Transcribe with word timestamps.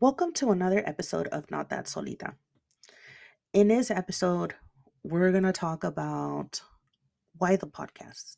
Welcome 0.00 0.32
to 0.34 0.52
another 0.52 0.80
episode 0.86 1.26
of 1.28 1.50
Not 1.50 1.70
That 1.70 1.88
Solita. 1.88 2.34
In 3.52 3.66
this 3.66 3.90
episode, 3.90 4.54
we're 5.02 5.32
going 5.32 5.42
to 5.42 5.50
talk 5.50 5.82
about 5.82 6.60
why 7.36 7.56
the 7.56 7.66
podcast. 7.66 8.36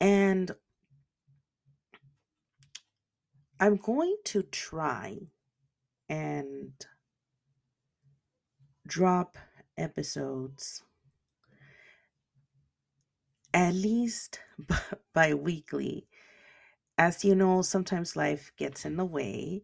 And 0.00 0.50
I'm 3.60 3.76
going 3.76 4.16
to 4.24 4.42
try 4.42 5.16
and 6.08 6.72
drop 8.88 9.38
episodes 9.78 10.82
at 13.52 13.74
least 13.74 14.40
bi 15.14 15.34
weekly. 15.34 16.08
As 16.98 17.24
you 17.24 17.36
know, 17.36 17.62
sometimes 17.62 18.16
life 18.16 18.50
gets 18.56 18.84
in 18.84 18.96
the 18.96 19.04
way. 19.04 19.62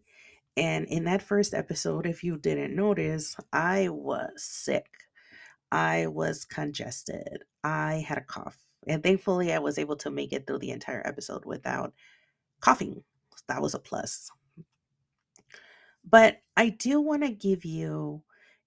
And 0.61 0.87
in 0.89 1.05
that 1.05 1.23
first 1.23 1.55
episode, 1.55 2.05
if 2.05 2.23
you 2.23 2.37
didn't 2.37 2.77
notice, 2.77 3.35
I 3.51 3.89
was 3.89 4.31
sick. 4.37 4.91
I 5.73 6.07
was 6.07 6.45
congested. 6.45 7.45
I 7.65 8.05
had 8.07 8.19
a 8.19 8.21
cough. 8.21 8.59
And 8.87 9.03
thankfully, 9.03 9.55
I 9.55 9.59
was 9.59 9.79
able 9.79 9.97
to 9.97 10.11
make 10.11 10.35
it 10.35 10.47
through 10.47 10.59
the 10.59 10.71
entire 10.71 11.01
episode 11.07 11.47
without 11.47 11.95
coughing. 12.61 13.03
That 13.49 13.63
was 13.63 13.73
a 13.73 13.79
plus. 13.79 14.31
But 16.05 16.43
I 16.59 16.69
do 16.69 17.01
want 17.01 17.23
to 17.23 17.31
give 17.31 17.65
you 17.65 18.23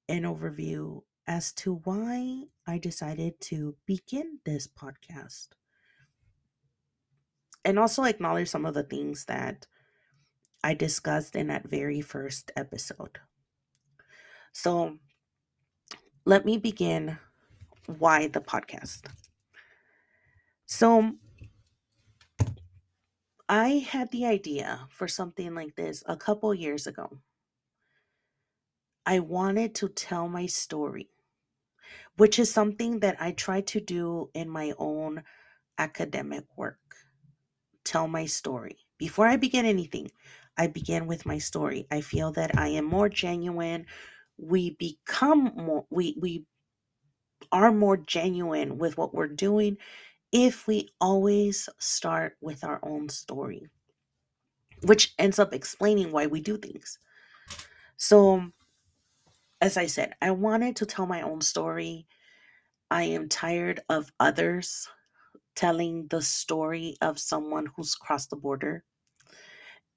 an 0.10 0.24
overview 0.24 1.04
as 1.28 1.54
to 1.54 1.76
why 1.84 2.46
I 2.66 2.80
decided 2.80 3.40
to 3.42 3.76
begin 3.86 4.40
this 4.46 4.68
podcast. 4.68 5.50
And 7.64 7.78
also 7.78 8.04
acknowledge 8.04 8.50
some 8.50 8.66
of 8.66 8.74
the 8.74 8.84
things 8.84 9.26
that 9.26 9.68
I 10.64 10.74
discussed 10.74 11.36
in 11.36 11.48
that 11.48 11.68
very 11.68 12.02
first 12.02 12.52
episode. 12.56 13.20
So 14.54 14.98
let 16.26 16.46
me 16.46 16.58
begin 16.58 17.18
why 17.98 18.28
the 18.28 18.40
podcast. 18.40 19.08
So 20.66 21.12
I 23.50 23.86
had 23.90 24.10
the 24.12 24.26
idea 24.26 24.88
for 24.90 25.08
something 25.08 25.54
like 25.54 25.76
this 25.76 26.04
a 26.08 26.16
couple 26.16 26.54
years 26.54 26.88
ago. 26.88 27.20
I 29.06 29.20
wanted 29.20 29.76
to 29.76 29.90
tell 29.90 30.30
my 30.30 30.46
story, 30.46 31.10
which 32.16 32.40
is 32.40 32.50
something 32.50 33.00
that 33.02 33.18
I 33.20 33.32
try 33.32 33.62
to 33.62 33.82
do 33.82 34.30
in 34.34 34.50
my 34.50 34.74
own 34.78 35.24
academic 35.78 36.46
work. 36.56 36.80
Tell 37.84 38.08
my 38.08 38.26
story. 38.26 38.78
Before 38.98 39.28
I 39.28 39.36
begin 39.36 39.66
anything, 39.66 40.10
I 40.58 40.68
begin 40.68 41.08
with 41.08 41.26
my 41.26 41.38
story. 41.38 41.88
I 41.92 42.02
feel 42.02 42.32
that 42.34 42.58
I 42.58 42.70
am 42.70 42.86
more 42.86 43.10
genuine. 43.10 43.86
We 44.38 44.72
become 44.72 45.52
more 45.56 45.86
we 45.90 46.18
we 46.20 46.46
are 47.52 47.72
more 47.72 47.98
genuine 47.98 48.78
with 48.78 48.98
what 48.98 49.14
we're 49.14 49.28
doing 49.28 49.78
if 50.32 50.68
we 50.68 50.90
always 51.00 51.70
start 51.80 52.38
with 52.42 52.64
our 52.64 52.80
own 52.84 53.10
story, 53.10 53.68
which 54.84 55.14
ends 55.20 55.40
up 55.40 55.54
explaining 55.54 56.12
why 56.12 56.26
we 56.28 56.42
do 56.42 56.58
things. 56.58 57.00
So, 57.98 58.52
as 59.62 59.78
I 59.78 59.86
said, 59.88 60.16
I 60.22 60.32
wanted 60.32 60.76
to 60.78 60.86
tell 60.86 61.06
my 61.06 61.22
own 61.22 61.42
story. 61.42 62.08
I 62.92 63.04
am 63.04 63.30
tired 63.30 63.82
of 63.90 64.12
others 64.20 64.88
telling 65.56 66.08
the 66.08 66.22
story 66.22 66.98
of 67.02 67.20
someone 67.20 67.68
who's 67.76 67.96
crossed 67.96 68.30
the 68.32 68.36
border. 68.36 68.84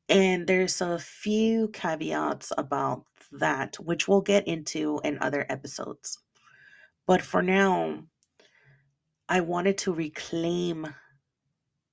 And 0.09 0.47
there's 0.47 0.81
a 0.81 0.99
few 0.99 1.69
caveats 1.69 2.53
about 2.57 3.05
that, 3.33 3.77
which 3.77 4.07
we'll 4.07 4.21
get 4.21 4.47
into 4.47 5.01
in 5.03 5.19
other 5.21 5.45
episodes. 5.49 6.19
But 7.07 7.23
for 7.23 7.43
now, 7.43 8.05
I 9.29 9.41
wanted 9.41 9.79
to 9.79 9.93
reclaim 9.93 10.87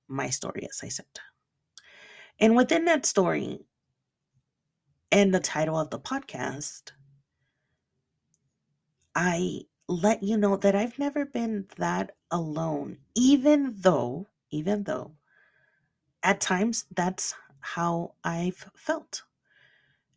my 0.08 0.30
story, 0.30 0.66
as 0.70 0.80
I 0.82 0.88
said. 0.88 1.06
And 2.38 2.54
within 2.56 2.84
that 2.84 3.06
story 3.06 3.60
and 5.10 5.34
the 5.34 5.40
title 5.40 5.78
of 5.78 5.90
the 5.90 5.98
podcast, 5.98 6.92
I 9.14 9.62
let 9.88 10.22
you 10.22 10.36
know 10.36 10.56
that 10.56 10.74
I've 10.74 10.98
never 10.98 11.26
been 11.26 11.66
that 11.76 12.12
alone, 12.30 12.98
even 13.14 13.74
though, 13.78 14.28
even 14.50 14.84
though 14.84 15.12
at 16.22 16.40
times 16.40 16.86
that's 16.96 17.34
how 17.64 18.14
I've 18.22 18.70
felt. 18.76 19.22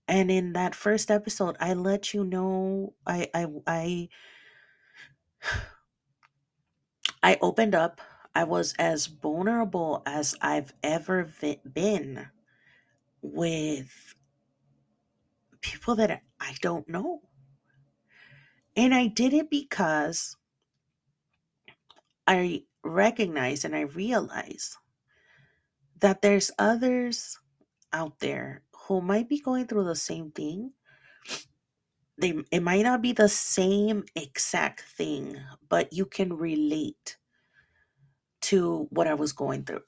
And 0.07 0.29
in 0.29 0.53
that 0.53 0.75
first 0.75 1.09
episode, 1.09 1.55
I 1.59 1.73
let 1.73 2.13
you 2.13 2.23
know 2.23 2.93
I 3.05 3.29
I 3.33 3.47
I 3.65 4.09
I 7.23 7.37
opened 7.41 7.73
up. 7.73 8.01
I 8.35 8.43
was 8.43 8.75
as 8.77 9.07
vulnerable 9.07 10.03
as 10.05 10.35
I've 10.41 10.73
ever 10.83 11.31
been 11.73 12.27
with 13.21 14.15
people 15.61 15.95
that 15.95 16.21
I 16.39 16.55
don't 16.61 16.87
know. 16.87 17.21
And 18.75 18.93
I 18.93 19.07
did 19.07 19.33
it 19.33 19.49
because 19.49 20.35
I 22.27 22.63
recognize 22.83 23.65
and 23.65 23.75
I 23.75 23.81
realize 23.81 24.77
that 25.99 26.21
there's 26.21 26.51
others 26.59 27.37
out 27.93 28.19
there 28.19 28.63
who 28.87 29.01
might 29.01 29.29
be 29.29 29.39
going 29.39 29.67
through 29.67 29.85
the 29.85 29.95
same 29.95 30.31
thing. 30.31 30.71
They 32.19 32.33
it 32.51 32.63
might 32.63 32.83
not 32.83 33.01
be 33.01 33.11
the 33.11 33.29
same 33.29 34.03
exact 34.15 34.81
thing, 34.81 35.37
but 35.69 35.93
you 35.93 36.05
can 36.05 36.33
relate 36.33 37.17
to 38.41 38.87
what 38.91 39.07
I 39.07 39.13
was 39.13 39.33
going 39.33 39.63
through. 39.63 39.83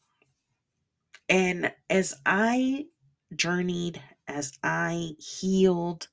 And 1.27 1.71
as 1.89 2.15
I 2.25 2.87
journeyed, 3.35 4.01
as 4.27 4.57
I 4.63 5.11
healed 5.19 6.07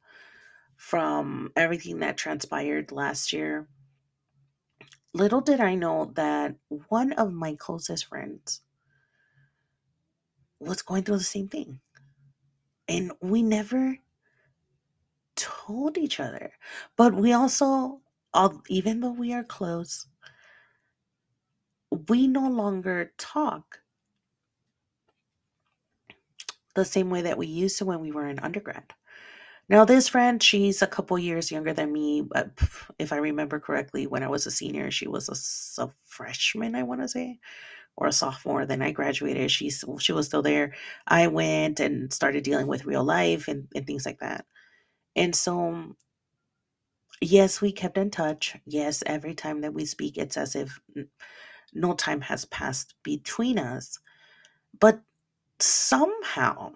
from 0.77 1.53
everything 1.57 2.01
that 2.01 2.17
transpired 2.17 2.93
last 2.93 3.33
year, 3.33 3.69
little 5.15 5.41
did 5.41 5.61
I 5.61 5.75
know 5.75 6.13
that 6.15 6.57
one 6.89 7.13
of 7.13 7.33
my 7.33 7.57
closest 7.59 8.07
friends 8.07 8.61
was 10.69 10.83
going 10.83 11.03
through 11.03 11.19
the 11.19 11.25
same 11.25 11.49
thing. 11.49 11.81
And 12.89 13.13
we 13.21 13.43
never 13.43 13.97
told 15.37 15.99
each 15.99 16.21
other. 16.21 16.53
But 16.97 17.15
we 17.15 17.33
also, 17.33 18.01
all, 18.33 18.63
even 18.69 19.01
though 19.01 19.13
we 19.13 19.33
are 19.33 19.45
close, 19.45 20.07
we 22.09 22.27
no 22.27 22.49
longer 22.49 23.13
talk 23.19 23.81
the 26.75 26.85
same 26.85 27.11
way 27.11 27.23
that 27.23 27.39
we 27.39 27.47
used 27.47 27.79
to 27.79 27.85
when 27.85 28.01
we 28.01 28.13
were 28.13 28.29
in 28.29 28.39
undergrad. 28.39 28.93
Now, 29.69 29.85
this 29.85 30.09
friend, 30.09 30.41
she's 30.41 30.81
a 30.81 30.87
couple 30.87 31.19
years 31.19 31.51
younger 31.51 31.73
than 31.73 31.93
me. 31.93 32.23
But 32.23 32.51
if 32.99 33.13
I 33.13 33.17
remember 33.17 33.59
correctly, 33.59 34.07
when 34.07 34.23
I 34.23 34.29
was 34.29 34.47
a 34.47 34.51
senior, 34.51 34.91
she 34.91 35.09
was 35.09 35.29
a, 35.79 35.83
a 35.83 35.91
freshman, 36.05 36.77
I 36.77 36.85
want 36.85 37.01
to 37.01 37.09
say, 37.09 37.41
or 37.97 38.07
a 38.09 38.13
sophomore. 38.13 38.67
Then 38.67 38.83
I 38.83 38.93
graduated. 38.93 39.51
She's 39.51 39.85
she 40.01 40.13
was 40.13 40.27
still 40.27 40.43
there. 40.43 40.75
I 41.07 41.29
went 41.29 41.81
and 41.81 42.13
started 42.13 42.45
dealing 42.45 42.67
with 42.67 42.87
real 42.87 43.05
life 43.05 43.49
and, 43.49 43.69
and 43.75 43.87
things 43.87 44.07
like 44.07 44.21
that. 44.21 44.47
And 45.17 45.35
so, 45.35 45.57
mm, 45.57 45.95
yes, 47.21 47.61
we 47.61 47.73
kept 47.73 47.99
in 47.99 48.11
touch. 48.11 48.57
Yes, 48.67 49.03
every 49.07 49.35
time 49.35 49.61
that 49.63 49.75
we 49.75 49.85
speak, 49.85 50.19
it's 50.19 50.37
as 50.37 50.55
if 50.57 50.79
no 51.75 51.95
time 51.95 52.21
has 52.23 52.45
passed 52.47 52.95
between 53.03 53.59
us. 53.59 53.99
But 54.79 55.01
somehow 55.61 56.73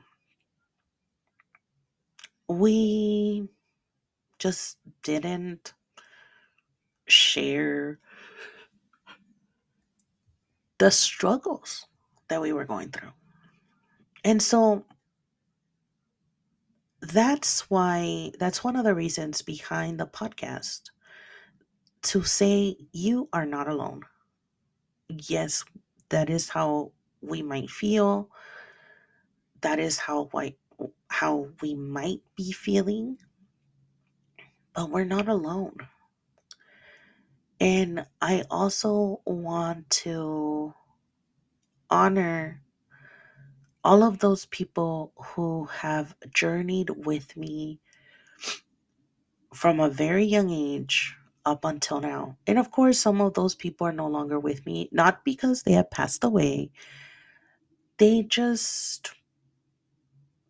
we 2.48 3.48
just 4.38 4.78
didn't 5.02 5.74
share 7.06 7.98
the 10.80 10.90
struggles 10.90 11.86
that 12.26 12.42
we 12.42 12.52
were 12.52 12.64
going 12.64 12.90
through. 12.90 13.12
And 14.24 14.42
so 14.42 14.84
that's 17.00 17.70
why, 17.70 18.32
that's 18.40 18.64
one 18.64 18.74
of 18.74 18.84
the 18.84 18.94
reasons 18.94 19.40
behind 19.40 20.00
the 20.00 20.06
podcast 20.06 20.90
to 22.02 22.24
say 22.24 22.76
you 22.92 23.28
are 23.32 23.46
not 23.46 23.68
alone 23.68 24.02
yes, 25.10 25.64
that 26.08 26.30
is 26.30 26.48
how 26.48 26.92
we 27.20 27.42
might 27.42 27.70
feel. 27.70 28.28
That 29.60 29.78
is 29.78 29.98
how 29.98 30.30
we, 30.32 30.56
how 31.08 31.48
we 31.60 31.74
might 31.74 32.20
be 32.36 32.52
feeling. 32.52 33.18
But 34.74 34.90
we're 34.90 35.04
not 35.04 35.28
alone. 35.28 35.76
And 37.60 38.06
I 38.22 38.44
also 38.50 39.20
want 39.26 39.90
to 39.90 40.72
honor 41.90 42.62
all 43.84 44.02
of 44.02 44.18
those 44.18 44.46
people 44.46 45.12
who 45.16 45.66
have 45.66 46.14
journeyed 46.32 46.90
with 46.90 47.36
me 47.36 47.80
from 49.54 49.80
a 49.80 49.90
very 49.90 50.24
young 50.24 50.50
age 50.50 51.16
up 51.44 51.64
until 51.64 52.00
now. 52.00 52.36
And 52.46 52.58
of 52.58 52.70
course, 52.70 52.98
some 52.98 53.20
of 53.20 53.34
those 53.34 53.54
people 53.54 53.86
are 53.86 53.92
no 53.92 54.06
longer 54.06 54.38
with 54.38 54.64
me, 54.66 54.88
not 54.92 55.24
because 55.24 55.62
they 55.62 55.72
have 55.72 55.90
passed 55.90 56.24
away, 56.24 56.70
they 57.98 58.22
just 58.22 59.12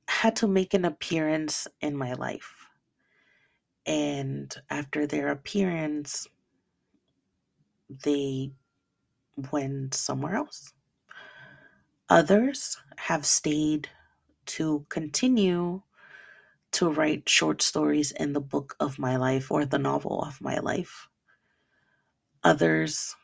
had 0.09 0.37
to 0.37 0.47
make 0.47 0.75
an 0.75 0.85
appearance 0.85 1.67
in 1.81 1.97
my 1.97 2.13
life. 2.15 2.67
And 3.87 4.55
after 4.69 5.07
their 5.07 5.29
appearance, 5.29 6.29
they 8.05 8.53
went 9.53 9.95
somewhere 9.95 10.37
else. 10.37 10.73
Others 12.09 12.77
have 12.97 13.25
stayed 13.25 13.89
to 14.47 14.85
continue 14.89 15.83
to 16.73 16.91
write 16.91 17.29
short 17.29 17.63
stories 17.63 18.13
in 18.13 18.33
the 18.33 18.41
book 18.41 18.77
of 18.81 18.99
my 18.99 19.17
life 19.17 19.51
or 19.51 19.65
the 19.65 19.79
novel 19.79 20.23
of 20.23 20.41
my 20.41 20.59
life. 20.59 21.09
Others 22.43 23.15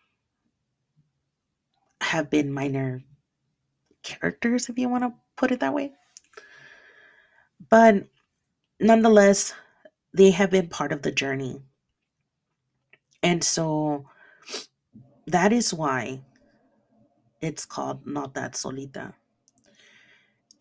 have 2.00 2.30
been 2.30 2.52
minor 2.52 3.02
characters, 4.02 4.68
if 4.68 4.78
you 4.78 4.88
want 4.88 5.04
to 5.04 5.14
put 5.36 5.50
it 5.50 5.60
that 5.60 5.74
way. 5.74 5.92
But 7.68 8.06
nonetheless, 8.78 9.54
they 10.12 10.30
have 10.30 10.50
been 10.50 10.68
part 10.68 10.92
of 10.92 11.02
the 11.02 11.12
journey. 11.12 11.62
And 13.22 13.42
so 13.42 14.06
that 15.26 15.52
is 15.52 15.74
why 15.74 16.22
it's 17.40 17.64
called 17.64 18.06
Not 18.06 18.34
That 18.34 18.56
Solita. 18.56 19.14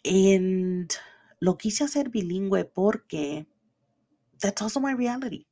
And 0.03 0.95
lo 1.41 1.53
quise 1.55 1.79
hacer 1.79 2.05
bilingüe 2.05 2.65
porque 2.73 3.45
that's 4.39 4.61
also 4.61 4.79
my 4.79 4.91
reality. 4.91 5.45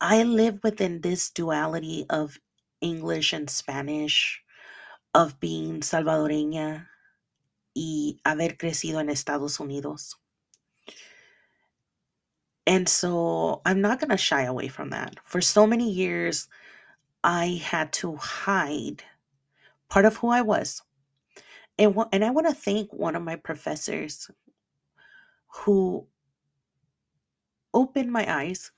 I 0.00 0.22
live 0.24 0.58
within 0.62 1.00
this 1.00 1.30
duality 1.30 2.06
of 2.10 2.38
English 2.80 3.32
and 3.32 3.48
Spanish, 3.48 4.42
of 5.14 5.38
being 5.38 5.80
salvadoreña 5.80 6.88
y 7.74 8.18
haber 8.24 8.56
crecido 8.56 9.00
en 9.00 9.08
Estados 9.08 9.58
Unidos. 9.60 10.16
And 12.66 12.88
so 12.88 13.60
I'm 13.64 13.80
not 13.80 14.00
going 14.00 14.10
to 14.10 14.16
shy 14.16 14.42
away 14.42 14.68
from 14.68 14.90
that. 14.90 15.16
For 15.24 15.40
so 15.40 15.66
many 15.66 15.90
years, 15.90 16.48
I 17.24 17.60
had 17.62 17.92
to 17.94 18.16
hide 18.16 19.02
part 19.88 20.04
of 20.04 20.16
who 20.16 20.28
I 20.28 20.42
was. 20.42 20.82
And, 21.78 21.96
and 22.12 22.24
I 22.24 22.30
want 22.30 22.48
to 22.48 22.54
thank 22.54 22.92
one 22.92 23.16
of 23.16 23.22
my 23.22 23.36
professors 23.36 24.30
who 25.48 26.06
opened 27.74 28.12
my 28.12 28.30
eyes. 28.30 28.70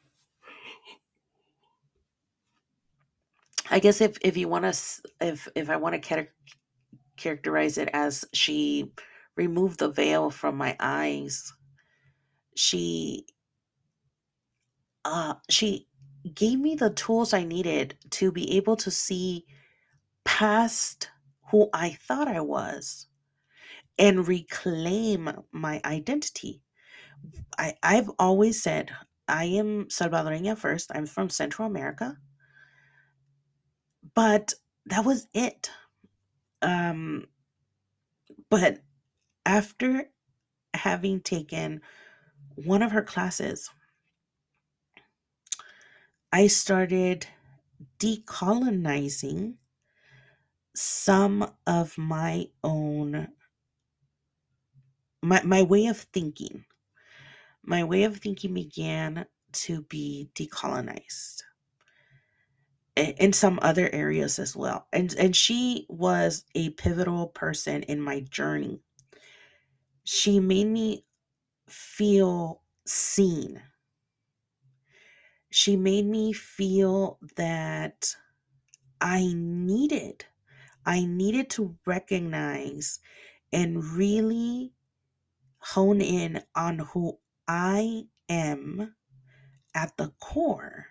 I 3.71 3.79
guess 3.79 4.01
if, 4.01 4.19
if 4.21 4.37
you 4.37 4.49
want 4.49 4.65
to, 4.65 5.03
if, 5.21 5.49
if 5.55 5.71
I 5.71 5.77
want 5.77 6.03
to 6.03 6.27
characterize 7.17 7.79
it 7.79 7.89
as 7.93 8.25
she 8.33 8.93
removed 9.37 9.79
the 9.79 9.89
veil 9.89 10.31
from 10.31 10.57
my 10.57 10.77
eyes, 10.79 11.53
she 12.57 13.27
uh, 15.05 15.35
she 15.51 15.87
gave 16.33 16.59
me 16.59 16.75
the 16.75 16.91
tools 16.91 17.35
I 17.35 17.45
needed 17.45 17.97
to 18.11 18.33
be 18.33 18.57
able 18.57 18.77
to 18.77 18.91
see 18.91 19.45
past 20.25 21.11
who 21.51 21.69
I 21.73 21.91
thought 21.91 22.29
I 22.29 22.41
was 22.41 23.09
and 23.99 24.27
reclaim 24.27 25.31
my 25.53 25.81
identity. 25.85 26.63
I, 27.59 27.75
I've 27.83 28.11
always 28.19 28.63
said 28.63 28.91
I 29.29 29.45
am 29.45 29.87
Salvadoreña 29.87 30.57
first. 30.59 30.91
I'm 30.95 31.07
from 31.07 31.29
Central 31.31 31.69
America. 31.69 32.17
But 34.15 34.55
that 34.87 35.05
was 35.05 35.27
it. 35.35 35.71
Um, 36.63 37.27
but 38.51 38.79
after 39.47 40.11
having 40.75 41.21
taken 41.21 41.81
one 42.57 42.83
of 42.83 42.93
her 42.93 43.03
classes, 43.03 43.71
I 46.35 46.49
started 46.49 47.29
decolonizing 48.01 49.55
some 50.75 51.49
of 51.65 51.97
my 51.97 52.49
own 52.65 53.29
my, 55.23 55.41
my 55.45 55.63
way 55.63 55.87
of 55.87 55.97
thinking. 55.97 56.65
My 57.63 57.85
way 57.85 58.03
of 58.03 58.17
thinking 58.17 58.53
began 58.53 59.27
to 59.53 59.83
be 59.83 60.29
decolonized 60.35 61.43
in 62.97 63.33
some 63.33 63.61
other 63.63 63.89
areas 63.93 64.41
as 64.41 64.57
well. 64.57 64.89
And 64.93 65.15
and 65.15 65.37
she 65.37 65.87
was 65.89 66.47
a 66.57 66.71
pivotal 66.71 67.29
person 67.29 67.85
in 67.85 68.01
my 68.01 68.23
journey. 68.23 68.81
She 70.03 70.41
made 70.41 70.67
me 70.67 71.05
feel 71.69 72.63
seen 72.87 73.63
she 75.55 75.77
made 75.77 76.05
me 76.05 76.33
feel 76.33 77.17
that 77.37 78.17
I 79.01 79.33
needed, 79.37 80.25
I 80.85 81.07
needed 81.07 81.49
to 81.51 81.77
recognize 81.87 82.99
and 83.53 83.85
really 83.85 84.73
hone 85.59 86.01
in 86.01 86.43
on 86.57 86.81
who 86.81 87.21
I 87.47 88.03
am 88.29 88.97
at 89.77 89.97
the 89.97 90.09
core 90.21 90.87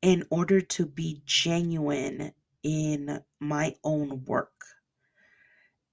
in 0.00 0.24
order 0.30 0.62
to 0.62 0.86
be 0.86 1.22
genuine 1.26 2.32
in 2.62 3.22
my 3.38 3.74
own 3.84 4.24
work. 4.24 4.64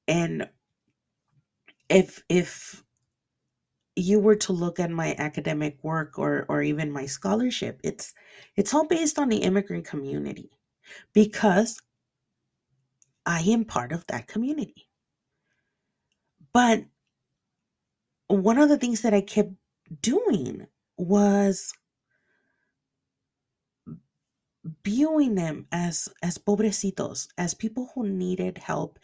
And 0.07 0.49
if 1.89 2.23
if 2.29 2.85
you 3.99 4.19
were 4.19 4.35
to 4.35 4.53
look 4.53 4.79
at 4.79 4.91
my 4.91 5.15
academic 5.17 5.77
work 5.83 6.17
or 6.19 6.45
or 6.49 6.63
even 6.63 6.91
my 6.91 7.05
scholarship 7.05 7.79
it's 7.83 8.13
it's 8.55 8.73
all 8.73 8.87
based 8.87 9.19
on 9.19 9.29
the 9.29 9.37
immigrant 9.37 9.85
community 9.85 10.49
because 11.13 11.81
i 13.25 13.41
am 13.41 13.65
part 13.65 13.91
of 13.91 14.05
that 14.07 14.27
community. 14.27 14.87
But 16.53 16.85
one 18.27 18.57
of 18.57 18.69
the 18.69 18.77
things 18.77 19.01
that 19.01 19.13
i 19.13 19.21
kept 19.21 19.51
doing 20.01 20.67
was 20.97 21.73
viewing 24.83 25.35
them 25.35 25.67
as 25.71 26.09
as 26.21 26.37
pobrecitos 26.37 27.27
as 27.37 27.53
people 27.53 27.91
who 27.95 28.07
needed 28.07 28.57
help 28.57 28.99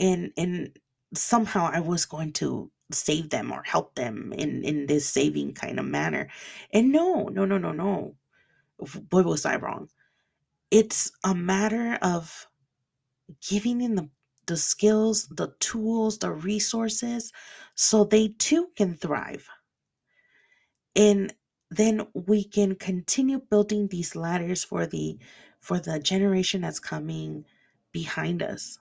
and 0.00 0.32
and 0.36 0.76
somehow 1.14 1.70
i 1.72 1.80
was 1.80 2.04
going 2.04 2.32
to 2.32 2.70
save 2.92 3.30
them 3.30 3.52
or 3.52 3.62
help 3.64 3.94
them 3.94 4.32
in 4.32 4.64
in 4.64 4.86
this 4.86 5.08
saving 5.08 5.54
kind 5.54 5.78
of 5.78 5.86
manner. 5.86 6.28
And 6.72 6.92
no 6.92 7.24
no 7.24 7.44
no 7.44 7.58
no 7.58 7.72
no. 7.72 8.16
Boy 9.10 9.22
was 9.22 9.46
i 9.46 9.56
wrong? 9.56 9.88
It's 10.70 11.12
a 11.24 11.34
matter 11.34 11.98
of 12.02 12.46
giving 13.40 13.78
them 13.78 13.96
the 13.96 14.08
the 14.46 14.56
skills 14.56 15.26
the 15.28 15.52
tools 15.58 16.18
the 16.18 16.30
resources 16.30 17.32
so 17.74 18.04
they 18.04 18.28
too 18.28 18.68
can 18.76 18.94
thrive. 18.94 19.48
And 20.94 21.34
then 21.70 22.06
we 22.14 22.44
can 22.44 22.76
continue 22.76 23.40
building 23.40 23.88
these 23.88 24.14
ladders 24.14 24.62
for 24.62 24.86
the 24.86 25.18
for 25.60 25.80
the 25.80 25.98
generation 25.98 26.60
that's 26.60 26.78
coming 26.78 27.44
behind 27.92 28.42
us. 28.42 28.78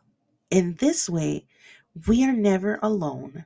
In 0.52 0.76
this 0.76 1.10
way 1.10 1.48
we 2.08 2.24
are 2.24 2.34
never 2.34 2.78
alone 2.84 3.46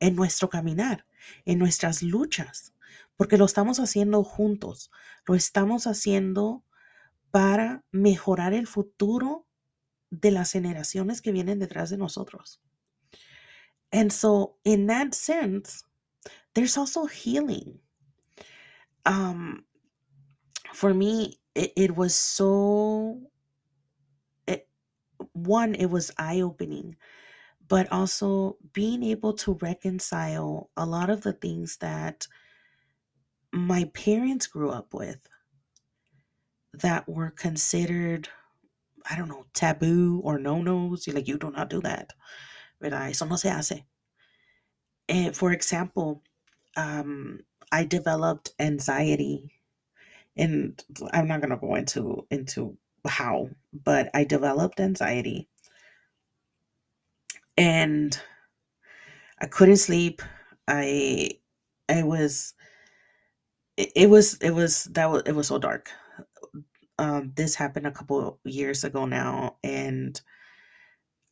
en 0.00 0.16
nuestro 0.16 0.48
caminar, 0.48 1.06
en 1.44 1.58
nuestras 1.58 2.02
luchas, 2.02 2.74
porque 3.16 3.36
lo 3.36 3.44
estamos 3.44 3.80
haciendo 3.80 4.24
juntos, 4.24 4.90
lo 5.26 5.34
estamos 5.34 5.86
haciendo 5.86 6.64
para 7.30 7.84
mejorar 7.90 8.54
el 8.54 8.66
futuro 8.66 9.46
de 10.10 10.30
las 10.30 10.52
generaciones 10.52 11.20
que 11.20 11.32
vienen 11.32 11.58
detrás 11.58 11.90
de 11.90 11.98
nosotros. 11.98 12.60
And 13.90 14.10
so, 14.10 14.56
in 14.64 14.86
that 14.86 15.14
sense, 15.14 15.84
there's 16.54 16.76
also 16.76 17.06
healing. 17.06 17.80
Um, 19.06 19.64
for 20.74 20.92
me, 20.92 21.40
it, 21.54 21.96
was 21.96 22.14
so, 22.14 23.18
it, 24.46 24.68
one, 25.32 25.74
it 25.74 25.86
was 25.86 26.12
eye 26.18 26.42
opening 26.42 26.96
but 27.68 27.90
also 27.92 28.56
being 28.72 29.02
able 29.02 29.34
to 29.34 29.58
reconcile 29.60 30.70
a 30.76 30.86
lot 30.86 31.10
of 31.10 31.22
the 31.22 31.32
things 31.32 31.78
that 31.78 32.26
my 33.52 33.84
parents 33.94 34.46
grew 34.46 34.70
up 34.70 34.94
with 34.94 35.20
that 36.74 37.08
were 37.08 37.30
considered, 37.30 38.28
I 39.10 39.16
don't 39.16 39.28
know, 39.28 39.46
taboo 39.54 40.20
or 40.24 40.38
no 40.38 40.62
nos. 40.62 41.06
You're 41.06 41.16
like, 41.16 41.28
you 41.28 41.38
do 41.38 41.50
not 41.50 41.70
do 41.70 41.80
that. 41.82 42.12
¿verdad? 42.80 43.10
Eso 43.10 43.26
no 43.26 43.36
se 43.36 43.48
hace. 43.50 43.84
And 45.08 45.34
for 45.36 45.52
example, 45.52 46.22
um, 46.76 47.40
I 47.72 47.84
developed 47.84 48.52
anxiety, 48.58 49.50
and 50.36 50.82
I'm 51.12 51.28
not 51.28 51.40
gonna 51.40 51.58
go 51.58 51.74
into 51.74 52.26
into 52.30 52.76
how, 53.06 53.50
but 53.72 54.10
I 54.14 54.24
developed 54.24 54.80
anxiety, 54.80 55.48
and 57.58 58.18
I 59.40 59.46
couldn't 59.46 59.76
sleep. 59.78 60.22
I 60.66 61.30
I 61.88 62.02
was 62.02 62.54
it, 63.76 63.92
it 63.94 64.10
was 64.10 64.34
it 64.38 64.50
was 64.50 64.84
that 64.84 65.10
was 65.10 65.22
it 65.26 65.32
was 65.32 65.48
so 65.48 65.58
dark. 65.58 65.90
Um, 66.98 67.32
this 67.36 67.54
happened 67.56 67.86
a 67.86 67.92
couple 67.92 68.40
years 68.44 68.82
ago 68.84 69.04
now, 69.06 69.56
and 69.64 70.20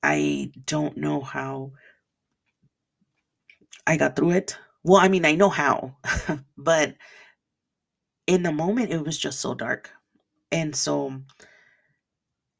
I 0.02 0.52
don't 0.64 0.96
know 0.96 1.20
how 1.20 1.72
I 3.86 3.96
got 3.96 4.16
through 4.16 4.30
it. 4.32 4.58
Well, 4.84 5.00
I 5.00 5.08
mean, 5.08 5.24
I 5.24 5.34
know 5.34 5.48
how, 5.48 5.96
but 6.56 6.96
in 8.26 8.42
the 8.42 8.52
moment, 8.52 8.92
it 8.92 9.04
was 9.04 9.18
just 9.18 9.40
so 9.40 9.54
dark. 9.54 9.90
And 10.52 10.76
so 10.76 11.22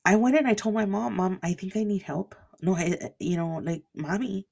I 0.07 0.17
went 0.17 0.37
and 0.39 0.49
I 0.49 0.55
told 0.55 0.75
my 0.75 0.87
mom, 0.87 1.17
Mom, 1.17 1.39
I 1.43 1.53
think 1.53 1.77
I 1.77 1.85
need 1.85 2.03
help. 2.05 2.35
No, 2.61 2.79
eh, 2.79 2.99
eh, 3.01 3.17
you 3.21 3.37
know, 3.37 3.61
like, 3.61 3.87
Mommy, 3.95 4.49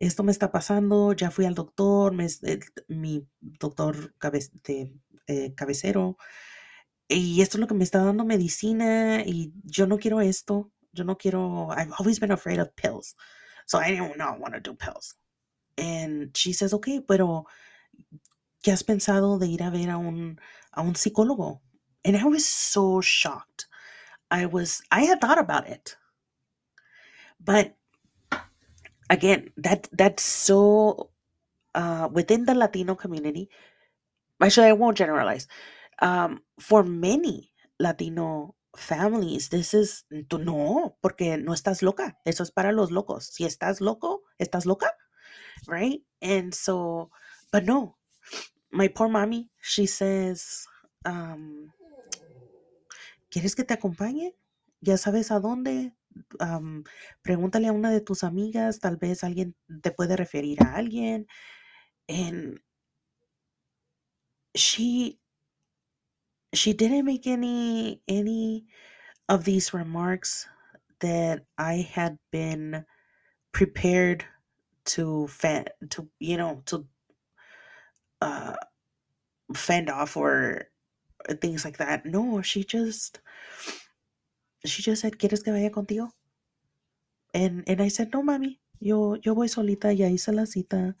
esto 0.00 0.22
me 0.24 0.32
está 0.32 0.52
pasando, 0.52 1.12
ya 1.14 1.30
fui 1.30 1.46
al 1.46 1.54
doctor, 1.54 2.12
me, 2.14 2.26
el- 2.42 2.64
mi 2.88 3.26
doctor 3.40 4.14
cabe- 4.18 4.50
de, 4.64 4.94
eh, 5.28 5.54
cabecero, 5.54 6.18
y 7.08 7.42
esto 7.42 7.58
es 7.58 7.60
lo 7.60 7.66
que 7.68 7.74
me 7.74 7.84
está 7.84 8.04
dando 8.04 8.24
medicina, 8.24 9.22
y 9.26 9.52
yo 9.64 9.86
no 9.86 9.98
quiero 9.98 10.20
esto, 10.20 10.72
yo 10.92 11.04
no 11.04 11.16
quiero, 11.18 11.68
I've 11.72 11.92
always 11.98 12.20
been 12.20 12.32
afraid 12.32 12.60
of 12.60 12.74
pills, 12.76 13.16
so 13.66 13.78
I 13.80 13.92
didn't 13.92 14.18
not 14.18 14.40
want 14.40 14.54
to 14.54 14.60
do 14.60 14.74
pills. 14.76 15.16
And 15.78 16.36
she 16.36 16.52
says, 16.54 16.74
okay, 16.74 17.00
pero 17.00 17.46
¿qué 18.62 18.72
has 18.72 18.84
pensado 18.84 19.38
de 19.38 19.48
ir 19.48 19.62
a 19.64 19.70
ver 19.70 19.90
a 19.90 19.98
un, 19.98 20.40
a 20.72 20.82
un 20.82 20.94
psicólogo? 20.96 21.62
And 22.04 22.16
I 22.16 22.24
was 22.26 22.46
so 22.46 23.00
shocked. 23.02 23.68
I 24.30 24.46
was, 24.46 24.82
I 24.92 25.02
had 25.06 25.20
thought 25.20 25.38
about 25.40 25.68
it, 25.68 25.97
but 27.40 27.74
again, 29.10 29.50
that 29.56 29.88
that's 29.92 30.22
so 30.22 31.10
uh, 31.74 32.08
within 32.12 32.44
the 32.44 32.54
Latino 32.54 32.94
community. 32.94 33.48
Actually, 34.40 34.68
I 34.68 34.72
won't 34.72 34.96
generalize. 34.96 35.48
Um, 36.00 36.42
for 36.60 36.84
many 36.84 37.50
Latino 37.80 38.54
families, 38.76 39.48
this 39.48 39.74
is 39.74 40.04
tú 40.28 40.38
no, 40.38 40.96
porque 41.02 41.36
no 41.38 41.52
estás 41.52 41.82
loca. 41.82 42.18
Eso 42.24 42.42
es 42.42 42.50
para 42.50 42.72
los 42.72 42.90
locos. 42.90 43.26
Si 43.26 43.44
estás 43.44 43.80
loco, 43.80 44.22
estás 44.38 44.66
loca, 44.66 44.92
right? 45.66 46.02
And 46.22 46.54
so, 46.54 47.10
but 47.50 47.64
no, 47.64 47.96
my 48.70 48.88
poor 48.88 49.08
mommy, 49.08 49.50
she 49.60 49.86
says, 49.86 50.66
um, 51.04 51.72
¿quieres 53.30 53.56
que 53.56 53.64
te 53.64 53.74
acompañe? 53.74 54.34
Ya 54.80 54.96
sabes 54.96 55.30
a 55.30 55.40
dónde. 55.40 55.92
Am, 56.40 56.84
pregúntale 57.22 57.68
a 57.68 57.72
una 57.72 57.90
de 57.90 58.00
tus 58.00 58.24
amigas, 58.24 58.80
tal 58.80 58.96
vez 58.96 59.24
alguien 59.24 59.54
te 59.82 59.90
puede 59.92 60.16
referir 60.16 60.62
a 60.62 60.76
alguien. 60.76 61.26
And 62.08 62.60
she 64.54 65.18
she 66.52 66.72
didn't 66.72 67.04
make 67.04 67.26
any 67.26 68.02
any 68.08 68.66
of 69.28 69.44
these 69.44 69.74
remarks 69.74 70.48
that 71.00 71.44
I 71.58 71.88
had 71.92 72.18
been 72.32 72.84
prepared 73.52 74.24
to 74.86 75.28
fend 75.28 75.70
to 75.90 76.08
you 76.18 76.36
know 76.36 76.62
to 76.66 76.86
uh 78.22 78.54
fend 79.54 79.90
off 79.90 80.16
or 80.16 80.68
things 81.40 81.64
like 81.64 81.78
that. 81.78 82.06
No, 82.06 82.42
she 82.42 82.64
just 82.64 83.20
she 84.64 84.82
just 84.82 85.02
said, 85.02 85.18
¿Quieres 85.18 85.44
que 85.44 85.52
vaya 85.52 85.70
contigo? 85.70 86.10
And 87.34 87.64
and 87.68 87.82
I 87.82 87.88
said, 87.88 88.12
No, 88.12 88.22
mami, 88.22 88.58
yo 88.80 89.16
yo 89.22 89.34
voy 89.34 89.48
solita, 89.48 89.92
ya 89.96 90.08
hice 90.08 90.28
la 90.34 90.44
cita. 90.46 90.96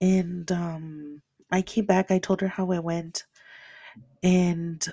And 0.00 0.50
um 0.52 1.22
I 1.50 1.62
came 1.62 1.86
back, 1.86 2.10
I 2.10 2.18
told 2.18 2.40
her 2.42 2.48
how 2.48 2.72
I 2.72 2.80
went, 2.80 3.24
and 4.22 4.86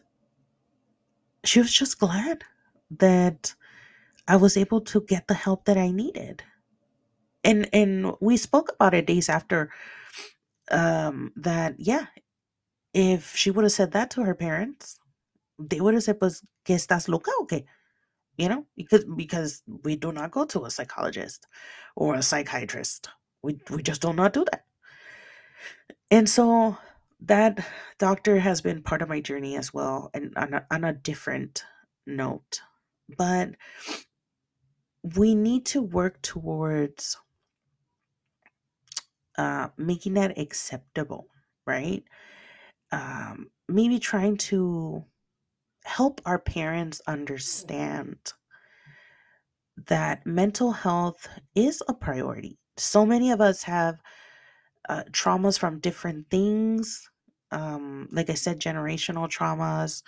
she 1.46 1.60
was 1.60 1.74
just 1.74 2.00
glad 2.00 2.44
that 2.92 3.56
I 4.28 4.38
was 4.38 4.58
able 4.58 4.82
to 4.82 5.02
get 5.02 5.28
the 5.28 5.34
help 5.36 5.66
that 5.66 5.78
I 5.78 5.92
needed. 5.92 6.44
And 7.44 7.70
and 7.74 8.14
we 8.22 8.38
spoke 8.38 8.74
about 8.76 8.94
it 8.94 9.08
days 9.08 9.30
after 9.30 9.72
um 10.72 11.34
that 11.38 11.76
yeah, 11.80 12.08
if 12.94 13.36
she 13.36 13.52
would 13.52 13.66
have 13.66 13.74
said 13.74 13.92
that 13.94 14.12
to 14.12 14.24
her 14.24 14.36
parents, 14.36 15.00
they 15.60 15.82
would 15.82 15.94
have 15.96 16.04
said, 16.04 16.20
Pues, 16.20 16.44
que 16.64 16.76
estás 16.76 17.08
loca 17.08 17.32
o 17.40 17.46
qué? 17.46 17.66
You 18.38 18.50
know, 18.50 18.66
because 18.76 19.06
because 19.16 19.64
we 19.84 19.96
do 19.96 20.12
not 20.12 20.32
go 20.32 20.46
to 20.46 20.66
a 20.66 20.72
psychologist 20.72 21.48
or 21.96 22.16
a 22.16 22.22
psychiatrist. 22.22 23.10
We 23.44 23.60
we 23.70 23.84
just 23.84 24.02
do 24.02 24.14
not 24.14 24.34
do 24.34 24.46
that. 24.52 24.66
And 26.10 26.28
so 26.30 26.78
that 27.22 27.66
doctor 28.00 28.40
has 28.40 28.62
been 28.62 28.82
part 28.82 29.02
of 29.02 29.10
my 29.10 29.22
journey 29.22 29.56
as 29.56 29.74
well 29.74 30.10
and 30.14 30.34
on 30.36 30.54
a, 30.54 30.66
on 30.72 30.84
a 30.84 30.94
different 30.94 31.64
note. 32.08 32.62
But 33.18 33.52
we 35.16 35.36
need 35.36 35.66
to 35.68 35.82
work 35.82 36.22
towards 36.22 37.18
uh, 39.38 39.70
making 39.78 40.16
that 40.16 40.38
acceptable, 40.38 41.28
right? 41.66 42.04
Um, 42.92 43.50
maybe 43.68 44.00
trying 44.00 44.38
to 44.38 45.06
help 45.84 46.22
our 46.26 46.40
parents 46.40 47.02
understand 47.08 48.18
that 49.88 50.26
mental 50.26 50.72
health 50.72 51.28
is 51.56 51.82
a 51.88 51.94
priority. 51.94 52.58
So 52.78 53.06
many 53.06 53.32
of 53.32 53.42
us 53.42 53.64
have 53.64 54.00
uh, 54.90 55.04
traumas 55.12 55.58
from 55.58 55.80
different 55.80 56.30
things. 56.30 57.10
Um, 57.52 58.08
like 58.12 58.30
I 58.30 58.36
said, 58.36 58.60
generational 58.60 59.30
traumas, 59.30 60.04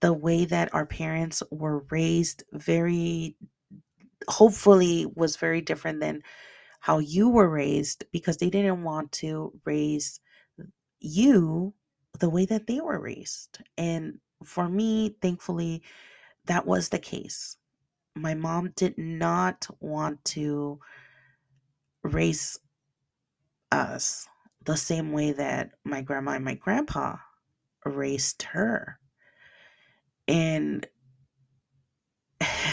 the 0.00 0.12
way 0.12 0.44
that 0.46 0.72
our 0.74 0.86
parents 0.86 1.42
were 1.50 1.84
raised, 1.90 2.44
very 2.52 3.36
hopefully 4.28 5.06
was 5.14 5.36
very 5.36 5.60
different 5.60 6.00
than 6.00 6.22
how 6.80 6.98
you 6.98 7.28
were 7.28 7.48
raised 7.48 8.04
because 8.12 8.38
they 8.38 8.50
didn't 8.50 8.82
want 8.82 9.12
to 9.12 9.52
raise 9.64 10.20
you 11.00 11.74
the 12.18 12.30
way 12.30 12.46
that 12.46 12.66
they 12.66 12.80
were 12.80 13.00
raised. 13.00 13.58
And 13.76 14.18
for 14.44 14.68
me, 14.68 15.16
thankfully, 15.20 15.82
that 16.46 16.66
was 16.66 16.88
the 16.88 16.98
case. 16.98 17.56
My 18.14 18.34
mom 18.34 18.72
did 18.76 18.98
not 18.98 19.66
want 19.80 20.24
to 20.26 20.80
raise 22.02 22.58
us 23.70 24.26
the 24.64 24.76
same 24.76 25.12
way 25.12 25.32
that 25.32 25.72
my 25.84 26.02
grandma 26.02 26.32
and 26.32 26.44
my 26.44 26.54
grandpa 26.54 27.16
raised 27.84 28.42
her. 28.42 28.98
And 30.28 30.86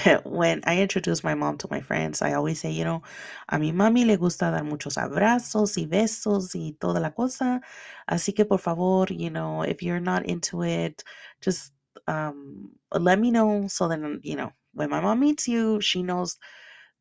when 0.25 0.61
I 0.65 0.79
introduce 0.81 1.23
my 1.23 1.35
mom 1.35 1.57
to 1.59 1.67
my 1.71 1.81
friends, 1.81 2.21
I 2.21 2.33
always 2.33 2.61
say, 2.61 2.71
you 2.71 2.83
know, 2.85 3.03
a 3.49 3.59
mi 3.59 3.71
mami 3.71 4.05
le 4.05 4.17
gusta 4.17 4.51
dar 4.51 4.63
muchos 4.63 4.97
abrazos 4.97 5.77
y 5.77 5.87
besos 5.87 6.55
y 6.55 6.75
toda 6.79 6.99
la 7.01 7.11
cosa. 7.11 7.61
Así 8.09 8.35
que 8.35 8.45
por 8.45 8.59
favor, 8.59 9.07
you 9.11 9.29
know, 9.29 9.63
if 9.63 9.83
you're 9.83 9.99
not 10.01 10.25
into 10.25 10.63
it, 10.63 11.03
just 11.41 11.73
um, 12.07 12.71
let 12.91 13.19
me 13.19 13.31
know 13.31 13.67
so 13.67 13.87
then, 13.87 14.19
you 14.23 14.35
know, 14.35 14.51
when 14.73 14.89
my 14.89 15.01
mom 15.01 15.21
meets 15.21 15.47
you, 15.47 15.81
she 15.81 16.03
knows 16.03 16.37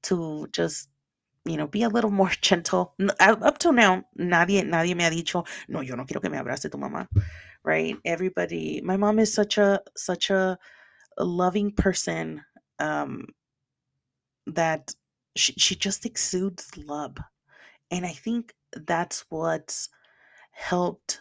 to 0.05 0.49
just, 0.53 0.89
you 1.47 1.57
know, 1.57 1.67
be 1.69 1.83
a 1.85 1.89
little 1.89 2.11
more 2.23 2.31
gentle. 2.43 2.95
Up 3.21 3.59
till 3.59 3.73
now, 3.73 4.05
nadie, 4.19 4.63
nadie 4.65 4.97
me 4.97 5.05
ha 5.05 5.11
dicho, 5.11 5.45
no, 5.69 5.81
yo 5.83 5.97
no 5.97 6.05
quiero 6.05 6.21
que 6.21 6.31
me 6.31 6.39
abrace 6.39 6.71
tu 6.71 6.79
mamá, 6.79 7.09
right? 7.65 7.97
Everybody, 8.05 8.81
my 8.85 8.97
mom 8.97 9.19
is 9.21 9.33
such 9.35 9.59
a, 9.59 9.81
such 9.97 10.31
a 10.31 10.59
loving 11.19 11.73
person 11.73 12.43
um, 12.79 13.27
that 14.47 14.95
she, 15.37 15.53
she 15.55 15.75
just 15.75 16.07
exudes 16.07 16.77
love. 16.77 17.17
And 17.91 18.05
I 18.05 18.13
think 18.13 18.55
that's 18.73 19.25
what's 19.29 19.89
helped 20.51 21.21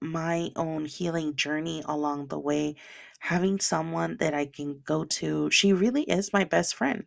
my 0.00 0.50
own 0.56 0.84
healing 0.84 1.36
journey 1.36 1.82
along 1.86 2.26
the 2.26 2.38
way. 2.38 2.76
Having 3.20 3.60
someone 3.60 4.16
that 4.18 4.34
I 4.34 4.46
can 4.46 4.80
go 4.84 5.04
to. 5.04 5.50
She 5.50 5.72
really 5.72 6.02
is 6.02 6.32
my 6.32 6.44
best 6.44 6.74
friend. 6.74 7.04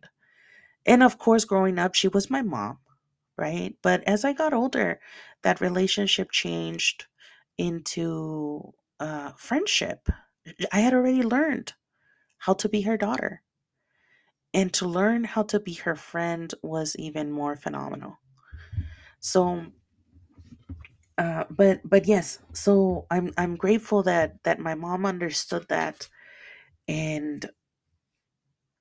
And 0.86 1.02
of 1.02 1.18
course, 1.18 1.44
growing 1.44 1.78
up, 1.78 1.94
she 1.94 2.08
was 2.08 2.30
my 2.30 2.42
mom, 2.42 2.78
right? 3.36 3.74
But 3.82 4.02
as 4.04 4.24
I 4.24 4.32
got 4.32 4.54
older, 4.54 5.00
that 5.42 5.60
relationship 5.60 6.30
changed 6.30 7.06
into 7.58 8.72
uh, 9.00 9.32
friendship. 9.36 10.08
I 10.72 10.80
had 10.80 10.94
already 10.94 11.22
learned 11.22 11.74
how 12.38 12.54
to 12.54 12.68
be 12.68 12.82
her 12.82 12.96
daughter. 12.96 13.42
and 14.54 14.72
to 14.74 14.86
learn 14.86 15.24
how 15.24 15.42
to 15.44 15.60
be 15.60 15.74
her 15.74 15.94
friend 15.94 16.52
was 16.62 16.96
even 16.96 17.30
more 17.30 17.56
phenomenal. 17.56 18.18
So 19.20 19.66
uh, 21.18 21.44
but 21.50 21.80
but 21.84 22.06
yes 22.06 22.40
so 22.52 23.06
i'm 23.10 23.32
i'm 23.38 23.56
grateful 23.56 24.02
that 24.02 24.42
that 24.44 24.58
my 24.58 24.74
mom 24.74 25.06
understood 25.06 25.66
that. 25.68 26.08
And 26.88 27.48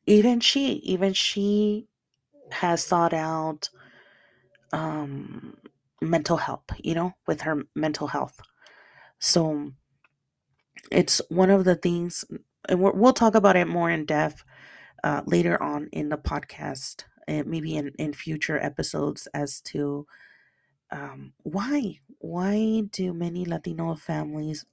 even 0.08 0.40
she 0.40 0.74
even 0.84 1.14
she 1.14 1.88
has 2.52 2.84
sought 2.84 3.14
out 3.14 3.70
um 4.74 5.58
mental 6.02 6.38
help 6.38 6.72
you 6.84 6.94
know 6.94 7.14
with 7.28 7.42
her 7.42 7.64
mental 7.76 8.08
health. 8.08 8.40
So 9.20 9.72
it's 10.92 11.22
one 11.30 11.50
of 11.50 11.64
the 11.66 11.76
things 11.76 12.26
and 12.70 12.82
we 12.82 12.92
will 12.92 13.14
talk 13.14 13.36
about 13.36 13.56
it 13.56 13.68
more 13.68 13.90
in 13.90 14.06
depth 14.06 14.44
uh, 15.04 15.22
later 15.26 15.62
on 15.62 15.90
in 15.92 16.10
the 16.10 16.18
podcast 16.18 17.04
and 17.28 17.48
maybe 17.48 17.76
in, 17.76 17.92
in 17.98 18.14
future 18.14 18.60
episodes 18.60 19.28
as 19.34 19.62
to 19.62 20.06
um, 20.92 21.34
why 21.44 22.00
why 22.20 22.84
do 22.92 23.14
many 23.14 23.46
latino 23.46 23.96
families 23.96 24.66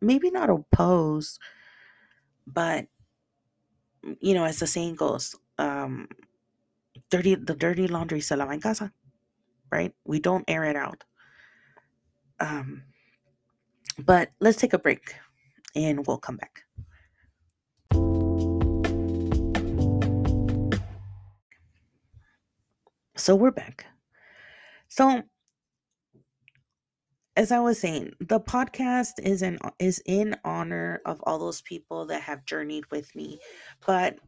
maybe 0.00 0.30
not 0.30 0.50
oppose 0.50 1.38
but 2.46 2.86
you 4.20 4.34
know 4.34 4.44
as 4.44 4.58
the 4.58 4.66
saying 4.66 4.94
goes 4.94 5.36
um, 5.58 6.08
dirty 7.10 7.34
the 7.34 7.54
dirty 7.54 7.86
laundry 7.86 8.20
se 8.20 8.36
lava 8.36 8.52
en 8.52 8.60
casa 8.60 8.92
right? 9.70 9.94
We 10.04 10.20
don't 10.20 10.44
air 10.48 10.64
it 10.64 10.76
out. 10.76 11.04
Um, 12.38 12.82
but 13.98 14.30
let's 14.40 14.58
take 14.58 14.72
a 14.72 14.78
break 14.78 15.14
and 15.76 16.06
we'll 16.06 16.18
come 16.18 16.36
back 16.36 16.62
so 23.20 23.34
we're 23.34 23.50
back 23.50 23.86
so 24.88 25.22
as 27.36 27.52
I 27.52 27.60
was 27.60 27.80
saying, 27.80 28.12
the 28.20 28.40
podcast 28.40 29.12
is 29.22 29.40
in 29.42 29.58
is 29.78 30.02
in 30.04 30.36
honor 30.44 31.00
of 31.06 31.20
all 31.24 31.38
those 31.38 31.62
people 31.62 32.06
that 32.06 32.22
have 32.22 32.44
journeyed 32.44 32.90
with 32.90 33.14
me, 33.14 33.38
but 33.86 34.18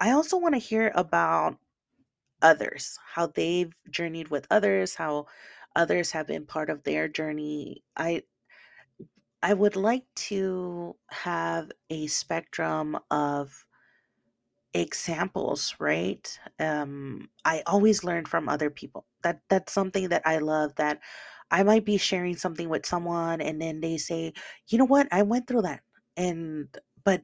I 0.00 0.10
also 0.10 0.36
want 0.36 0.54
to 0.54 0.58
hear 0.58 0.92
about 0.94 1.56
others, 2.42 2.98
how 3.14 3.28
they've 3.28 3.72
journeyed 3.90 4.28
with 4.28 4.46
others, 4.50 4.94
how 4.94 5.26
others 5.76 6.10
have 6.10 6.26
been 6.26 6.46
part 6.46 6.70
of 6.70 6.82
their 6.82 7.08
journey. 7.08 7.82
I 7.96 8.24
I 9.42 9.54
would 9.54 9.76
like 9.76 10.04
to 10.28 10.96
have 11.10 11.70
a 11.88 12.08
spectrum 12.08 12.98
of 13.10 13.64
examples, 14.74 15.74
right? 15.78 16.38
Um, 16.58 17.28
I 17.44 17.62
always 17.66 18.04
learn 18.04 18.24
from 18.26 18.48
other 18.48 18.70
people. 18.70 19.06
That 19.22 19.40
that's 19.48 19.72
something 19.72 20.08
that 20.10 20.22
I 20.26 20.38
love. 20.38 20.74
That 20.76 21.00
I 21.50 21.62
might 21.64 21.84
be 21.84 21.98
sharing 21.98 22.36
something 22.36 22.68
with 22.68 22.86
someone, 22.86 23.40
and 23.40 23.60
then 23.60 23.80
they 23.80 23.96
say, 23.98 24.32
"You 24.68 24.78
know 24.78 24.84
what? 24.86 25.08
I 25.12 25.22
went 25.22 25.46
through 25.48 25.62
that, 25.62 25.82
and 26.16 26.68
but 27.04 27.22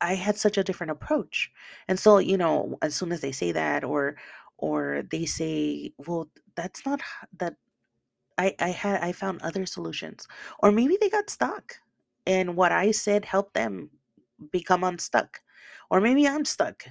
I 0.00 0.14
had 0.14 0.36
such 0.38 0.58
a 0.58 0.64
different 0.64 0.92
approach." 0.92 1.50
And 1.88 1.98
so, 2.00 2.18
you 2.18 2.38
know, 2.38 2.78
as 2.82 2.96
soon 2.96 3.12
as 3.12 3.20
they 3.22 3.32
say 3.32 3.52
that, 3.52 3.84
or 3.84 4.16
or 4.58 5.04
they 5.10 5.26
say, 5.26 5.92
"Well, 5.98 6.30
that's 6.56 6.86
not 6.86 7.00
that." 7.38 7.56
I 8.38 8.54
I 8.58 8.70
had 8.70 9.02
I 9.02 9.12
found 9.12 9.42
other 9.42 9.66
solutions, 9.66 10.26
or 10.60 10.72
maybe 10.72 10.96
they 11.00 11.10
got 11.10 11.30
stuck, 11.30 11.80
and 12.26 12.56
what 12.56 12.72
I 12.72 12.90
said 12.92 13.24
helped 13.24 13.54
them 13.54 13.90
become 14.52 14.84
unstuck, 14.84 15.40
or 15.90 16.00
maybe 16.00 16.26
I'm 16.26 16.44
stuck 16.44 16.84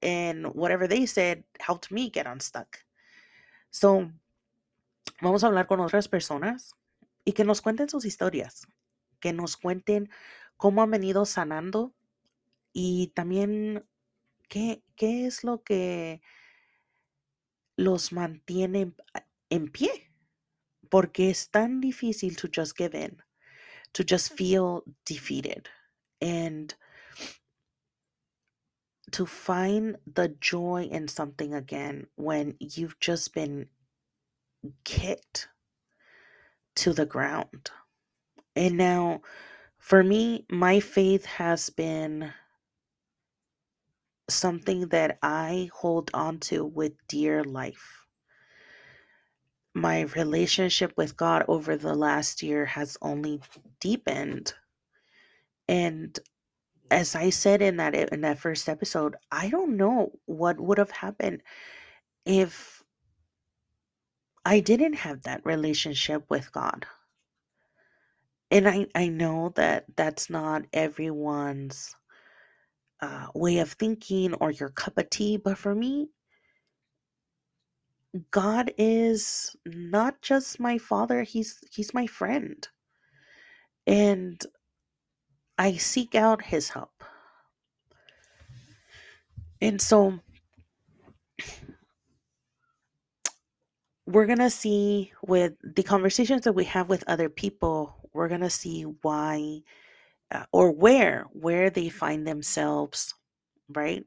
and 0.00 0.46
whatever 0.54 0.86
they 0.86 1.04
said 1.06 1.44
helped 1.60 1.90
me 1.90 2.10
get 2.10 2.26
unstuck. 2.26 2.78
So, 3.70 4.10
vamos 5.20 5.42
a 5.42 5.48
hablar 5.48 5.66
con 5.66 5.80
otras 5.80 6.08
personas 6.08 6.74
y 7.24 7.32
que 7.32 7.44
nos 7.44 7.60
cuenten 7.60 7.88
sus 7.88 8.04
historias, 8.04 8.66
que 9.20 9.32
nos 9.32 9.56
cuenten 9.56 10.08
cómo 10.56 10.82
han 10.82 10.90
venido 10.90 11.26
sanando 11.26 11.92
y 12.72 13.08
también 13.08 13.84
qué, 14.48 14.82
qué 14.94 15.26
es 15.26 15.44
lo 15.44 15.62
que 15.62 16.22
los 17.76 18.12
mantiene 18.12 18.92
en, 19.50 19.68
pie, 19.70 20.10
porque 20.88 21.30
es 21.30 21.50
tan 21.50 21.80
difícil 21.80 22.36
to 22.36 22.48
just 22.54 22.76
give 22.76 22.96
in, 22.96 23.22
to 23.92 24.02
just 24.08 24.32
feel 24.32 24.82
defeated 25.04 25.68
and 26.20 26.74
to 29.12 29.26
find 29.26 29.96
the 30.12 30.28
joy 30.40 30.88
in 30.90 31.08
something 31.08 31.54
again 31.54 32.06
when 32.16 32.56
you've 32.60 32.98
just 33.00 33.34
been 33.34 33.68
kicked 34.84 35.48
to 36.76 36.92
the 36.92 37.06
ground. 37.06 37.70
And 38.54 38.76
now, 38.76 39.22
for 39.78 40.02
me, 40.02 40.46
my 40.50 40.80
faith 40.80 41.24
has 41.26 41.70
been 41.70 42.32
something 44.28 44.88
that 44.88 45.18
I 45.22 45.70
hold 45.72 46.10
on 46.12 46.40
to 46.40 46.64
with 46.64 46.92
dear 47.06 47.44
life. 47.44 48.04
My 49.74 50.02
relationship 50.02 50.92
with 50.96 51.16
God 51.16 51.44
over 51.48 51.76
the 51.76 51.94
last 51.94 52.42
year 52.42 52.64
has 52.64 52.96
only 53.02 53.40
deepened. 53.78 54.54
And 55.68 56.18
as 56.90 57.14
I 57.14 57.30
said 57.30 57.62
in 57.62 57.76
that 57.78 57.94
in 57.94 58.22
that 58.22 58.38
first 58.38 58.68
episode, 58.68 59.16
I 59.30 59.48
don't 59.48 59.76
know 59.76 60.12
what 60.26 60.60
would 60.60 60.78
have 60.78 60.90
happened 60.90 61.42
if 62.24 62.82
I 64.44 64.60
didn't 64.60 64.94
have 64.94 65.22
that 65.22 65.44
relationship 65.44 66.24
with 66.30 66.52
God. 66.52 66.86
And 68.50 68.68
I, 68.68 68.86
I 68.94 69.08
know 69.08 69.52
that 69.56 69.86
that's 69.96 70.30
not 70.30 70.64
everyone's 70.72 71.94
uh, 73.00 73.26
way 73.34 73.58
of 73.58 73.72
thinking 73.72 74.34
or 74.34 74.52
your 74.52 74.70
cup 74.70 74.98
of 74.98 75.10
tea, 75.10 75.36
but 75.36 75.58
for 75.58 75.74
me, 75.74 76.08
God 78.30 78.72
is 78.78 79.56
not 79.66 80.22
just 80.22 80.60
my 80.60 80.78
father, 80.78 81.22
he's 81.22 81.58
he's 81.70 81.92
my 81.92 82.06
friend. 82.06 82.66
And 83.86 84.40
I 85.58 85.76
seek 85.76 86.14
out 86.14 86.42
his 86.42 86.68
help. 86.70 87.04
And 89.60 89.80
so 89.80 90.18
we're 94.06 94.26
going 94.26 94.38
to 94.38 94.50
see 94.50 95.12
with 95.26 95.54
the 95.62 95.82
conversations 95.82 96.42
that 96.44 96.54
we 96.54 96.64
have 96.64 96.88
with 96.88 97.04
other 97.08 97.28
people, 97.28 97.96
we're 98.12 98.28
going 98.28 98.42
to 98.42 98.50
see 98.50 98.82
why 99.02 99.62
uh, 100.32 100.44
or 100.52 100.72
where 100.72 101.26
where 101.32 101.70
they 101.70 101.88
find 101.88 102.26
themselves, 102.26 103.14
right? 103.68 104.04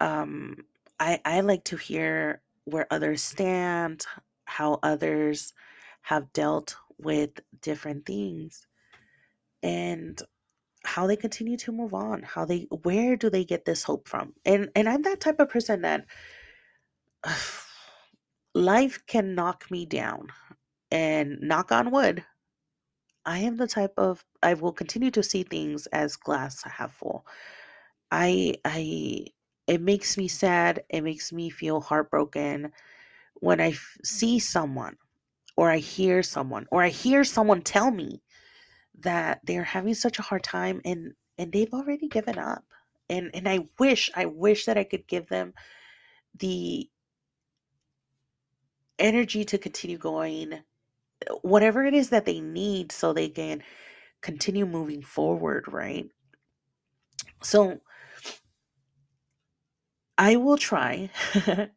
Um 0.00 0.66
I 1.00 1.20
I 1.26 1.40
like 1.42 1.64
to 1.66 1.78
hear 1.78 2.42
where 2.66 2.86
others 2.92 3.22
stand, 3.24 4.06
how 4.46 4.80
others 4.84 5.54
have 6.02 6.32
dealt 6.34 6.76
with 6.98 7.40
different 7.62 8.06
things. 8.06 8.67
And 9.62 10.20
how 10.84 11.06
they 11.06 11.16
continue 11.16 11.56
to 11.58 11.72
move 11.72 11.94
on 11.94 12.22
how 12.22 12.44
they 12.44 12.66
where 12.82 13.16
do 13.16 13.30
they 13.30 13.44
get 13.44 13.64
this 13.64 13.82
hope 13.82 14.08
from? 14.08 14.34
And 14.44 14.70
and 14.76 14.88
i'm 14.88 15.02
that 15.02 15.20
type 15.20 15.40
of 15.40 15.50
person 15.50 15.82
that 15.82 16.06
life 18.54 19.00
can 19.06 19.34
knock 19.34 19.70
me 19.70 19.86
down 19.86 20.28
and 20.90 21.38
knock 21.40 21.72
on 21.72 21.90
wood 21.90 22.24
i 23.24 23.38
am 23.38 23.56
the 23.56 23.66
type 23.66 23.92
of 23.96 24.24
i 24.42 24.54
will 24.54 24.72
continue 24.72 25.10
to 25.10 25.22
see 25.22 25.42
things 25.42 25.86
as 25.88 26.16
glass 26.16 26.62
half 26.64 26.94
full. 26.94 27.26
I 28.10 28.54
i 28.64 29.26
it 29.66 29.80
makes 29.82 30.16
me 30.16 30.28
sad 30.28 30.82
it 30.88 31.02
makes 31.02 31.32
me 31.32 31.50
feel 31.50 31.80
heartbroken 31.80 32.72
when 33.34 33.60
i 33.60 33.70
f- 33.70 33.98
see 34.04 34.38
someone 34.38 34.96
or 35.56 35.70
i 35.70 35.78
hear 35.78 36.22
someone 36.22 36.66
or 36.70 36.82
i 36.82 36.88
hear 36.88 37.24
someone 37.24 37.62
tell 37.62 37.90
me 37.90 38.22
that 39.00 39.40
they're 39.44 39.64
having 39.64 39.94
such 39.94 40.18
a 40.18 40.22
hard 40.22 40.42
time 40.42 40.80
and 40.84 41.12
and 41.38 41.52
they've 41.52 41.72
already 41.72 42.08
given 42.08 42.38
up 42.38 42.64
and 43.08 43.30
and 43.34 43.48
i 43.48 43.60
wish 43.78 44.10
i 44.14 44.26
wish 44.26 44.64
that 44.64 44.78
i 44.78 44.84
could 44.84 45.06
give 45.06 45.28
them 45.28 45.54
the 46.38 46.88
energy 48.98 49.44
to 49.44 49.58
continue 49.58 49.98
going 49.98 50.60
whatever 51.42 51.84
it 51.84 51.94
is 51.94 52.10
that 52.10 52.24
they 52.24 52.40
need 52.40 52.92
so 52.92 53.12
they 53.12 53.28
can 53.28 53.62
continue 54.20 54.66
moving 54.66 55.02
forward 55.02 55.64
right? 55.68 56.08
So 57.42 57.80
i 60.16 60.34
will 60.36 60.56
try 60.56 61.10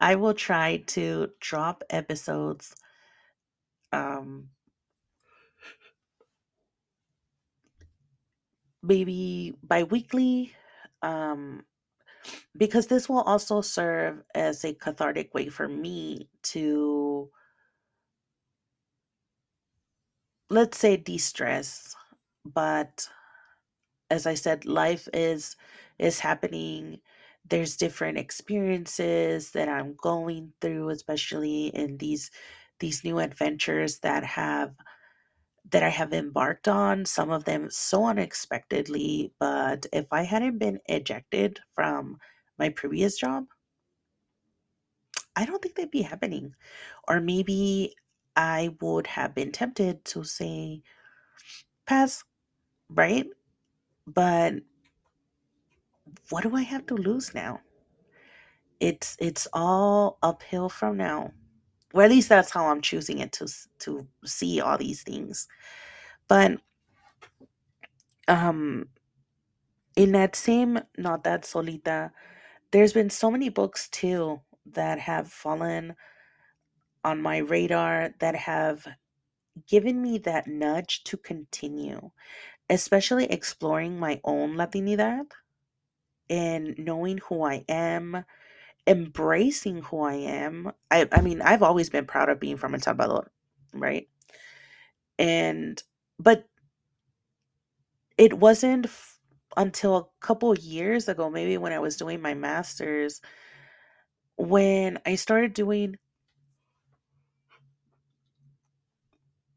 i 0.00 0.14
will 0.16 0.34
try 0.34 0.78
to 0.86 1.28
drop 1.40 1.84
episodes 1.90 2.74
um 3.92 4.48
maybe 8.84 9.54
bi-weekly 9.62 10.54
um 11.02 11.64
because 12.56 12.86
this 12.88 13.08
will 13.08 13.22
also 13.22 13.60
serve 13.60 14.22
as 14.34 14.64
a 14.64 14.74
cathartic 14.74 15.34
way 15.34 15.48
for 15.48 15.68
me 15.68 16.28
to 16.42 17.30
let's 20.50 20.78
say 20.78 20.96
de-stress 20.96 21.96
but 22.44 23.08
as 24.10 24.26
i 24.26 24.34
said 24.34 24.64
life 24.66 25.08
is 25.12 25.56
is 25.98 26.18
happening. 26.20 27.00
There's 27.48 27.76
different 27.76 28.18
experiences 28.18 29.52
that 29.52 29.68
i'm 29.68 29.96
going 30.02 30.52
through 30.60 30.90
especially 30.90 31.68
in 31.68 31.98
these 31.98 32.30
these 32.80 33.04
new 33.04 33.18
adventures 33.18 34.00
that 34.00 34.24
have 34.24 34.74
that 35.70 35.82
i 35.82 35.88
have 35.88 36.12
embarked 36.12 36.68
on 36.68 37.04
some 37.04 37.30
of 37.30 37.44
them 37.44 37.68
so 37.70 38.06
unexpectedly 38.06 39.32
but 39.38 39.86
if 39.92 40.06
i 40.12 40.22
hadn't 40.22 40.58
been 40.58 40.78
ejected 40.86 41.60
from 41.74 42.18
my 42.58 42.68
previous 42.68 43.16
job 43.16 43.44
I 45.36 45.44
don't 45.44 45.60
think 45.60 45.74
they'd 45.74 45.90
be 45.90 46.02
happening. 46.02 46.54
Or 47.08 47.20
maybe 47.20 47.94
I 48.36 48.74
would 48.80 49.06
have 49.06 49.34
been 49.34 49.52
tempted 49.52 50.04
to 50.06 50.24
say 50.24 50.82
pass, 51.86 52.24
right? 52.88 53.26
But 54.06 54.54
what 56.30 56.42
do 56.42 56.54
I 56.54 56.62
have 56.62 56.86
to 56.86 56.94
lose 56.94 57.34
now? 57.34 57.60
It's 58.80 59.16
it's 59.20 59.46
all 59.52 60.18
uphill 60.22 60.68
from 60.68 60.96
now. 60.96 61.32
Or 61.94 62.04
at 62.04 62.10
least 62.10 62.30
that's 62.30 62.52
how 62.52 62.68
I'm 62.68 62.82
choosing 62.82 63.20
it 63.20 63.32
to 63.34 63.48
to 63.80 64.08
see 64.26 64.60
all 64.62 64.78
these 64.78 65.04
things. 65.04 65.48
But 66.28 66.60
um 68.28 68.88
in 69.96 70.12
that 70.12 70.36
same 70.36 70.80
not 70.98 71.24
that 71.24 71.44
solita, 71.46 72.12
there's 72.72 72.92
been 72.94 73.10
so 73.10 73.30
many 73.30 73.48
books 73.50 73.88
too 73.90 74.40
that 74.66 74.98
have 75.00 75.28
fallen 75.32 75.96
on 77.04 77.22
my 77.22 77.38
radar 77.38 78.10
that 78.20 78.36
have 78.36 78.86
given 79.68 80.02
me 80.02 80.18
that 80.18 80.46
nudge 80.48 81.04
to 81.04 81.16
continue, 81.16 82.10
especially 82.70 83.26
exploring 83.26 83.98
my 83.98 84.20
own 84.24 84.54
Latinidad 84.56 85.26
and 86.30 86.74
knowing 86.78 87.18
who 87.28 87.44
I 87.44 87.64
am, 87.68 88.24
embracing 88.86 89.82
who 89.82 90.00
I 90.00 90.14
am. 90.14 90.72
I, 90.90 91.08
I 91.12 91.20
mean, 91.20 91.42
I've 91.42 91.62
always 91.62 91.90
been 91.90 92.06
proud 92.06 92.28
of 92.28 92.40
being 92.40 92.56
from 92.56 92.74
El 92.74 92.80
Salvador, 92.80 93.30
right? 93.72 94.08
And, 95.18 95.82
but 96.18 96.46
it 98.18 98.34
wasn't 98.34 98.86
f- 98.86 99.18
until 99.56 99.96
a 99.96 100.06
couple 100.20 100.54
years 100.56 101.08
ago, 101.08 101.30
maybe 101.30 101.58
when 101.58 101.72
I 101.72 101.78
was 101.78 101.96
doing 101.96 102.20
my 102.20 102.34
master's, 102.34 103.20
when 104.36 104.98
I 105.06 105.14
started 105.14 105.54
doing 105.54 105.96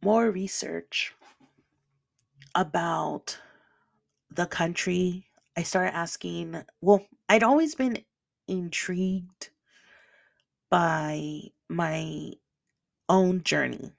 more 0.03 0.29
research 0.31 1.13
about 2.55 3.37
the 4.31 4.45
country, 4.45 5.25
I 5.57 5.63
started 5.63 5.95
asking, 5.95 6.63
well, 6.81 7.05
I'd 7.29 7.43
always 7.43 7.75
been 7.75 7.99
intrigued 8.47 9.49
by 10.69 11.41
my 11.69 12.33
own 13.09 13.43
journey. 13.43 13.91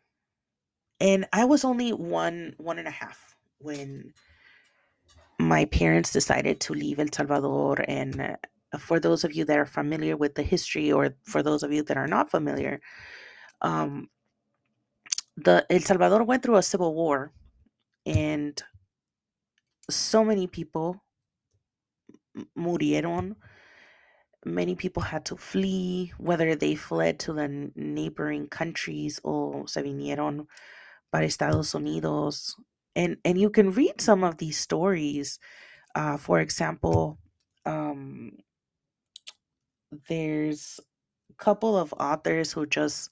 And 1.01 1.27
I 1.33 1.45
was 1.45 1.65
only 1.65 1.93
one, 1.93 2.55
one 2.59 2.79
and 2.79 2.89
a 2.89 2.93
half 2.93 3.37
when 3.59 4.13
my 5.39 5.65
parents 5.67 6.13
decided 6.13 6.61
to 6.61 6.75
leave 6.75 6.99
El 6.99 7.07
Salvador. 7.13 7.85
And 7.87 8.37
for 8.79 8.99
those 8.99 9.25
of 9.25 9.35
you 9.35 9.45
that 9.45 9.59
are 9.59 9.67
familiar 9.67 10.17
with 10.17 10.35
the 10.35 10.43
history, 10.43 10.91
or 10.93 11.15
for 11.23 11.43
those 11.43 11.63
of 11.63 11.73
you 11.73 11.83
that 11.85 11.97
are 11.97 12.09
not 12.09 12.31
familiar, 12.31 12.81
um, 13.63 14.09
the 15.37 15.65
El 15.71 15.81
Salvador 15.81 16.25
went 16.25 16.43
through 16.43 16.57
a 16.57 16.63
civil 16.63 16.95
war, 16.95 17.33
and 18.05 18.61
so 19.89 20.25
many 20.25 20.47
people 20.47 21.01
murieron 22.57 23.37
many 24.45 24.75
people 24.75 25.03
had 25.03 25.25
to 25.27 25.37
flee, 25.37 26.13
whether 26.19 26.55
they 26.55 26.75
fled 26.75 27.19
to 27.21 27.33
the 27.33 27.71
neighboring 27.75 28.47
countries 28.49 29.21
or 29.25 29.67
se 29.67 29.83
vinieron 29.83 30.47
para 31.13 31.25
Estados 31.25 31.73
Unidos. 31.73 32.55
And, 32.95 33.17
and 33.25 33.39
you 33.39 33.51
can 33.51 33.73
read 33.73 34.01
some 34.01 34.25
of 34.25 34.39
these 34.39 34.59
stories. 34.59 35.39
Uh, 35.95 36.17
for 36.17 36.41
example, 36.41 37.19
um, 37.67 38.33
there's 40.09 40.81
a 41.31 41.35
couple 41.43 41.77
of 41.77 41.93
authors 41.95 42.53
who 42.53 42.67
just 42.67 43.11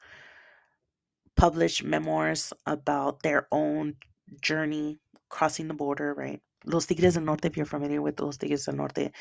published 1.37 1.85
memoirs 1.85 2.53
about 2.67 3.23
their 3.23 3.47
own 3.53 3.95
journey 4.41 4.99
crossing 5.29 5.69
the 5.69 5.75
border, 5.75 6.15
right? 6.15 6.41
Los 6.65 6.87
Tigres 6.87 7.15
del 7.15 7.25
Norte, 7.25 7.45
if 7.45 7.57
you're 7.57 7.67
familiar 7.67 8.03
with 8.03 8.21
Los 8.21 8.39
Tigres 8.39 8.65
del 8.65 8.77
Norte, 8.77 9.13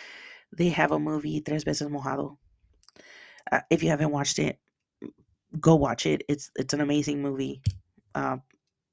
they 0.58 0.70
have 0.70 0.92
a 0.92 1.00
movie, 1.00 1.42
Tres 1.42 1.64
Veces 1.64 1.88
Mojado. 1.90 2.38
Uh, 3.52 3.62
if 3.70 3.84
you 3.84 3.90
haven't 3.90 4.12
watched 4.12 4.40
it, 4.40 4.60
go 5.60 5.76
watch 5.76 6.06
it. 6.06 6.24
It's 6.28 6.52
it's 6.56 6.74
an 6.74 6.82
amazing 6.82 7.22
movie. 7.22 7.62
Uh, 8.14 8.38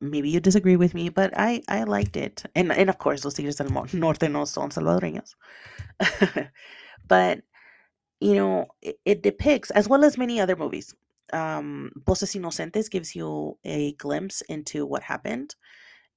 maybe 0.00 0.30
you 0.30 0.40
disagree 0.40 0.76
with 0.76 0.94
me, 0.94 1.08
but 1.08 1.32
I 1.36 1.62
I 1.68 1.84
liked 1.84 2.16
it. 2.16 2.44
And 2.54 2.72
and 2.72 2.90
of 2.90 2.98
course, 2.98 3.24
Los 3.24 3.34
Tigres 3.34 3.56
del 3.56 3.68
Norte 3.92 4.28
no 4.28 4.44
son 4.44 4.70
salvadoreños. 4.70 5.34
but 7.08 7.40
you 8.20 8.34
know, 8.34 8.66
it, 8.82 8.98
it 9.04 9.22
depicts 9.22 9.70
as 9.70 9.88
well 9.88 10.04
as 10.04 10.18
many 10.18 10.40
other 10.40 10.56
movies. 10.56 10.94
Um, 11.32 11.90
Voces 12.06 12.34
Inocentes 12.34 12.90
gives 12.90 13.16
you 13.16 13.58
a 13.64 13.92
glimpse 13.94 14.42
into 14.42 14.84
what 14.84 15.02
happened 15.02 15.54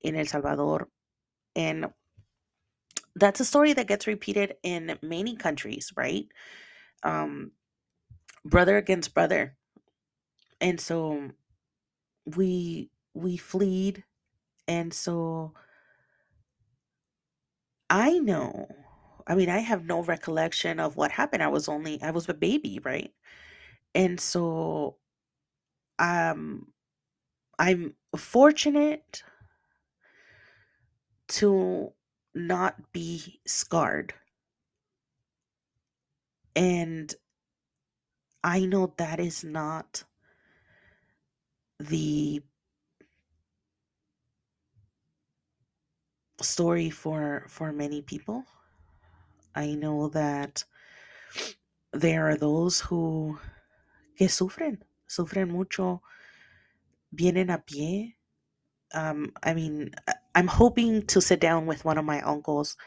in 0.02 0.16
El 0.16 0.26
Salvador, 0.26 0.90
and 1.56 1.88
that's 3.16 3.40
a 3.40 3.46
story 3.46 3.74
that 3.74 3.88
gets 3.88 4.08
repeated 4.08 4.56
in 4.64 4.98
many 5.02 5.36
countries, 5.36 5.94
right? 5.96 6.28
Um, 7.04 7.54
brother 8.46 8.78
against 8.78 9.14
brother, 9.14 9.58
and 10.62 10.80
so 10.80 11.32
we 12.36 12.90
we 13.14 13.38
fleed 13.38 14.04
and 14.68 14.94
so 14.94 15.54
i 17.90 18.18
know 18.20 18.68
i 19.28 19.36
mean 19.36 19.50
i 19.50 19.60
have 19.60 19.86
no 19.86 20.02
recollection 20.04 20.80
of 20.80 20.96
what 20.96 21.12
happened. 21.12 21.44
I 21.44 21.48
was 21.48 21.68
only 21.68 22.02
i 22.02 22.12
was 22.12 22.28
a 22.30 22.34
baby 22.34 22.80
right? 22.84 23.14
And 23.96 24.20
so 24.20 24.98
um 26.00 26.72
i'm 27.60 27.96
fortunate 28.18 29.24
to 31.28 31.94
not 32.36 32.92
be 32.92 33.40
scarred. 33.48 34.14
And 36.56 37.14
i 38.44 38.64
know 38.66 38.94
that 38.98 39.20
is 39.20 39.44
not 39.44 40.04
the 41.80 42.42
story 46.42 46.90
for 46.90 47.46
for 47.48 47.72
many 47.72 48.02
people. 48.02 48.46
I 49.56 49.76
know 49.76 50.10
that 50.10 50.64
there 51.94 52.28
are 52.28 52.36
those 52.36 52.82
who 52.82 53.40
que 54.18 54.28
sufren 54.28 54.82
sufren 55.08 55.50
mucho 55.50 56.02
vienen 57.12 57.50
a 57.54 57.58
pie. 57.58 58.16
Um 58.94 59.34
i 59.44 59.54
mean 59.54 59.92
i'm 60.36 60.48
hoping 60.48 61.06
to 61.08 61.22
sit 61.22 61.40
down 61.40 61.66
with 61.66 61.86
one 61.86 61.98
of 61.98 62.06
my 62.06 62.22
uncles 62.22 62.78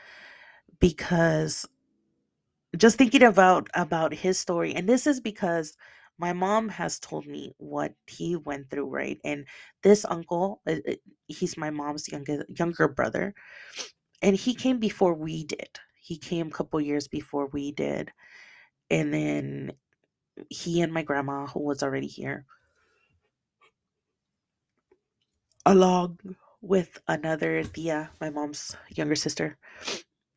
because 0.81 1.67
just 2.77 2.99
thinking 2.99 3.23
about 3.23 3.69
about 3.75 4.15
his 4.15 4.39
story 4.39 4.75
and 4.75 4.89
this 4.89 5.07
is 5.07 5.21
because 5.21 5.77
my 6.19 6.33
mom 6.33 6.69
has 6.69 6.99
told 6.99 7.27
me 7.27 7.55
what 7.59 7.95
he 8.07 8.37
went 8.37 8.69
through 8.71 8.87
right? 8.89 9.19
And 9.25 9.47
this 9.83 10.05
uncle 10.05 10.61
uh, 10.69 10.77
uh, 10.89 10.95
he's 11.29 11.57
my 11.57 11.71
mom's 11.71 12.09
younger 12.09 12.45
younger 12.49 12.89
brother 12.89 13.35
and 14.23 14.37
he 14.37 14.55
came 14.55 14.79
before 14.81 15.15
we 15.15 15.45
did. 15.45 15.79
He 16.01 16.19
came 16.19 16.49
a 16.49 16.51
couple 16.51 16.81
years 16.81 17.09
before 17.09 17.49
we 17.49 17.73
did 17.73 18.11
and 18.91 19.15
then 19.15 19.73
he 20.51 20.81
and 20.83 20.93
my 20.93 21.03
grandma 21.03 21.47
who 21.47 21.61
was 21.61 21.83
already 21.83 22.07
here 22.09 22.47
along 25.67 26.19
with 26.61 27.01
another 27.09 27.62
tia 27.62 28.11
my 28.21 28.31
mom's 28.31 28.77
younger 28.90 29.14
sister 29.14 29.57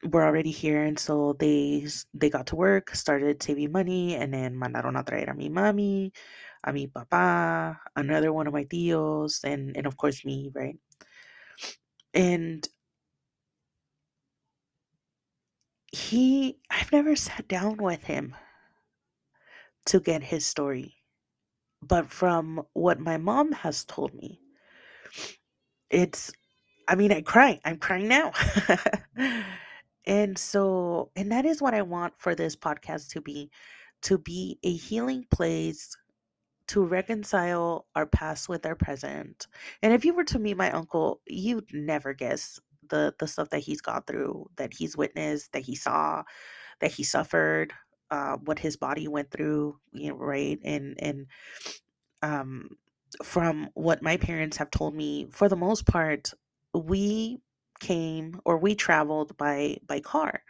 were 0.10 0.26
already 0.26 0.52
here 0.52 0.84
and 0.84 0.98
so 0.98 1.34
they 1.40 1.86
they 2.14 2.30
got 2.30 2.48
to 2.48 2.56
work 2.56 2.94
started 2.96 3.42
saving 3.42 3.72
money 3.72 4.16
and 4.16 4.34
then 4.34 4.56
mandaron 4.56 4.98
a 5.00 5.04
traer 5.04 5.30
a 5.30 5.34
mi 5.34 5.50
mami 5.50 6.12
a 6.64 6.74
mi 6.74 6.88
papá 6.88 7.78
another 7.96 8.34
one 8.34 8.48
of 8.48 8.54
my 8.54 8.66
tios 8.66 9.44
and 9.44 9.78
and 9.78 9.86
of 9.86 9.98
course 9.98 10.26
me 10.26 10.52
right 10.54 10.78
and 12.14 12.68
he 15.92 16.58
I've 16.70 16.92
never 16.92 17.16
sat 17.16 17.48
down 17.48 17.78
with 17.78 18.04
him 18.04 18.36
to 19.86 20.00
get 20.00 20.24
his 20.24 20.46
story. 20.46 20.96
But 21.82 22.10
from 22.10 22.64
what 22.74 23.00
my 23.00 23.18
mom 23.18 23.52
has 23.52 23.84
told 23.84 24.14
me, 24.14 24.40
it's 25.92 26.32
I 26.88 26.96
mean, 26.96 27.12
I 27.12 27.22
cry. 27.22 27.60
I'm 27.64 27.78
crying 27.78 28.08
now. 28.08 28.34
and 30.06 30.38
so 30.38 31.12
and 31.16 31.32
that 31.32 31.46
is 31.46 31.62
what 31.62 31.74
I 31.74 31.84
want 31.84 32.14
for 32.18 32.36
this 32.36 32.56
podcast 32.56 33.10
to 33.12 33.22
be 33.22 33.52
to 34.04 34.18
be 34.18 34.58
a 34.64 34.74
healing 34.74 35.26
place 35.32 35.96
to 36.68 36.86
reconcile 36.86 37.86
our 37.96 38.06
past 38.06 38.50
with 38.50 38.66
our 38.66 38.76
present. 38.76 39.48
And 39.82 39.94
if 39.94 40.06
you 40.06 40.14
were 40.14 40.24
to 40.26 40.40
meet 40.40 40.58
my 40.58 40.72
uncle, 40.72 41.20
you'd 41.28 41.74
never 41.74 42.14
guess 42.14 42.60
the 42.90 43.14
the 43.20 43.28
stuff 43.28 43.50
that 43.50 43.60
he's 43.60 43.82
gone 43.82 44.04
through, 44.08 44.50
that 44.58 44.74
he's 44.74 44.98
witnessed, 44.98 45.52
that 45.54 45.64
he 45.64 45.76
saw, 45.76 46.24
that 46.80 46.92
he 46.92 47.04
suffered, 47.04 47.74
uh, 48.10 48.38
what 48.38 48.60
his 48.60 48.78
body 48.78 49.08
went 49.08 49.32
through, 49.32 49.78
you 49.94 50.10
know, 50.10 50.18
right? 50.18 50.60
And 50.64 50.96
and 51.00 51.28
um, 52.22 52.70
from 53.24 53.70
what 53.74 54.02
my 54.02 54.18
parents 54.18 54.58
have 54.58 54.72
told 54.72 54.96
me, 54.96 55.28
for 55.32 55.50
the 55.50 55.56
most 55.56 55.86
part, 55.86 56.34
we 56.74 57.40
came 57.80 58.40
or 58.46 58.58
we 58.58 58.76
traveled 58.76 59.36
by 59.38 59.78
by 59.88 60.00
car. 60.00 60.44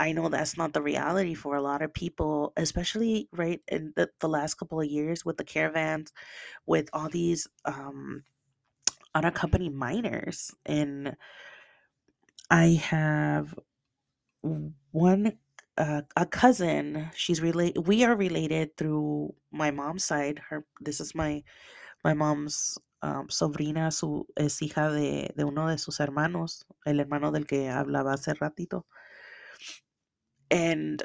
I 0.00 0.12
know 0.12 0.28
that's 0.28 0.56
not 0.56 0.72
the 0.72 0.82
reality 0.82 1.34
for 1.34 1.54
a 1.54 1.62
lot 1.62 1.82
of 1.82 1.94
people, 1.94 2.52
especially 2.56 3.28
right 3.32 3.60
in 3.68 3.92
the, 3.94 4.10
the 4.18 4.28
last 4.28 4.54
couple 4.54 4.80
of 4.80 4.88
years 4.88 5.24
with 5.24 5.36
the 5.36 5.44
caravans, 5.44 6.12
with 6.66 6.88
all 6.92 7.08
these 7.08 7.46
um, 7.64 8.24
unaccompanied 9.14 9.74
minors. 9.74 10.52
And 10.66 11.16
I 12.50 12.80
have 12.82 13.54
one 14.90 15.38
uh, 15.78 16.02
a 16.16 16.26
cousin. 16.26 17.10
She's 17.14 17.40
related. 17.40 17.86
We 17.86 18.04
are 18.04 18.16
related 18.16 18.76
through 18.76 19.34
my 19.52 19.70
mom's 19.70 20.04
side. 20.04 20.40
Her. 20.48 20.64
This 20.80 21.00
is 21.00 21.14
my 21.14 21.42
my 22.04 22.14
mom's 22.14 22.78
um, 23.02 23.28
sobrina. 23.28 23.90
Su 23.92 24.26
es 24.36 24.60
hija 24.62 24.90
de, 24.90 25.32
de 25.36 25.44
uno 25.44 25.68
de 25.68 25.78
sus 25.78 26.00
hermanos, 26.00 26.66
el 26.86 27.00
hermano 27.00 27.32
del 27.32 27.46
que 27.46 27.68
hablaba 27.70 28.14
hace 28.14 28.34
ratito. 28.34 28.86
And 30.50 31.02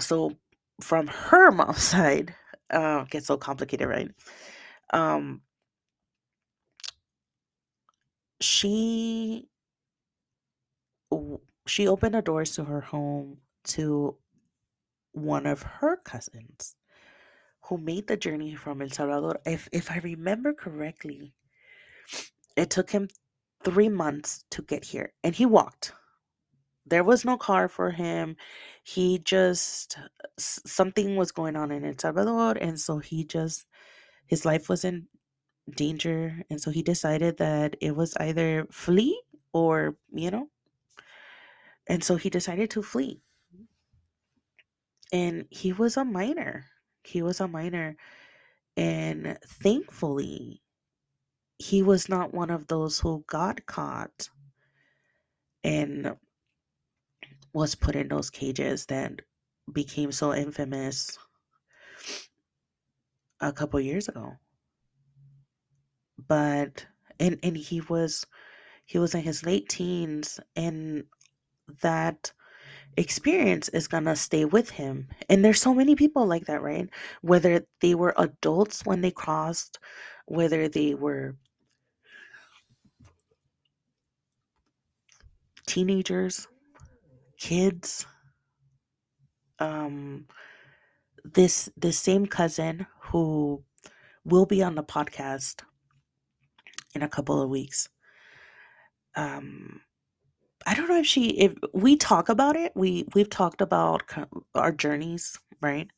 so 0.00 0.32
from 0.80 1.06
her 1.06 1.50
mom's 1.52 1.82
side, 1.82 2.34
uh, 2.70 3.04
gets 3.04 3.26
so 3.26 3.36
complicated, 3.36 3.88
right? 3.88 4.10
Um, 4.92 5.42
she 8.40 9.48
she 11.66 11.88
opened 11.88 12.14
the 12.14 12.22
doors 12.22 12.52
to 12.52 12.64
her 12.64 12.80
home 12.80 13.38
to 13.64 14.16
one 15.12 15.46
of 15.46 15.62
her 15.62 15.96
cousins 15.96 16.76
who 17.68 17.78
made 17.78 18.06
the 18.06 18.16
journey 18.16 18.54
from 18.54 18.82
El 18.82 18.90
Salvador. 18.90 19.40
If 19.46 19.68
if 19.72 19.90
I 19.90 19.98
remember 19.98 20.54
correctly, 20.54 21.34
it 22.56 22.70
took 22.70 22.90
him 22.90 23.08
three 23.64 23.88
months 23.88 24.44
to 24.50 24.62
get 24.62 24.84
here, 24.84 25.12
and 25.24 25.34
he 25.34 25.46
walked. 25.46 25.92
There 26.86 27.04
was 27.04 27.24
no 27.24 27.36
car 27.36 27.68
for 27.68 27.90
him. 27.90 28.36
He 28.84 29.18
just 29.20 29.98
something 30.38 31.16
was 31.16 31.32
going 31.32 31.56
on 31.56 31.70
in 31.72 31.84
El 31.84 31.94
Salvador, 31.98 32.56
and 32.60 32.80
so 32.80 32.98
he 32.98 33.24
just 33.24 33.66
his 34.26 34.44
life 34.46 34.68
was 34.68 34.84
in 34.84 35.08
danger, 35.76 36.44
and 36.50 36.60
so 36.60 36.70
he 36.70 36.82
decided 36.82 37.38
that 37.38 37.76
it 37.80 37.96
was 37.96 38.16
either 38.18 38.66
flee 38.70 39.20
or 39.52 39.96
you 40.12 40.30
know, 40.30 40.48
and 41.86 42.04
so 42.04 42.16
he 42.16 42.30
decided 42.30 42.70
to 42.70 42.82
flee. 42.82 43.20
And 45.12 45.46
he 45.50 45.72
was 45.72 45.96
a 45.96 46.04
minor. 46.04 46.66
He 47.08 47.22
was 47.22 47.40
a 47.40 47.48
minor, 47.48 47.96
and 48.76 49.38
thankfully, 49.44 50.62
he 51.58 51.82
was 51.82 52.08
not 52.08 52.34
one 52.34 52.50
of 52.50 52.66
those 52.66 53.00
who 53.00 53.24
got 53.26 53.64
caught 53.66 54.28
and 55.64 56.16
was 57.54 57.74
put 57.74 57.96
in 57.96 58.08
those 58.08 58.30
cages 58.30 58.86
that 58.86 59.22
became 59.72 60.12
so 60.12 60.34
infamous 60.34 61.18
a 63.40 63.52
couple 63.52 63.80
years 63.80 64.08
ago. 64.08 64.36
But 66.28 66.86
and 67.18 67.38
and 67.42 67.56
he 67.56 67.80
was 67.80 68.26
he 68.84 68.98
was 68.98 69.14
in 69.14 69.22
his 69.22 69.44
late 69.46 69.68
teens 69.68 70.40
and 70.56 71.04
that 71.82 72.32
experience 72.98 73.68
is 73.70 73.88
gonna 73.88 74.16
stay 74.16 74.44
with 74.44 74.70
him. 74.70 75.08
And 75.28 75.44
there's 75.44 75.60
so 75.62 75.74
many 75.74 75.94
people 75.94 76.26
like 76.26 76.46
that, 76.46 76.62
right? 76.62 76.88
Whether 77.22 77.66
they 77.80 77.94
were 77.94 78.14
adults 78.18 78.84
when 78.84 79.00
they 79.00 79.10
crossed, 79.10 79.78
whether 80.26 80.68
they 80.68 80.94
were 80.94 81.36
teenagers, 85.66 86.48
kids, 87.38 88.06
um 89.60 90.26
this 91.24 91.68
this 91.76 91.98
same 91.98 92.26
cousin 92.26 92.86
who 93.00 93.62
will 94.24 94.46
be 94.46 94.62
on 94.62 94.74
the 94.74 94.82
podcast 94.82 95.62
in 96.94 97.02
a 97.02 97.08
couple 97.08 97.40
of 97.42 97.50
weeks. 97.50 97.88
Um 99.16 99.82
I 100.68 100.74
don't 100.74 100.86
know 100.86 100.98
if 100.98 101.06
she 101.06 101.30
if 101.30 101.54
we 101.72 101.96
talk 101.96 102.28
about 102.28 102.54
it. 102.54 102.72
We 102.74 103.06
we've 103.14 103.30
talked 103.30 103.62
about 103.62 104.02
our 104.54 104.70
journeys, 104.70 105.38
right? 105.62 105.88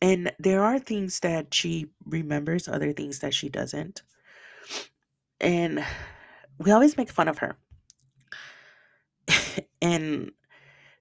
And 0.00 0.32
there 0.38 0.62
are 0.62 0.78
things 0.78 1.18
that 1.20 1.52
she 1.52 1.86
remembers, 2.04 2.68
other 2.68 2.92
things 2.92 3.18
that 3.18 3.34
she 3.34 3.48
doesn't. 3.48 4.02
And 5.40 5.84
we 6.58 6.70
always 6.70 6.96
make 6.96 7.10
fun 7.10 7.26
of 7.26 7.38
her. 7.38 7.58
and 9.82 10.30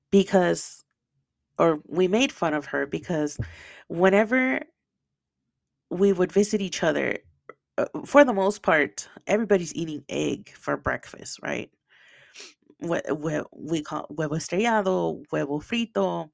because 0.09 0.83
or 1.59 1.81
we 1.85 2.07
made 2.07 2.31
fun 2.31 2.55
of 2.55 2.65
her 2.65 2.87
because 2.87 3.37
whenever 3.89 4.61
we 5.91 6.13
would 6.13 6.31
visit 6.31 6.61
each 6.61 6.81
other, 6.81 7.19
for 8.05 8.23
the 8.23 8.33
most 8.33 8.61
part, 8.63 9.07
everybody's 9.27 9.73
eating 9.75 10.03
egg 10.09 10.51
for 10.57 10.77
breakfast, 10.77 11.39
right? 11.41 11.69
We, 12.79 12.99
we, 13.15 13.41
we 13.51 13.81
call 13.81 14.07
huevo 14.11 14.37
estrellado, 14.37 15.23
huevo 15.31 15.61
frito. 15.63 16.29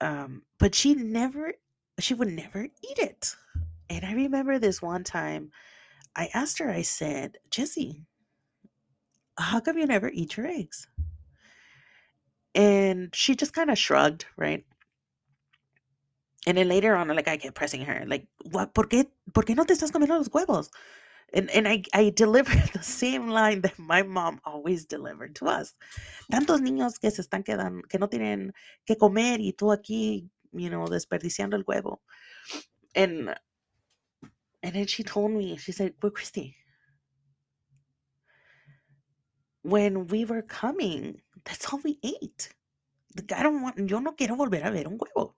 Um, 0.00 0.42
but 0.58 0.74
she 0.74 0.94
never, 0.94 1.52
she 1.98 2.14
would 2.14 2.28
never 2.28 2.64
eat 2.64 2.98
it. 2.98 3.34
And 3.88 4.04
I 4.04 4.12
remember 4.12 4.58
this 4.58 4.82
one 4.82 5.04
time, 5.04 5.50
I 6.14 6.28
asked 6.34 6.58
her, 6.58 6.70
I 6.70 6.82
said, 6.82 7.38
Jessie, 7.50 8.02
how 9.38 9.60
come 9.60 9.78
you 9.78 9.86
never 9.86 10.08
eat 10.08 10.36
your 10.36 10.46
eggs? 10.46 10.88
And 12.54 13.14
she 13.14 13.36
just 13.36 13.52
kind 13.52 13.70
of 13.70 13.78
shrugged, 13.78 14.24
right? 14.36 14.64
And 16.46 16.56
then 16.58 16.68
later 16.68 16.94
on, 16.94 17.08
like 17.08 17.28
I 17.28 17.36
kept 17.36 17.56
pressing 17.56 17.82
her, 17.82 18.04
like, 18.06 18.26
what? 18.52 18.72
¿Por 18.72 18.86
qué, 18.86 19.06
por 19.34 19.44
qué 19.44 19.56
no 19.56 19.64
te 19.64 19.74
estás 19.74 19.90
comiendo 19.90 20.16
los 20.16 20.28
huevos? 20.28 20.70
And, 21.34 21.50
and 21.50 21.66
I, 21.66 21.82
I 21.92 22.10
delivered 22.10 22.70
the 22.72 22.82
same 22.82 23.28
line 23.28 23.62
that 23.62 23.78
my 23.78 24.02
mom 24.02 24.40
always 24.44 24.84
delivered 24.84 25.34
to 25.36 25.46
us. 25.46 25.74
Tantos 26.30 26.60
niños 26.60 27.00
que 27.00 27.10
se 27.10 27.22
están 27.22 27.44
quedando, 27.44 27.82
que 27.88 27.98
no 27.98 28.08
tienen 28.08 28.52
que 28.86 28.96
comer 28.96 29.40
y 29.40 29.52
tú 29.52 29.72
aquí, 29.76 30.28
you 30.52 30.70
know, 30.70 30.86
desperdiciando 30.86 31.54
el 31.54 31.64
huevo. 31.64 32.00
And 32.94 33.34
and 34.62 34.74
then 34.74 34.86
she 34.86 35.02
told 35.02 35.32
me, 35.32 35.56
she 35.56 35.72
said, 35.72 35.94
well, 36.02 36.10
Christy, 36.10 36.56
when 39.62 40.06
we 40.08 40.24
were 40.24 40.42
coming, 40.42 41.20
that's 41.44 41.72
all 41.72 41.80
we 41.84 41.98
ate. 42.02 42.48
I 43.34 43.42
don't 43.42 43.62
want, 43.62 43.78
yo 43.88 44.00
no 44.00 44.12
quiero 44.12 44.36
volver 44.36 44.64
a 44.64 44.70
ver 44.70 44.86
un 44.86 44.98
huevo. 44.98 45.34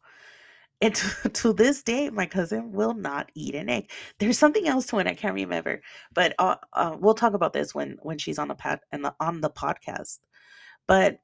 And 0.80 0.94
to, 0.94 1.28
to 1.32 1.52
this 1.52 1.82
day, 1.82 2.10
my 2.10 2.26
cousin 2.26 2.72
will 2.72 2.94
not 2.94 3.30
eat 3.34 3.54
an 3.54 3.68
egg. 3.68 3.90
There's 4.18 4.38
something 4.38 4.66
else 4.68 4.86
to 4.86 4.98
it 4.98 5.06
I 5.06 5.14
can't 5.14 5.34
remember, 5.34 5.82
but 6.12 6.34
uh, 6.38 6.56
uh, 6.72 6.96
we'll 6.98 7.14
talk 7.14 7.34
about 7.34 7.52
this 7.52 7.74
when 7.74 7.98
when 8.02 8.18
she's 8.18 8.38
on 8.38 8.48
the 8.48 8.54
pad 8.54 8.80
and 8.92 9.04
the, 9.04 9.14
on 9.20 9.40
the 9.40 9.50
podcast. 9.50 10.18
But 10.86 11.20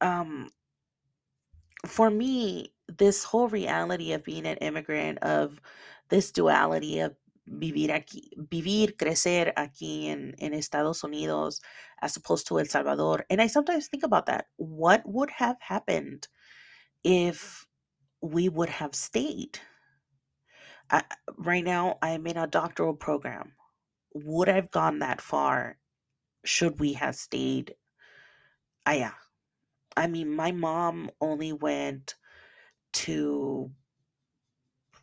um, 0.00 0.50
for 1.86 2.10
me, 2.10 2.72
this 2.98 3.24
whole 3.24 3.48
reality 3.48 4.12
of 4.12 4.24
being 4.24 4.46
an 4.46 4.56
immigrant, 4.58 5.18
of 5.18 5.60
this 6.08 6.32
duality 6.32 7.00
of 7.00 7.14
vivir 7.46 7.90
aquí, 7.90 8.30
vivir, 8.36 8.96
crecer 8.96 9.52
aquí 9.56 10.06
en 10.06 10.54
Estados 10.54 11.02
Unidos 11.02 11.60
as 12.00 12.16
opposed 12.16 12.46
to 12.46 12.58
El 12.58 12.66
Salvador. 12.66 13.24
And 13.30 13.40
I 13.40 13.46
sometimes 13.46 13.88
think 13.88 14.02
about 14.02 14.26
that. 14.26 14.46
What 14.56 15.02
would 15.06 15.30
have 15.30 15.56
happened 15.60 16.28
if 17.04 17.66
we 18.22 18.48
would 18.48 18.68
have 18.68 18.94
stayed? 18.94 19.58
I, 20.90 21.02
right 21.36 21.64
now, 21.64 21.98
I'm 22.02 22.26
in 22.26 22.36
a 22.36 22.46
doctoral 22.46 22.94
program. 22.94 23.52
Would 24.14 24.48
I've 24.48 24.70
gone 24.70 25.00
that 25.00 25.20
far 25.20 25.78
should 26.44 26.80
we 26.80 26.94
have 26.94 27.14
stayed 27.14 27.74
I 28.84 28.96
yeah. 28.98 29.12
I 29.96 30.06
mean, 30.06 30.34
my 30.34 30.52
mom 30.52 31.10
only 31.20 31.52
went 31.52 32.14
to 32.94 33.70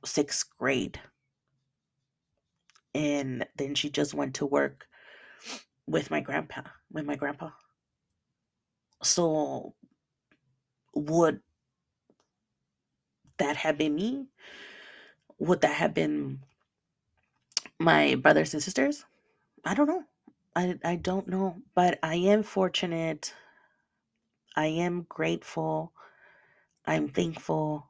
sixth 0.05 0.49
grade 0.57 0.99
and 2.93 3.45
then 3.55 3.75
she 3.75 3.89
just 3.89 4.13
went 4.13 4.35
to 4.35 4.45
work 4.45 4.87
with 5.87 6.11
my 6.11 6.21
grandpa, 6.21 6.61
with 6.91 7.05
my 7.05 7.15
grandpa. 7.15 7.51
So 9.03 9.75
would 10.93 11.41
that 13.39 13.57
have 13.57 13.77
been 13.77 13.95
me? 13.95 14.27
Would 15.39 15.61
that 15.61 15.73
have 15.73 15.93
been 15.93 16.41
my 17.79 18.15
brothers 18.15 18.53
and 18.53 18.63
sisters? 18.63 19.05
I 19.65 19.73
don't 19.73 19.87
know. 19.87 20.03
I 20.55 20.79
I 20.83 20.95
don't 20.97 21.27
know, 21.27 21.57
but 21.75 21.99
I 22.03 22.15
am 22.15 22.43
fortunate. 22.43 23.33
I 24.55 24.67
am 24.67 25.05
grateful. 25.09 25.93
I'm 26.85 27.09
thankful 27.09 27.89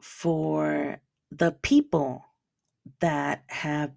for 0.00 0.98
the 1.30 1.52
people 1.62 2.24
that 3.00 3.44
have 3.48 3.92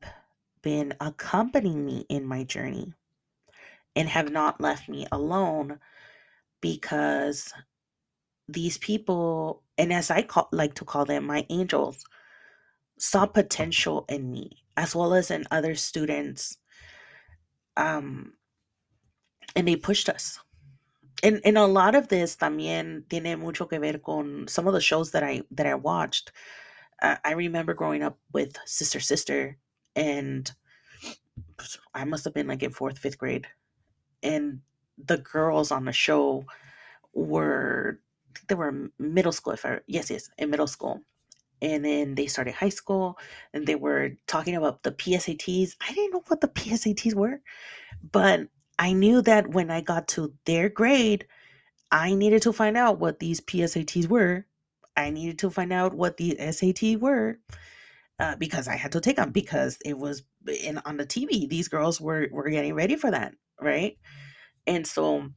been 0.61 0.93
accompanying 0.99 1.85
me 1.85 2.05
in 2.09 2.25
my 2.25 2.43
journey 2.43 2.93
and 3.95 4.09
have 4.09 4.31
not 4.31 4.61
left 4.61 4.89
me 4.89 5.07
alone 5.11 5.79
because 6.61 7.53
these 8.47 8.77
people 8.77 9.63
and 9.77 9.93
as 9.93 10.09
I 10.09 10.21
call, 10.23 10.47
like 10.51 10.73
to 10.75 10.85
call 10.85 11.05
them 11.05 11.25
my 11.25 11.45
angels 11.49 12.03
saw 12.97 13.25
potential 13.25 14.05
in 14.09 14.31
me 14.31 14.63
as 14.75 14.95
well 14.95 15.13
as 15.13 15.31
in 15.31 15.45
other 15.51 15.75
students 15.75 16.57
um 17.75 18.33
and 19.55 19.67
they 19.67 19.75
pushed 19.75 20.09
us 20.09 20.39
and 21.23 21.41
and 21.43 21.57
a 21.57 21.65
lot 21.65 21.95
of 21.95 22.07
this 22.07 22.35
también 22.35 23.03
tiene 23.09 23.39
mucho 23.39 23.65
que 23.65 23.79
ver 23.79 23.97
con 23.99 24.47
some 24.47 24.67
of 24.67 24.73
the 24.73 24.81
shows 24.81 25.11
that 25.11 25.23
I 25.23 25.41
that 25.51 25.67
I 25.67 25.75
watched 25.75 26.31
uh, 27.01 27.17
I 27.23 27.33
remember 27.33 27.73
growing 27.73 28.03
up 28.03 28.17
with 28.33 28.57
Sister 28.65 28.99
Sister 28.99 29.57
and 29.95 30.51
I 31.93 32.05
must 32.05 32.23
have 32.25 32.33
been 32.33 32.47
like 32.47 32.63
in 32.63 32.71
fourth, 32.71 32.97
fifth 32.97 33.17
grade. 33.17 33.47
And 34.23 34.61
the 34.97 35.17
girls 35.17 35.71
on 35.71 35.85
the 35.85 35.91
show 35.91 36.45
were, 37.13 37.99
they 38.47 38.55
were 38.55 38.89
middle 38.99 39.31
school, 39.31 39.53
if 39.53 39.65
I, 39.65 39.79
yes, 39.87 40.09
yes, 40.09 40.29
in 40.37 40.49
middle 40.49 40.67
school. 40.67 41.01
And 41.61 41.83
then 41.83 42.15
they 42.15 42.27
started 42.27 42.53
high 42.53 42.69
school 42.69 43.17
and 43.53 43.65
they 43.65 43.75
were 43.75 44.11
talking 44.27 44.55
about 44.55 44.83
the 44.83 44.91
PSATs. 44.91 45.75
I 45.81 45.91
didn't 45.93 46.13
know 46.13 46.23
what 46.27 46.41
the 46.41 46.47
PSATs 46.47 47.15
were, 47.15 47.41
but 48.11 48.41
I 48.77 48.93
knew 48.93 49.21
that 49.23 49.49
when 49.49 49.71
I 49.71 49.81
got 49.81 50.07
to 50.09 50.33
their 50.45 50.69
grade, 50.69 51.25
I 51.91 52.13
needed 52.13 52.43
to 52.43 52.53
find 52.53 52.77
out 52.77 52.99
what 52.99 53.19
these 53.19 53.41
PSATs 53.41 54.07
were. 54.07 54.45
I 54.95 55.09
needed 55.09 55.39
to 55.39 55.49
find 55.49 55.73
out 55.73 55.93
what 55.93 56.17
the 56.17 56.37
SAT 56.51 56.99
were 56.99 57.39
uh, 58.19 58.35
because 58.35 58.67
I 58.67 58.75
had 58.75 58.91
to 58.93 59.01
take 59.01 59.17
them 59.17 59.31
because 59.31 59.77
it 59.85 59.97
was 59.97 60.23
in 60.47 60.79
on 60.79 60.97
the 60.97 61.05
TV. 61.05 61.47
These 61.47 61.67
girls 61.67 62.01
were 62.01 62.27
were 62.31 62.49
getting 62.49 62.73
ready 62.73 62.95
for 62.95 63.11
that, 63.11 63.33
right? 63.61 63.97
And 64.65 64.85
so 64.85 65.29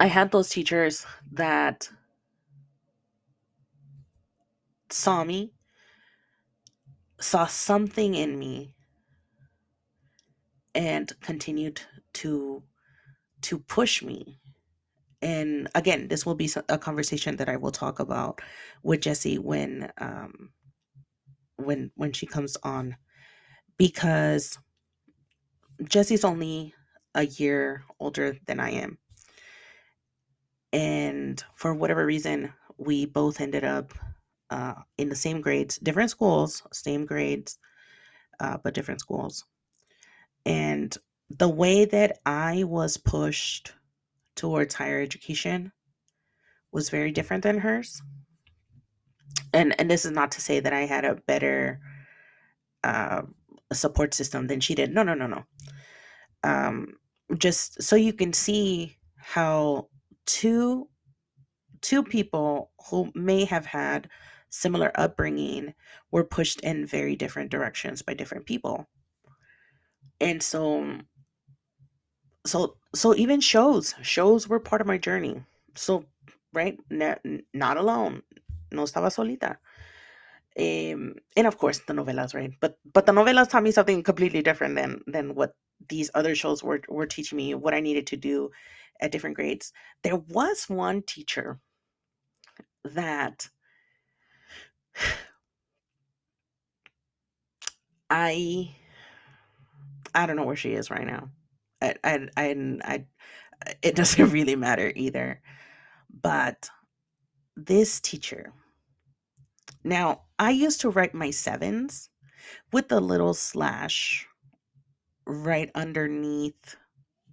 I 0.00 0.06
had 0.06 0.32
those 0.32 0.50
teachers 0.50 1.06
that 1.32 1.88
saw 4.90 5.24
me, 5.24 5.52
saw 7.20 7.46
something 7.46 8.14
in 8.14 8.38
me, 8.38 8.74
and 10.74 11.12
continued 11.20 11.80
to 12.14 12.62
to 13.42 13.58
push 13.58 14.02
me. 14.02 14.40
And 15.22 15.68
again, 15.74 16.08
this 16.08 16.26
will 16.26 16.34
be 16.34 16.50
a 16.68 16.78
conversation 16.78 17.36
that 17.36 17.48
I 17.48 17.56
will 17.56 17.72
talk 17.72 18.00
about 18.00 18.40
with 18.82 19.02
Jesse 19.02 19.38
when 19.38 19.90
um, 19.98 20.50
when 21.56 21.90
when 21.96 22.12
she 22.12 22.26
comes 22.26 22.56
on 22.62 22.96
because 23.78 24.58
Jesse's 25.88 26.24
only 26.24 26.74
a 27.14 27.26
year 27.26 27.84
older 28.00 28.36
than 28.46 28.60
I 28.60 28.70
am. 28.72 28.98
And 30.74 31.42
for 31.54 31.72
whatever 31.72 32.04
reason, 32.04 32.52
we 32.78 33.06
both 33.06 33.40
ended 33.40 33.62
up 33.62 33.94
uh, 34.50 34.74
in 34.98 35.08
the 35.08 35.14
same 35.14 35.40
grades, 35.40 35.78
different 35.78 36.10
schools, 36.10 36.64
same 36.72 37.06
grades, 37.06 37.58
uh, 38.40 38.58
but 38.62 38.74
different 38.74 39.00
schools. 39.00 39.44
And 40.44 40.94
the 41.30 41.48
way 41.48 41.84
that 41.84 42.18
I 42.26 42.64
was 42.64 42.96
pushed 42.96 43.72
towards 44.34 44.74
higher 44.74 45.00
education 45.00 45.70
was 46.72 46.90
very 46.90 47.12
different 47.12 47.44
than 47.44 47.58
hers. 47.58 48.02
And 49.52 49.78
and 49.80 49.88
this 49.88 50.04
is 50.04 50.10
not 50.10 50.32
to 50.32 50.40
say 50.40 50.58
that 50.58 50.72
I 50.72 50.86
had 50.86 51.04
a 51.04 51.14
better 51.14 51.78
uh, 52.82 53.22
support 53.72 54.12
system 54.12 54.48
than 54.48 54.58
she 54.58 54.74
did. 54.74 54.92
No, 54.92 55.04
no, 55.04 55.14
no, 55.14 55.28
no. 55.28 55.44
Um, 56.42 56.94
just 57.38 57.80
so 57.80 57.94
you 57.94 58.12
can 58.12 58.32
see 58.32 58.96
how 59.16 59.88
two 60.26 60.88
two 61.80 62.02
people 62.02 62.70
who 62.88 63.12
may 63.14 63.44
have 63.44 63.66
had 63.66 64.08
similar 64.48 64.90
upbringing 64.94 65.74
were 66.10 66.24
pushed 66.24 66.60
in 66.60 66.86
very 66.86 67.16
different 67.16 67.50
directions 67.50 68.00
by 68.02 68.14
different 68.14 68.46
people. 68.46 68.88
And 70.20 70.42
so 70.42 70.98
so 72.46 72.76
so 72.94 73.14
even 73.16 73.40
shows 73.40 73.94
shows 74.02 74.48
were 74.48 74.60
part 74.60 74.80
of 74.80 74.86
my 74.86 74.98
journey. 74.98 75.42
So 75.74 76.04
right 76.52 76.78
not, 76.90 77.20
not 77.52 77.76
alone 77.76 78.22
no 78.70 78.84
estaba 78.84 79.10
solita. 79.10 79.58
Um, 80.56 81.16
and 81.36 81.46
of 81.46 81.58
course 81.58 81.80
the 81.86 81.92
novelas 81.92 82.34
right? 82.34 82.52
But 82.60 82.78
but 82.92 83.06
the 83.06 83.12
novelas 83.12 83.48
taught 83.50 83.62
me 83.62 83.72
something 83.72 84.02
completely 84.02 84.42
different 84.42 84.76
than 84.76 85.02
than 85.06 85.34
what 85.34 85.54
these 85.88 86.10
other 86.14 86.34
shows 86.34 86.62
were 86.62 86.80
were 86.88 87.06
teaching 87.06 87.36
me 87.36 87.54
what 87.54 87.74
i 87.74 87.80
needed 87.80 88.06
to 88.06 88.16
do 88.16 88.50
at 89.00 89.12
different 89.12 89.36
grades 89.36 89.72
there 90.02 90.16
was 90.16 90.64
one 90.68 91.02
teacher 91.02 91.60
that 92.84 93.48
i 98.10 98.70
i 100.14 100.26
don't 100.26 100.36
know 100.36 100.44
where 100.44 100.56
she 100.56 100.72
is 100.72 100.90
right 100.90 101.06
now. 101.06 101.30
I 101.82 101.94
i 102.04 102.28
i, 102.36 102.78
I 102.84 103.06
it 103.82 103.96
doesn't 103.96 104.30
really 104.30 104.56
matter 104.56 104.92
either. 104.94 105.40
But 106.22 106.70
this 107.56 108.00
teacher 108.00 108.52
now 109.84 110.22
I 110.38 110.50
used 110.50 110.80
to 110.82 110.90
write 110.90 111.14
my 111.14 111.30
sevens 111.30 112.10
with 112.72 112.90
a 112.92 113.00
little 113.00 113.34
slash 113.34 114.26
right 115.26 115.70
underneath 115.74 116.76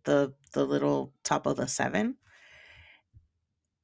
the 0.06 0.34
the 0.54 0.66
little 0.66 1.14
top 1.24 1.46
of 1.46 1.58
the 1.58 1.68
seven. 1.68 2.16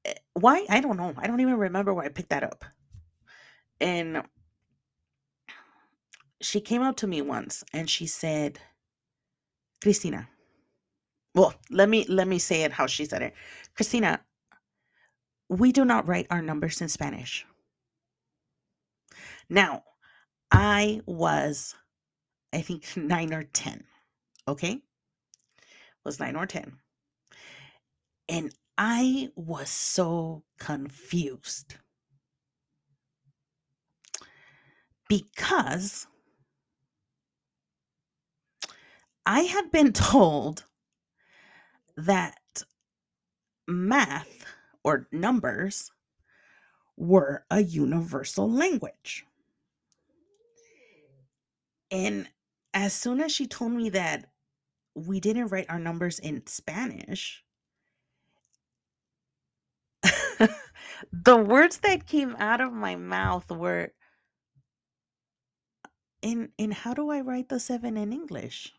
Eh, 0.06 0.14
why? 0.34 0.66
I 0.70 0.82
don't 0.82 0.98
know. 0.98 1.14
I 1.18 1.28
don't 1.28 1.40
even 1.42 1.58
remember 1.58 1.94
where 1.94 2.06
I 2.06 2.10
picked 2.10 2.30
that 2.30 2.44
up. 2.44 2.66
And 3.80 4.24
she 6.42 6.62
came 6.62 6.82
up 6.82 6.98
to 6.98 7.08
me 7.08 7.22
once 7.22 7.64
and 7.74 7.90
she 7.90 8.08
said, 8.08 8.60
Christina. 9.82 10.28
Well, 11.36 11.54
let 11.70 11.90
me 11.90 12.06
let 12.10 12.28
me 12.28 12.40
say 12.40 12.64
it 12.64 12.72
how 12.72 12.88
she 12.88 13.06
said 13.06 13.22
it. 13.22 13.34
Christina, 13.76 14.20
we 15.50 15.72
do 15.72 15.86
not 15.86 16.08
write 16.08 16.28
our 16.32 16.42
numbers 16.42 16.82
in 16.82 16.90
Spanish. 16.90 17.46
Now, 19.50 19.84
I 20.52 21.02
was, 21.06 21.76
I 22.54 22.62
think, 22.62 22.86
nine 22.98 23.34
or 23.34 23.44
10. 23.44 23.84
Okay. 24.48 24.82
Was 26.08 26.22
nine 26.22 26.38
or 26.38 26.46
10. 26.46 26.72
And 28.30 28.56
I 28.78 29.30
was 29.36 29.70
so 29.70 30.42
confused 30.58 31.76
because 35.10 36.08
I 39.26 39.42
had 39.42 39.70
been 39.70 39.92
told 40.14 40.64
that 41.98 42.64
math 43.68 44.46
or 44.86 45.10
numbers 45.12 45.92
were 46.96 47.44
a 47.52 47.62
universal 47.62 48.50
language. 48.50 49.26
And 51.92 52.30
as 52.74 52.94
soon 52.94 53.20
as 53.20 53.34
she 53.34 53.46
told 53.46 53.74
me 53.74 53.90
that 53.90 54.30
we 54.98 55.22
didn't 55.22 55.50
write 55.50 55.68
our 55.70 55.80
numbers 55.80 56.20
in 56.20 56.46
Spanish, 56.48 57.44
the 61.12 61.38
words 61.38 61.80
that 61.80 62.08
came 62.08 62.36
out 62.40 62.62
of 62.62 62.74
my 62.74 62.96
mouth 62.96 63.50
were 63.52 63.92
in 66.22 66.52
in 66.60 66.72
how 66.72 66.94
do 66.94 67.10
I 67.12 67.22
write 67.22 67.50
the 67.50 67.60
7 67.60 67.98
in 67.98 68.14
English? 68.14 68.74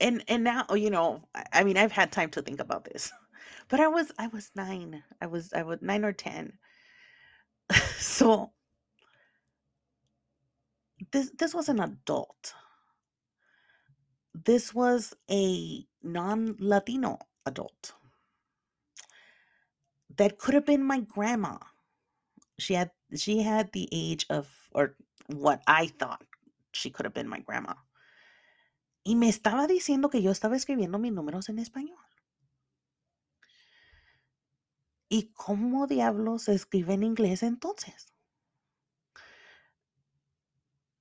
and 0.00 0.24
and 0.28 0.44
now 0.44 0.66
you 0.74 0.90
know 0.90 1.22
I 1.34 1.44
I 1.52 1.64
mean 1.64 1.76
I've 1.78 1.92
had 1.92 2.12
time 2.12 2.30
to 2.30 2.42
think 2.42 2.60
about 2.60 2.84
this, 2.84 3.12
but 3.68 3.80
I 3.80 3.88
was 3.88 4.12
I 4.18 4.28
was 4.28 4.50
nine. 4.56 5.02
I 5.22 5.26
was 5.26 5.52
I 5.54 5.62
was 5.64 5.80
nine 5.82 6.04
or 6.04 6.12
ten. 6.12 6.58
so 7.98 8.52
this 11.12 11.30
this 11.38 11.54
was 11.54 11.68
an 11.68 11.80
adult. 11.80 12.54
This 14.34 14.74
was 14.74 15.14
a 15.30 15.86
non-Latino 16.02 17.18
adult 17.46 17.94
that 20.16 20.38
could 20.38 20.54
have 20.54 20.66
been 20.66 20.82
my 20.82 21.00
grandma. 21.00 21.58
She 22.58 22.74
had 22.74 22.90
she 23.14 23.42
had 23.42 23.70
the 23.72 23.88
age 23.92 24.26
of 24.30 24.48
or 24.72 24.96
what 25.28 25.62
I 25.66 25.86
thought 25.86 26.22
she 26.72 26.90
could 26.90 27.06
have 27.06 27.14
been 27.14 27.28
my 27.28 27.40
grandma. 27.40 27.74
Y 29.06 29.14
me 29.14 29.28
estaba 29.28 29.66
diciendo 29.66 30.10
que 30.10 30.22
yo 30.22 30.30
estaba 30.30 30.56
escribiendo 30.56 30.98
mis 30.98 31.12
números 31.12 31.48
en 31.48 31.58
español. 31.58 31.98
¿Y 35.08 35.30
cómo 35.34 35.86
diablos 35.86 36.44
se 36.44 36.54
escribe 36.54 36.94
en 36.94 37.02
inglés 37.02 37.42
entonces? 37.42 38.12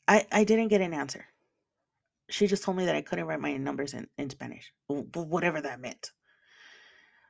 I, 0.07 0.27
I 0.31 0.43
didn't 0.43 0.69
get 0.69 0.81
an 0.81 0.93
answer. 0.93 1.32
She 2.33 2.47
just 2.47 2.63
told 2.63 2.77
me 2.77 2.85
that 2.85 2.95
I 2.95 3.01
couldn't 3.03 3.27
write 3.27 3.39
my 3.39 3.55
numbers 3.57 3.93
in, 3.93 4.07
in 4.17 4.27
Spanish, 4.27 4.73
whatever 4.87 5.61
that 5.61 5.79
meant. 5.79 6.13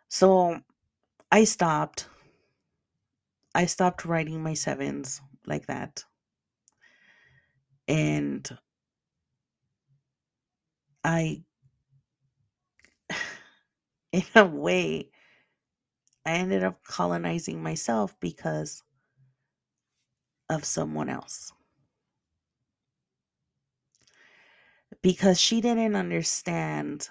So 0.08 0.62
I 1.30 1.44
stopped. 1.44 2.08
I 3.54 3.66
stopped 3.66 4.06
writing 4.06 4.42
my 4.42 4.54
sevens 4.54 5.20
like 5.46 5.68
that. 5.68 6.06
And 7.90 8.50
I, 11.04 11.44
in 14.14 14.24
a 14.36 14.46
way, 14.46 15.10
I 16.26 16.32
ended 16.32 16.64
up 16.64 16.82
colonizing 16.86 17.62
myself 17.62 18.18
because 18.22 18.82
of 20.50 20.64
someone 20.64 21.10
else. 21.10 21.52
Because 25.04 25.40
she 25.40 25.62
didn't 25.62 25.96
understand 25.96 27.10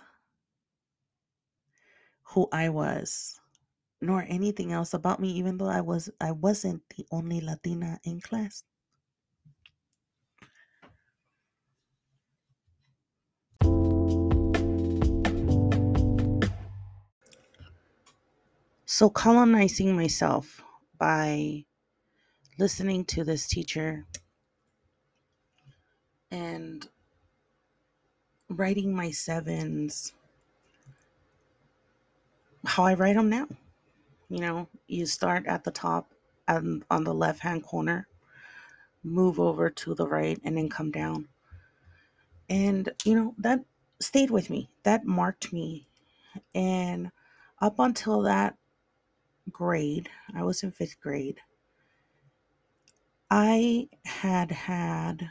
who 2.24 2.48
I 2.50 2.70
was 2.70 3.38
nor 4.02 4.26
anything 4.28 4.72
else 4.72 4.92
about 4.94 5.20
me 5.20 5.30
even 5.30 5.56
though 5.56 5.68
I 5.68 5.80
was 5.80 6.10
I 6.20 6.32
wasn't 6.32 6.82
the 6.96 7.06
only 7.12 7.40
Latina 7.40 8.00
in 8.02 8.20
class. 8.20 8.64
So, 18.84 19.08
colonizing 19.08 19.96
myself 19.96 20.62
by 20.98 21.64
listening 22.58 23.04
to 23.06 23.24
this 23.24 23.46
teacher 23.46 24.06
and 26.30 26.86
writing 28.56 28.94
my 28.94 29.10
sevens 29.10 30.12
how 32.64 32.84
I 32.84 32.94
write 32.94 33.16
them 33.16 33.28
now. 33.28 33.48
You 34.28 34.40
know, 34.40 34.68
you 34.86 35.06
start 35.06 35.46
at 35.46 35.64
the 35.64 35.70
top 35.70 36.12
and 36.48 36.84
on 36.90 37.04
the 37.04 37.14
left 37.14 37.40
hand 37.40 37.64
corner, 37.64 38.06
move 39.04 39.40
over 39.40 39.68
to 39.68 39.94
the 39.94 40.06
right, 40.06 40.40
and 40.44 40.56
then 40.56 40.68
come 40.68 40.90
down. 40.90 41.28
And, 42.48 42.88
you 43.04 43.14
know, 43.14 43.34
that 43.38 43.60
stayed 44.00 44.30
with 44.30 44.50
me, 44.50 44.70
that 44.84 45.04
marked 45.04 45.52
me. 45.52 45.86
And 46.54 47.10
up 47.60 47.78
until 47.78 48.22
that 48.22 48.56
grade, 49.50 50.08
I 50.34 50.42
was 50.44 50.62
in 50.62 50.70
fifth 50.70 51.00
grade, 51.00 51.40
I 53.30 53.88
had 54.04 54.50
had 54.50 55.30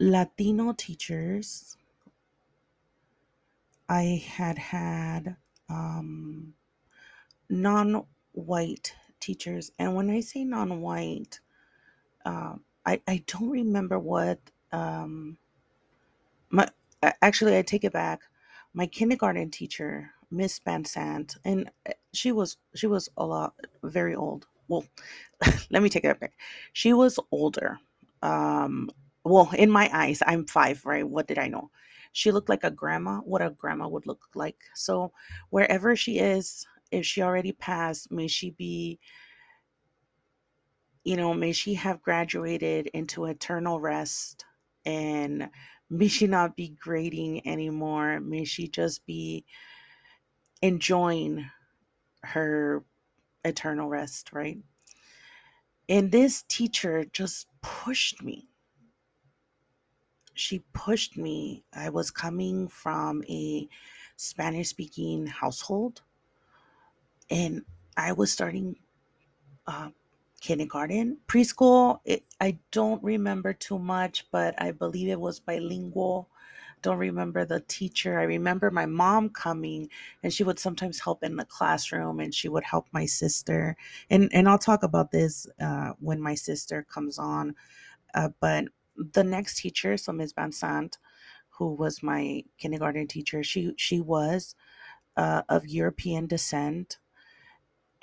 Latino 0.00 0.72
teachers. 0.74 1.76
I 3.88 4.22
had 4.26 4.58
had 4.58 5.36
um, 5.68 6.54
non 7.50 8.04
white 8.32 8.94
teachers. 9.20 9.72
And 9.78 9.94
when 9.94 10.10
I 10.10 10.20
say 10.20 10.44
non 10.44 10.80
white, 10.80 11.40
uh, 12.24 12.54
I, 12.86 13.00
I 13.08 13.24
don't 13.26 13.50
remember 13.50 13.98
what 13.98 14.38
um, 14.72 15.38
my 16.50 16.68
actually 17.22 17.56
I 17.58 17.62
take 17.62 17.84
it 17.84 17.92
back. 17.92 18.22
My 18.74 18.86
kindergarten 18.86 19.50
teacher 19.50 20.10
Miss 20.30 20.60
Sant, 20.84 21.36
and 21.44 21.70
eh, 21.86 21.92
she 22.12 22.32
was 22.32 22.58
she 22.74 22.86
was 22.86 23.08
a 23.16 23.26
lot 23.26 23.54
very 23.82 24.14
old. 24.14 24.46
Well, 24.68 24.84
let 25.70 25.82
me 25.82 25.88
take 25.88 26.04
that 26.04 26.20
back. 26.20 26.34
She 26.72 26.92
was 26.92 27.18
older. 27.30 27.78
Um, 28.22 28.90
well, 29.26 29.50
in 29.56 29.70
my 29.70 29.90
eyes, 29.92 30.22
I'm 30.26 30.46
five, 30.46 30.84
right? 30.86 31.06
What 31.06 31.26
did 31.26 31.38
I 31.38 31.48
know? 31.48 31.70
She 32.12 32.30
looked 32.30 32.48
like 32.48 32.64
a 32.64 32.70
grandma, 32.70 33.18
what 33.18 33.42
a 33.42 33.50
grandma 33.50 33.88
would 33.88 34.06
look 34.06 34.26
like. 34.34 34.56
So 34.74 35.12
wherever 35.50 35.96
she 35.96 36.18
is, 36.18 36.66
if 36.90 37.04
she 37.04 37.22
already 37.22 37.52
passed, 37.52 38.12
may 38.12 38.28
she 38.28 38.50
be, 38.50 39.00
you 41.04 41.16
know, 41.16 41.34
may 41.34 41.52
she 41.52 41.74
have 41.74 42.02
graduated 42.02 42.86
into 42.88 43.24
eternal 43.26 43.80
rest 43.80 44.44
and 44.84 45.50
may 45.90 46.08
she 46.08 46.26
not 46.26 46.56
be 46.56 46.76
grading 46.80 47.46
anymore. 47.46 48.20
May 48.20 48.44
she 48.44 48.68
just 48.68 49.04
be 49.06 49.44
enjoying 50.62 51.50
her 52.22 52.84
eternal 53.44 53.88
rest, 53.88 54.32
right? 54.32 54.58
And 55.88 56.10
this 56.10 56.44
teacher 56.48 57.04
just 57.12 57.46
pushed 57.60 58.22
me. 58.22 58.48
She 60.36 60.60
pushed 60.72 61.16
me. 61.16 61.64
I 61.74 61.88
was 61.88 62.10
coming 62.10 62.68
from 62.68 63.24
a 63.28 63.68
Spanish 64.16 64.68
speaking 64.68 65.26
household 65.26 66.02
and 67.30 67.64
I 67.96 68.12
was 68.12 68.30
starting 68.30 68.76
uh, 69.66 69.90
kindergarten, 70.40 71.18
preschool. 71.26 72.00
It, 72.04 72.24
I 72.40 72.58
don't 72.70 73.02
remember 73.02 73.52
too 73.52 73.78
much, 73.78 74.26
but 74.30 74.60
I 74.60 74.70
believe 74.72 75.08
it 75.08 75.20
was 75.20 75.40
bilingual 75.40 76.28
don't 76.82 76.98
remember 76.98 77.44
the 77.44 77.60
teacher. 77.60 78.18
I 78.18 78.24
remember 78.24 78.70
my 78.70 78.86
mom 78.86 79.30
coming 79.30 79.88
and 80.22 80.32
she 80.32 80.44
would 80.44 80.58
sometimes 80.58 81.00
help 81.00 81.24
in 81.24 81.36
the 81.36 81.44
classroom 81.44 82.20
and 82.20 82.34
she 82.34 82.48
would 82.48 82.64
help 82.64 82.86
my 82.92 83.06
sister. 83.06 83.76
And 84.10 84.30
and 84.32 84.48
I'll 84.48 84.58
talk 84.58 84.82
about 84.82 85.10
this 85.10 85.46
uh, 85.60 85.92
when 85.98 86.20
my 86.20 86.34
sister 86.34 86.86
comes 86.88 87.18
on. 87.18 87.54
Uh, 88.14 88.28
but 88.40 88.66
the 89.12 89.24
next 89.24 89.58
teacher, 89.60 89.96
so 89.96 90.12
Ms. 90.12 90.32
Bansant, 90.32 90.98
who 91.50 91.74
was 91.74 92.02
my 92.02 92.44
kindergarten 92.58 93.06
teacher, 93.06 93.42
she 93.42 93.72
she 93.76 94.00
was 94.00 94.54
uh, 95.16 95.42
of 95.48 95.66
European 95.66 96.26
descent, 96.26 96.98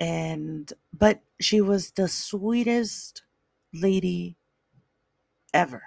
and 0.00 0.72
but 0.92 1.20
she 1.40 1.60
was 1.60 1.92
the 1.92 2.08
sweetest 2.08 3.22
lady 3.72 4.36
ever. 5.52 5.82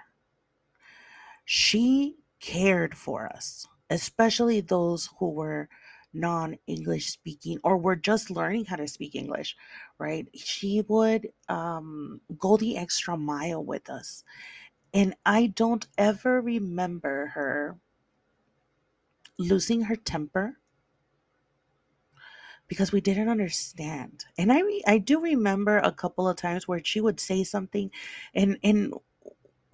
She 1.45 2.17
cared 2.39 2.95
for 2.97 3.27
us, 3.27 3.67
especially 3.89 4.61
those 4.61 5.09
who 5.19 5.29
were 5.29 5.69
non 6.13 6.57
English 6.67 7.11
speaking 7.11 7.59
or 7.63 7.77
were 7.77 7.95
just 7.95 8.29
learning 8.31 8.65
how 8.65 8.75
to 8.77 8.87
speak 8.87 9.15
English, 9.15 9.55
right? 9.99 10.27
She 10.35 10.83
would 10.87 11.29
um, 11.49 12.21
go 12.37 12.57
the 12.57 12.77
extra 12.77 13.17
mile 13.17 13.63
with 13.63 13.89
us. 13.89 14.23
And 14.93 15.15
I 15.25 15.47
don't 15.47 15.87
ever 15.97 16.41
remember 16.41 17.27
her 17.27 17.77
losing 19.37 19.83
her 19.83 19.95
temper 19.95 20.57
because 22.67 22.91
we 22.91 23.01
didn't 23.01 23.29
understand. 23.29 24.25
And 24.37 24.51
I 24.51 24.61
re- 24.61 24.83
I 24.87 24.97
do 24.97 25.19
remember 25.21 25.77
a 25.77 25.91
couple 25.91 26.27
of 26.27 26.37
times 26.37 26.67
where 26.67 26.83
she 26.83 27.01
would 27.01 27.19
say 27.19 27.43
something 27.43 27.91
and 28.33 28.57
and 28.63 28.93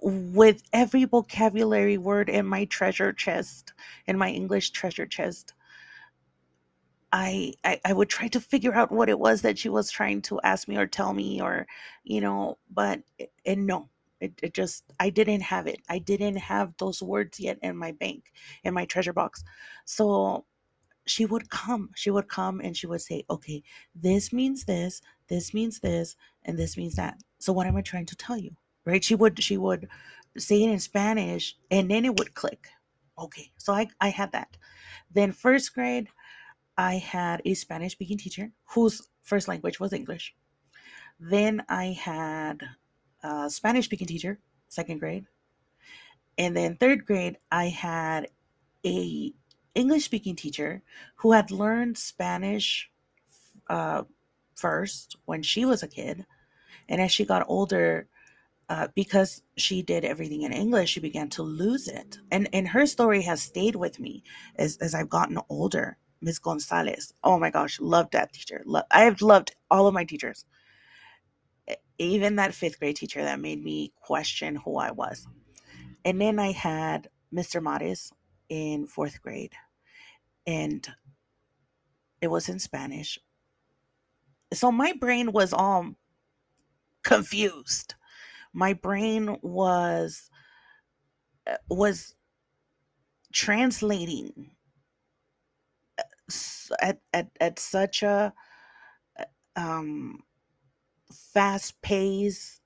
with 0.01 0.61
every 0.73 1.05
vocabulary 1.05 1.97
word 1.97 2.29
in 2.29 2.45
my 2.45 2.65
treasure 2.65 3.13
chest, 3.13 3.73
in 4.05 4.17
my 4.17 4.29
English 4.29 4.71
treasure 4.71 5.05
chest. 5.05 5.53
I, 7.15 7.53
I, 7.63 7.79
I 7.85 7.93
would 7.93 8.09
try 8.09 8.27
to 8.29 8.39
figure 8.39 8.73
out 8.73 8.91
what 8.91 9.07
it 9.07 9.19
was 9.19 9.43
that 9.43 9.59
she 9.59 9.69
was 9.69 9.91
trying 9.91 10.23
to 10.23 10.41
ask 10.41 10.67
me 10.67 10.77
or 10.77 10.87
tell 10.87 11.13
me 11.13 11.41
or 11.41 11.67
you 12.03 12.21
know 12.21 12.57
but 12.71 13.01
and 13.45 13.67
no 13.67 13.89
it, 14.23 14.33
it 14.41 14.53
just 14.53 14.83
i 14.99 15.09
didn't 15.09 15.41
have 15.41 15.67
it. 15.67 15.79
I 15.89 15.99
didn't 15.99 16.37
have 16.37 16.73
those 16.77 17.01
words 17.01 17.39
yet 17.39 17.59
in 17.61 17.77
my 17.77 17.91
bank 17.91 18.31
in 18.63 18.73
my 18.73 18.85
treasure 18.85 19.13
box. 19.13 19.43
So 19.85 20.45
she 21.05 21.25
would 21.25 21.49
come 21.49 21.89
she 21.95 22.11
would 22.11 22.27
come 22.29 22.61
and 22.61 22.75
she 22.77 22.87
would 22.87 23.01
say 23.01 23.25
okay 23.29 23.61
this 23.95 24.31
means 24.31 24.63
this 24.63 25.01
this 25.27 25.53
means 25.53 25.79
this 25.79 26.15
and 26.45 26.57
this 26.57 26.77
means 26.77 26.95
that. 26.95 27.15
So 27.39 27.53
what 27.53 27.67
am 27.67 27.75
i 27.77 27.81
trying 27.81 28.07
to 28.07 28.15
tell 28.15 28.37
you? 28.37 28.51
Right? 28.85 29.03
She 29.03 29.15
would 29.15 29.41
she 29.43 29.57
would 29.57 29.87
say 30.37 30.63
it 30.63 30.69
in 30.69 30.79
spanish 30.79 31.55
and 31.71 31.89
then 31.91 32.05
it 32.05 32.17
would 32.17 32.33
click. 32.33 32.67
Okay, 33.17 33.51
so 33.57 33.73
I, 33.73 33.87
I 34.01 34.09
had 34.09 34.31
that. 34.31 34.57
Then 35.13 35.31
first 35.31 35.73
grade, 35.73 36.07
I 36.77 36.95
had 36.95 37.41
a 37.45 37.53
Spanish 37.53 37.93
speaking 37.93 38.17
teacher 38.17 38.51
whose 38.65 39.07
first 39.21 39.47
language 39.47 39.79
was 39.79 39.93
English. 39.93 40.33
Then 41.19 41.63
I 41.69 41.87
had 41.91 42.63
a 43.23 43.49
Spanish 43.49 43.85
speaking 43.85 44.07
teacher, 44.07 44.39
second 44.69 44.99
grade. 44.99 45.25
And 46.37 46.55
then 46.55 46.77
third 46.77 47.05
grade, 47.05 47.37
I 47.51 47.65
had 47.65 48.27
a 48.85 49.33
English 49.75 50.05
speaking 50.05 50.35
teacher 50.35 50.83
who 51.15 51.31
had 51.31 51.51
learned 51.51 51.97
Spanish 51.97 52.91
uh, 53.69 54.03
first 54.55 55.17
when 55.25 55.41
she 55.41 55.65
was 55.65 55.83
a 55.83 55.87
kid. 55.87 56.25
And 56.89 57.01
as 57.01 57.11
she 57.11 57.25
got 57.25 57.45
older, 57.47 58.07
uh, 58.69 58.87
because 58.95 59.41
she 59.57 59.81
did 59.81 60.05
everything 60.05 60.43
in 60.43 60.53
English, 60.53 60.91
she 60.91 60.99
began 60.99 61.29
to 61.29 61.43
lose 61.43 61.87
it. 61.87 62.19
And 62.31 62.49
and 62.53 62.67
her 62.67 62.85
story 62.85 63.21
has 63.23 63.41
stayed 63.41 63.75
with 63.75 63.99
me 63.99 64.23
as, 64.55 64.77
as 64.77 64.93
I've 64.95 65.09
gotten 65.09 65.39
older. 65.49 65.97
Miss 66.21 66.39
Gonzalez. 66.39 67.13
Oh 67.23 67.37
my 67.37 67.49
gosh, 67.49 67.79
loved 67.81 68.13
that 68.13 68.31
teacher. 68.31 68.63
Lo- 68.65 68.83
I 68.91 69.03
have 69.03 69.21
loved 69.21 69.55
all 69.69 69.87
of 69.87 69.93
my 69.93 70.05
teachers. 70.05 70.45
Even 71.97 72.35
that 72.37 72.53
fifth 72.53 72.79
grade 72.79 72.95
teacher 72.97 73.23
that 73.23 73.39
made 73.39 73.63
me 73.63 73.93
question 74.01 74.55
who 74.55 74.77
I 74.77 74.91
was. 74.91 75.27
And 76.05 76.19
then 76.19 76.39
I 76.39 76.51
had 76.51 77.09
Mr. 77.33 77.61
Mares 77.61 78.11
in 78.49 78.87
fourth 78.87 79.21
grade, 79.21 79.53
and 80.45 80.87
it 82.21 82.27
was 82.27 82.49
in 82.49 82.59
Spanish. 82.59 83.19
So 84.53 84.71
my 84.71 84.93
brain 84.99 85.31
was 85.31 85.53
all 85.53 85.95
confused. 87.03 87.95
My 88.53 88.73
brain 88.73 89.37
was 89.41 90.29
uh, 91.47 91.57
was 91.69 92.15
translating 93.31 94.51
at 96.81 96.99
at, 97.13 97.29
at 97.41 97.59
such 97.59 98.03
a 98.03 98.33
um 99.55 100.23
fast 101.13 101.81
pace. 101.81 102.59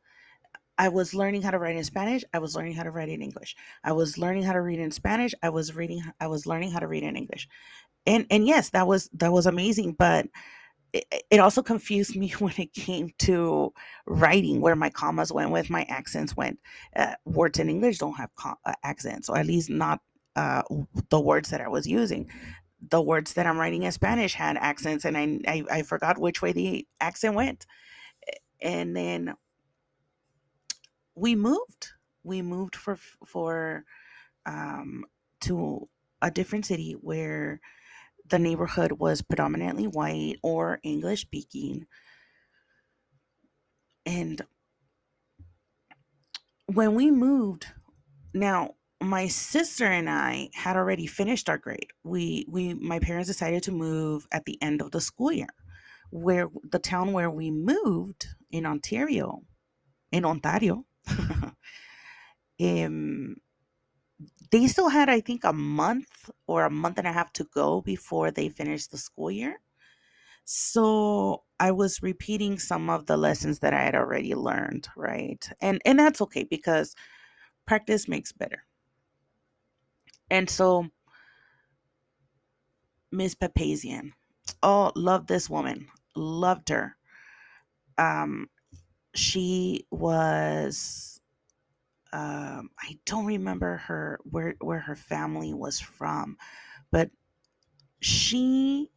I 0.78 0.90
was 0.90 1.14
learning 1.14 1.42
how 1.42 1.52
to 1.52 1.60
write 1.60 1.76
in 1.76 1.84
spanish 1.84 2.24
i 2.34 2.40
was 2.40 2.56
learning 2.56 2.74
how 2.74 2.84
to 2.84 2.92
write 2.92 3.10
in 3.10 3.22
english. 3.22 3.56
I 3.84 3.94
was 3.94 4.18
learning 4.18 4.44
how 4.44 4.54
to 4.54 4.62
read 4.62 4.80
in 4.80 4.92
spanish 4.92 5.34
i 5.42 5.50
was 5.50 5.76
reading 5.76 6.02
i 6.20 6.28
was 6.28 6.46
learning 6.46 6.72
how 6.72 6.80
to 6.80 6.88
read 6.88 7.04
in 7.04 7.16
english. 7.16 7.48
And 8.06 8.26
and 8.30 8.46
yes 8.48 8.70
that 8.72 8.88
was 8.88 9.10
that 9.14 9.32
was 9.32 9.46
amazing 9.48 9.94
but 9.98 10.28
it, 10.94 11.06
it 11.32 11.40
also 11.40 11.62
confused 11.64 12.16
me 12.16 12.30
when 12.40 12.54
it 12.58 12.74
came 12.74 13.12
to 13.20 13.74
writing 14.06 14.62
where 14.62 14.76
my 14.76 14.90
commas 14.90 15.32
went 15.32 15.52
with 15.52 15.70
my 15.70 15.84
accents 15.90 16.36
went. 16.36 16.60
Uh, 16.96 17.16
words 17.26 17.60
in 17.60 17.70
english 17.70 17.98
don't 17.98 18.14
have 18.14 18.30
uh, 18.46 18.74
accents 18.84 19.30
or 19.30 19.38
at 19.38 19.46
least 19.48 19.70
not 19.70 20.02
uh, 20.36 20.62
the 21.10 21.20
words 21.20 21.50
that 21.50 21.62
i 21.62 21.68
was 21.68 21.88
using. 21.88 22.30
The 22.90 23.02
words 23.02 23.34
that 23.34 23.48
i'm 23.48 23.58
writing 23.58 23.84
in 23.84 23.92
spanish 23.92 24.34
had 24.36 24.58
accents 24.58 25.06
and 25.06 25.18
i 25.18 25.40
i, 25.48 25.64
I 25.72 25.82
forgot 25.82 26.20
which 26.20 26.42
way 26.44 26.52
the 26.54 26.88
accent 27.02 27.34
went 27.34 27.66
and 28.62 28.96
then 28.96 29.36
we 31.16 31.36
moved. 31.36 31.90
We 32.24 32.42
moved 32.42 32.76
for 32.76 32.98
for 33.26 33.84
um 34.46 35.06
to 35.42 35.90
a 36.22 36.32
different 36.32 36.66
city 36.66 36.94
where 36.94 37.62
the 38.28 38.40
neighborhood 38.40 38.94
was 38.94 39.22
predominantly 39.22 39.88
white 39.88 40.38
or 40.44 40.80
english 40.84 41.22
speaking. 41.22 41.88
And 44.06 44.42
when 46.68 46.96
we 46.96 47.12
moved 47.12 47.68
now 48.34 48.76
my 49.02 49.28
sister 49.28 49.86
and 49.86 50.10
i 50.10 50.50
had 50.54 50.76
already 50.78 51.08
finished 51.08 51.50
our 51.50 51.58
grade. 51.58 51.92
We 52.04 52.46
we 52.50 52.74
my 52.74 53.00
parents 53.00 53.28
decided 53.28 53.64
to 53.64 53.72
move 53.72 54.28
at 54.32 54.46
the 54.46 54.62
end 54.62 54.82
of 54.82 54.92
the 54.92 55.02
school 55.02 55.32
year 55.32 55.50
where 56.12 56.50
the 56.64 56.80
town 56.80 57.14
where 57.14 57.30
we 57.32 57.52
moved 57.52 58.28
in 58.52 58.66
ontario 58.66 59.42
in 60.12 60.26
ontario. 60.26 60.86
Um, 62.60 63.36
they 64.50 64.66
still 64.68 64.90
had 64.90 65.10
i 65.10 65.20
think 65.20 65.44
a 65.44 65.54
month 65.54 66.30
or 66.48 66.66
a 66.66 66.72
month 66.72 66.98
and 66.98 67.08
a 67.08 67.12
half 67.12 67.32
to 67.34 67.44
go 67.54 67.82
before 67.82 68.32
they 68.32 68.50
finished 68.50 68.92
the 68.92 68.98
school 68.98 69.30
year. 69.30 69.60
So 70.46 71.44
i 71.60 71.72
was 71.72 72.02
repeating 72.02 72.58
some 72.58 72.90
of 72.90 73.06
the 73.06 73.18
lessons 73.18 73.60
that 73.60 73.74
i 73.76 73.84
had 73.84 73.96
already 73.96 74.34
learned 74.34 74.88
right? 74.96 75.48
And 75.62 75.82
and 75.86 76.00
that's 76.00 76.22
okay 76.22 76.46
because 76.46 76.96
practice 77.68 78.08
makes 78.08 78.32
better. 78.32 78.64
And 80.32 80.50
so 80.50 80.88
miss 83.12 83.36
papazian 83.36 84.14
oh 84.64 84.92
loved 84.96 85.28
this 85.28 85.50
woman. 85.50 85.88
Loved 86.16 86.70
her 86.70 86.97
um 87.98 88.48
she 89.16 89.86
was 89.92 91.20
um 92.14 92.70
i 92.80 92.98
don't 93.06 93.26
remember 93.26 93.78
her 93.78 94.20
where 94.24 94.56
where 94.62 94.80
her 94.80 94.96
family 94.96 95.54
was 95.54 95.80
from 95.80 96.38
but 96.92 97.10
she 98.00 98.90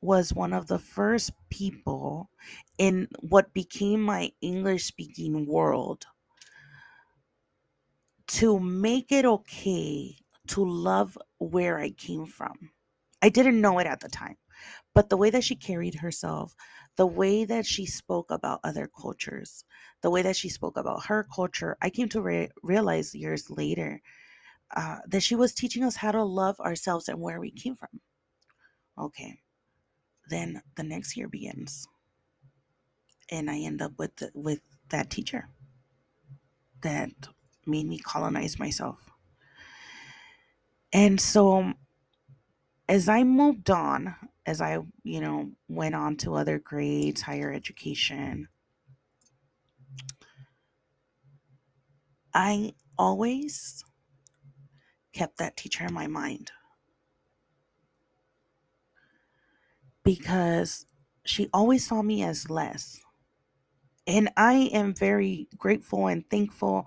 was 0.00 0.32
one 0.32 0.52
of 0.52 0.66
the 0.66 0.78
first 0.78 1.32
people 1.50 2.30
in 2.78 3.08
what 3.20 3.52
became 3.52 4.00
my 4.00 4.32
English 4.40 4.84
speaking 4.84 5.46
world 5.46 6.06
to 8.26 8.58
make 8.58 9.12
it 9.12 9.24
okay 9.24 10.16
to 10.46 10.64
love 10.64 11.18
where 11.38 11.78
I 11.78 11.90
came 11.90 12.26
from. 12.26 12.70
I 13.22 13.28
didn't 13.28 13.60
know 13.60 13.78
it 13.78 13.86
at 13.86 14.00
the 14.00 14.08
time, 14.08 14.36
but 14.94 15.08
the 15.08 15.16
way 15.16 15.30
that 15.30 15.44
she 15.44 15.56
carried 15.56 15.96
herself, 15.96 16.54
the 16.96 17.06
way 17.06 17.44
that 17.44 17.66
she 17.66 17.86
spoke 17.86 18.30
about 18.30 18.60
other 18.64 18.88
cultures, 19.00 19.64
the 20.02 20.10
way 20.10 20.22
that 20.22 20.36
she 20.36 20.48
spoke 20.48 20.76
about 20.76 21.06
her 21.06 21.26
culture, 21.34 21.76
I 21.80 21.90
came 21.90 22.08
to 22.10 22.22
re- 22.22 22.50
realize 22.62 23.14
years 23.14 23.50
later 23.50 24.00
uh, 24.76 24.98
that 25.08 25.22
she 25.22 25.36
was 25.36 25.54
teaching 25.54 25.84
us 25.84 25.96
how 25.96 26.12
to 26.12 26.24
love 26.24 26.58
ourselves 26.60 27.08
and 27.08 27.20
where 27.20 27.40
we 27.40 27.50
came 27.50 27.76
from. 27.76 28.00
Okay, 28.98 29.40
then 30.28 30.62
the 30.76 30.82
next 30.82 31.16
year 31.16 31.28
begins 31.28 31.86
and 33.30 33.50
I 33.50 33.58
end 33.60 33.80
up 33.80 33.92
with 33.98 34.22
with 34.34 34.60
that 34.88 35.10
teacher 35.10 35.48
that 36.82 37.10
made 37.66 37.86
me 37.86 37.98
colonize 37.98 38.58
myself. 38.58 39.10
And 40.92 41.20
so 41.20 41.74
as 42.88 43.08
I 43.08 43.22
moved 43.22 43.70
on, 43.70 44.16
as 44.46 44.60
I, 44.60 44.78
you 45.04 45.20
know, 45.20 45.50
went 45.68 45.94
on 45.94 46.16
to 46.18 46.34
other 46.34 46.58
grades, 46.58 47.22
higher 47.22 47.52
education, 47.52 48.48
I 52.34 52.74
always 52.98 53.84
kept 55.12 55.38
that 55.38 55.56
teacher 55.56 55.84
in 55.84 55.94
my 55.94 56.06
mind 56.06 56.52
because 60.04 60.86
she 61.24 61.48
always 61.52 61.86
saw 61.86 62.02
me 62.02 62.22
as 62.22 62.48
less. 62.50 63.00
And 64.06 64.30
I 64.36 64.70
am 64.72 64.94
very 64.94 65.48
grateful 65.56 66.08
and 66.08 66.28
thankful 66.30 66.86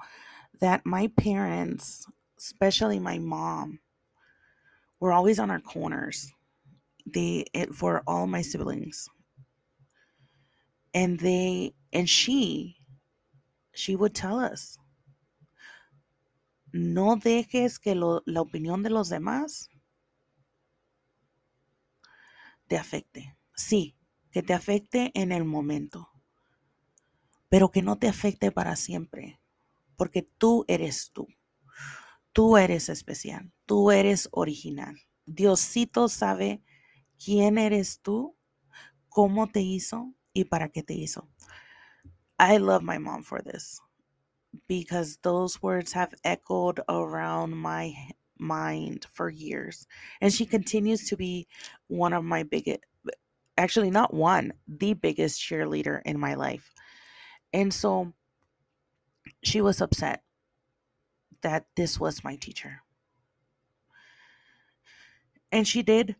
that 0.59 0.85
my 0.85 1.07
parents, 1.17 2.05
especially 2.37 2.99
my 2.99 3.19
mom, 3.19 3.79
were 4.99 5.13
always 5.13 5.39
on 5.39 5.51
our 5.51 5.59
corners. 5.59 6.31
They 7.05 7.45
it 7.53 7.73
for 7.73 8.03
all 8.05 8.27
my 8.27 8.41
siblings. 8.41 9.07
And 10.91 11.19
they 11.19 11.75
and 11.91 12.09
she 12.09 12.77
she 13.73 13.95
would 13.95 14.15
tell 14.15 14.39
us, 14.39 14.77
no 16.73 17.15
dejes 17.15 17.79
que 17.79 17.95
lo- 17.95 18.21
la 18.25 18.41
opinión 18.41 18.83
de 18.83 18.89
los 18.89 19.07
demás 19.07 19.69
te 22.67 22.75
afecte. 22.77 23.37
Sí, 23.55 23.95
que 24.31 24.43
te 24.43 24.53
afecte 24.53 25.11
en 25.13 25.31
el 25.31 25.45
momento, 25.45 26.09
pero 27.49 27.71
que 27.71 27.81
no 27.81 27.97
te 27.97 28.07
afecte 28.09 28.51
para 28.51 28.75
siempre, 28.75 29.39
porque 29.97 30.23
tú 30.23 30.65
eres 30.67 31.11
tú. 31.13 31.27
Tú 32.33 32.57
eres 32.57 32.89
especial, 32.89 33.51
tú 33.65 33.91
eres 33.91 34.27
original. 34.31 34.95
Diosito 35.25 36.09
sabe 36.09 36.61
quién 37.23 37.57
eres 37.57 37.99
tú, 38.01 38.35
cómo 39.09 39.51
te 39.51 39.61
hizo 39.61 40.13
y 40.33 40.45
para 40.45 40.69
qué 40.69 40.83
te 40.83 40.93
hizo. 40.93 41.27
I 42.39 42.57
love 42.57 42.83
my 42.83 42.97
mom 42.97 43.23
for 43.23 43.41
this 43.41 43.79
because 44.67 45.17
those 45.21 45.61
words 45.61 45.93
have 45.93 46.13
echoed 46.23 46.79
around 46.89 47.55
my 47.55 47.93
mind 48.37 49.05
for 49.13 49.29
years. 49.29 49.87
And 50.21 50.33
she 50.33 50.45
continues 50.45 51.07
to 51.09 51.17
be 51.17 51.47
one 51.87 52.13
of 52.13 52.23
my 52.23 52.43
biggest, 52.43 52.81
actually, 53.57 53.91
not 53.91 54.13
one, 54.13 54.53
the 54.67 54.93
biggest 54.93 55.39
cheerleader 55.39 56.01
in 56.05 56.19
my 56.19 56.33
life. 56.35 56.73
And 57.53 57.73
so 57.73 58.13
she 59.43 59.61
was 59.61 59.81
upset 59.81 60.23
that 61.41 61.65
this 61.75 61.99
was 61.99 62.23
my 62.23 62.35
teacher. 62.35 62.81
And 65.51 65.67
she 65.67 65.83
did 65.83 66.15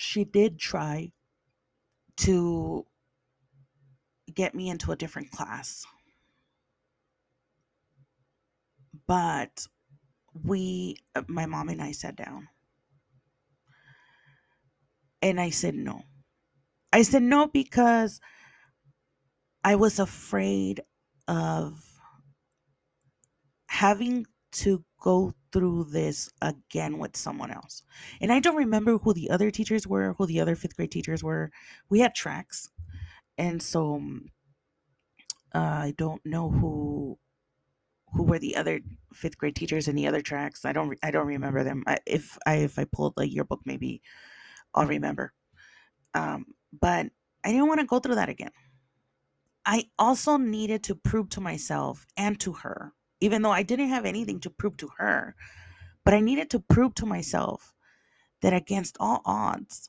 she 0.00 0.24
did 0.24 0.58
try 0.58 1.12
to 2.16 2.86
get 4.32 4.54
me 4.54 4.70
into 4.70 4.92
a 4.92 4.96
different 4.96 5.30
class. 5.30 5.84
But 9.06 9.66
we, 10.42 10.96
my 11.28 11.44
mom 11.44 11.68
and 11.68 11.82
I 11.82 11.92
sat 11.92 12.16
down. 12.16 12.48
And 15.20 15.38
I 15.38 15.50
said 15.50 15.74
no. 15.74 16.00
I 16.94 17.02
said 17.02 17.22
no 17.22 17.48
because 17.48 18.22
I 19.62 19.74
was 19.74 19.98
afraid 19.98 20.80
of 21.28 21.78
having 23.66 24.24
to 24.52 24.84
go 25.00 25.32
through 25.52 25.84
this 25.84 26.28
again 26.42 26.98
with 26.98 27.16
someone 27.16 27.50
else. 27.50 27.82
And 28.20 28.32
I 28.32 28.40
don't 28.40 28.56
remember 28.56 28.98
who 28.98 29.12
the 29.12 29.30
other 29.30 29.50
teachers 29.50 29.86
were, 29.86 30.14
who 30.18 30.26
the 30.26 30.40
other 30.40 30.56
fifth 30.56 30.76
grade 30.76 30.90
teachers 30.90 31.22
were. 31.22 31.50
We 31.88 32.00
had 32.00 32.14
tracks. 32.14 32.68
And 33.38 33.62
so 33.62 34.02
uh, 35.54 35.58
I 35.58 35.94
don't 35.96 36.24
know 36.24 36.50
who 36.50 37.18
who 38.12 38.24
were 38.24 38.38
the 38.40 38.56
other 38.56 38.80
fifth 39.14 39.38
grade 39.38 39.54
teachers 39.54 39.86
in 39.88 39.94
the 39.94 40.06
other 40.06 40.20
tracks. 40.20 40.64
I 40.64 40.72
don't 40.72 40.98
I 41.02 41.10
don't 41.10 41.26
remember 41.26 41.64
them. 41.64 41.84
I, 41.86 41.98
if 42.06 42.36
I 42.46 42.56
if 42.56 42.78
I 42.78 42.84
pulled 42.84 43.14
the 43.16 43.28
yearbook, 43.28 43.60
maybe 43.64 44.02
I'll 44.74 44.86
remember. 44.86 45.32
Um, 46.14 46.46
but 46.78 47.06
I 47.44 47.52
didn't 47.52 47.68
want 47.68 47.80
to 47.80 47.86
go 47.86 48.00
through 48.00 48.16
that 48.16 48.28
again. 48.28 48.50
I 49.64 49.84
also 49.98 50.36
needed 50.36 50.82
to 50.84 50.94
prove 50.94 51.28
to 51.30 51.40
myself 51.40 52.06
and 52.16 52.38
to 52.40 52.52
her, 52.52 52.92
even 53.20 53.42
though 53.42 53.50
I 53.50 53.62
didn't 53.62 53.88
have 53.88 54.04
anything 54.06 54.40
to 54.40 54.50
prove 54.50 54.76
to 54.78 54.90
her, 54.98 55.34
but 56.04 56.14
I 56.14 56.20
needed 56.20 56.50
to 56.50 56.60
prove 56.60 56.94
to 56.96 57.06
myself 57.06 57.74
that 58.42 58.52
against 58.52 58.96
all 59.00 59.22
odds, 59.24 59.88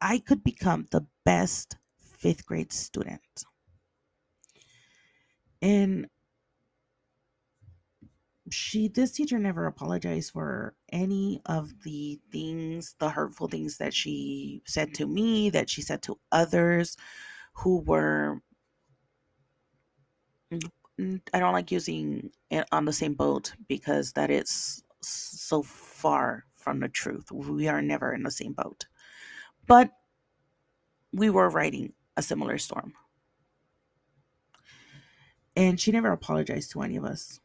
I 0.00 0.18
could 0.18 0.44
become 0.44 0.86
the 0.90 1.06
best 1.24 1.76
fifth 2.18 2.46
grade 2.46 2.72
student. 2.72 3.22
And 5.62 6.08
she 8.50 8.88
this 8.88 9.12
teacher 9.12 9.38
never 9.38 9.66
apologized 9.66 10.32
for 10.32 10.74
any 10.90 11.40
of 11.46 11.82
the 11.82 12.18
things 12.32 12.94
the 12.98 13.10
hurtful 13.10 13.48
things 13.48 13.76
that 13.78 13.92
she 13.92 14.62
said 14.66 14.94
to 14.94 15.06
me 15.06 15.50
that 15.50 15.68
she 15.68 15.82
said 15.82 16.02
to 16.02 16.18
others 16.32 16.96
who 17.54 17.80
were 17.80 18.40
i 20.98 21.38
don't 21.38 21.52
like 21.52 21.70
using 21.70 22.30
it 22.50 22.66
on 22.72 22.84
the 22.84 22.92
same 22.92 23.14
boat 23.14 23.52
because 23.68 24.12
that 24.12 24.30
is 24.30 24.82
so 25.00 25.62
far 25.62 26.44
from 26.54 26.80
the 26.80 26.88
truth. 26.88 27.30
We 27.32 27.68
are 27.68 27.80
never 27.80 28.12
in 28.12 28.22
the 28.22 28.30
same 28.30 28.52
boat. 28.52 28.86
But 29.66 29.90
we 31.12 31.30
were 31.30 31.48
riding 31.48 31.92
a 32.16 32.22
similar 32.22 32.58
storm. 32.58 32.92
And 35.56 35.80
she 35.80 35.90
never 35.90 36.12
apologized 36.12 36.72
to 36.72 36.82
any 36.82 36.96
of 36.96 37.04
us. 37.04 37.40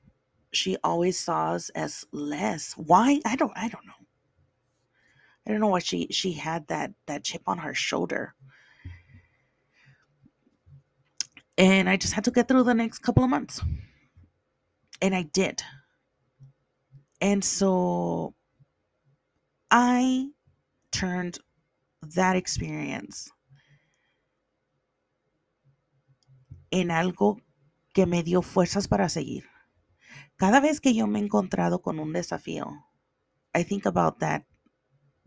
She 0.51 0.78
always 0.84 1.18
saw 1.18 1.54
us 1.54 1.70
as 1.70 2.06
less. 2.12 2.74
Why? 2.74 3.20
I 3.26 3.36
don't 3.36 3.54
i 3.56 3.68
don't 3.70 3.86
know. 3.86 3.93
I 5.47 5.51
don't 5.51 5.62
know 5.62 5.68
why 5.68 5.80
she 5.80 6.08
she 6.12 6.34
had 6.34 6.68
that 6.68 6.93
that 7.08 7.24
chip 7.24 7.41
on 7.47 7.58
her 7.58 7.74
shoulder 7.74 8.36
and 11.58 11.89
i 11.89 11.97
just 11.97 12.14
had 12.14 12.24
to 12.24 12.32
get 12.32 12.47
through 12.47 12.64
the 12.64 12.74
next 12.74 12.99
couple 12.99 13.24
of 13.24 13.30
months 13.30 13.62
and 15.01 15.16
i 15.16 15.24
did 15.24 15.62
and 17.22 17.43
so 17.43 18.34
i 19.72 20.28
turned 20.91 21.39
that 22.01 22.36
experience 22.36 23.32
en 26.74 26.89
algo 26.89 27.38
que 27.93 28.08
me 28.08 28.24
dio 28.24 28.41
fuerzas 28.41 28.88
para 28.88 29.08
seguir. 29.08 29.45
Cada 30.38 30.60
vez 30.60 30.82
que 30.82 30.93
yo 30.93 31.06
me 31.06 31.20
he 31.20 31.24
encontrado 31.24 31.82
con 31.84 31.99
un 31.99 32.12
desafío, 32.12 32.88
I 33.54 33.64
think 33.64 33.86
about 33.86 34.20
that 34.20 34.45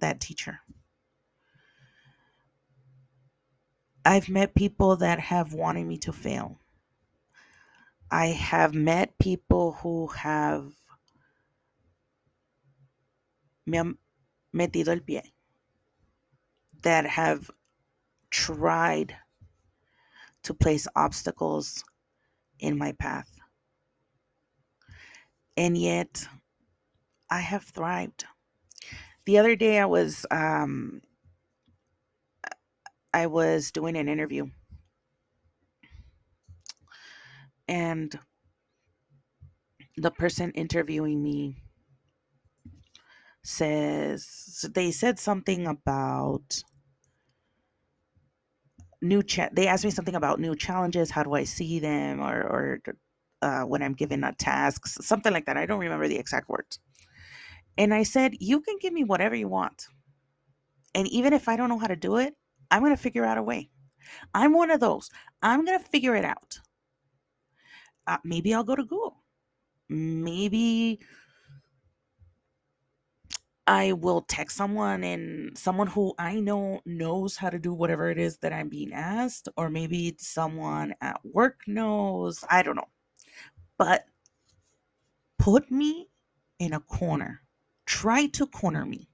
that 0.01 0.19
teacher. 0.19 0.61
I've 4.07 4.29
met 4.29 4.55
people 4.55 4.95
that 4.99 5.19
have 5.19 5.53
wanted 5.53 5.85
me 5.85 5.99
to 5.99 6.13
fail. 6.13 6.61
I 8.09 8.27
have 8.27 8.73
met 8.73 9.19
people 9.19 9.73
who 9.73 10.07
have 10.07 10.73
me 13.67 13.81
metido 14.55 14.93
el 14.93 15.01
pie 15.01 15.33
that 16.85 17.05
have 17.05 17.51
tried 18.31 19.17
to 20.45 20.55
place 20.55 20.87
obstacles 20.95 21.83
in 22.61 22.79
my 22.79 22.93
path. 22.93 23.41
And 25.57 25.77
yet, 25.77 26.25
I 27.29 27.41
have 27.41 27.65
thrived. 27.65 28.25
The 29.25 29.39
other 29.39 29.57
day, 29.57 29.81
I 29.81 29.87
was 29.87 30.25
um, 30.31 31.03
I 33.17 33.29
was 33.29 33.71
doing 33.71 33.97
an 33.97 34.11
interview, 34.11 34.49
and 37.67 38.19
the 39.97 40.11
person 40.11 40.51
interviewing 40.53 41.23
me 41.23 41.57
says 43.43 44.67
they 44.75 44.91
said 44.91 45.19
something 45.19 45.67
about 45.67 46.63
new 49.01 49.23
they 49.53 49.67
asked 49.67 49.85
me 49.85 49.91
something 49.91 50.15
about 50.17 50.39
new 50.39 50.55
challenges 50.55 51.11
how 51.11 51.23
do 51.23 51.33
i 51.33 51.45
see 51.45 51.79
them 51.79 52.21
or 52.21 52.43
or 52.43 52.81
uh, 53.43 53.63
when 53.63 53.83
i'm 53.83 53.95
given 53.95 54.25
a 54.25 54.33
task 54.35 54.87
something 54.87 55.33
like 55.33 55.47
that 55.47 55.57
i 55.57 55.65
don't 55.65 55.81
remember 55.81 56.09
the 56.09 56.19
exact 56.19 56.51
words. 56.51 56.79
And 57.79 57.95
i 57.95 58.03
said 58.03 58.35
you 58.41 58.61
can 58.61 58.77
give 58.81 58.93
me 58.93 59.05
whatever 59.05 59.35
you 59.35 59.49
want. 59.49 59.87
And 60.95 61.09
even 61.09 61.33
if 61.33 61.49
i 61.49 61.57
don't 61.57 61.71
know 61.71 61.79
how 61.79 61.87
to 61.89 61.97
do 61.97 62.17
it 62.19 62.35
i'm 62.71 62.81
going 62.81 62.95
to 62.95 63.03
figure 63.03 63.25
out 63.25 63.39
a 63.39 63.43
way 63.43 63.69
i'm 64.35 64.53
one 64.53 64.71
of 64.71 64.81
those 64.81 65.11
i'm 65.43 65.65
going 65.65 65.79
to 65.79 65.85
figure 65.85 66.15
it 66.15 66.25
out 66.25 66.59
uh, 68.07 68.19
maybe 68.25 68.55
i'll 68.55 68.65
go 68.65 68.77
to 68.77 68.85
google 68.85 69.23
maybe 69.89 71.01
I 73.67 73.93
will 73.93 74.23
text 74.23 74.57
someone 74.57 75.03
and 75.03 75.57
someone 75.59 75.89
who 75.89 76.15
I 76.19 76.39
know 76.39 76.81
knows 76.87 77.37
how 77.37 77.51
to 77.51 77.59
do 77.59 77.75
whatever 77.75 78.11
it 78.11 78.19
is 78.19 78.39
that 78.39 78.53
I'm 78.53 78.69
being 78.69 78.93
asked, 78.93 79.49
or 79.57 79.71
maybe 79.71 80.15
someone 80.21 80.95
at 81.01 81.21
work 81.25 81.63
knows. 81.67 82.45
I 82.49 82.63
don't 82.63 82.77
know. 82.77 82.89
But 83.77 84.05
put 85.39 85.71
me 85.71 86.09
in 86.61 86.75
a 86.75 86.81
corner. 86.81 87.43
Try 87.87 88.27
to 88.27 88.47
corner 88.47 88.87
me. 88.87 89.09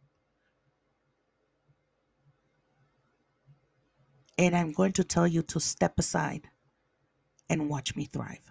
And 4.42 4.56
I'm 4.56 4.72
going 4.72 4.90
to 4.94 5.04
tell 5.04 5.28
you 5.28 5.42
to 5.42 5.60
step 5.60 6.00
aside 6.00 6.48
and 7.48 7.70
watch 7.70 7.94
me 7.94 8.06
thrive. 8.06 8.50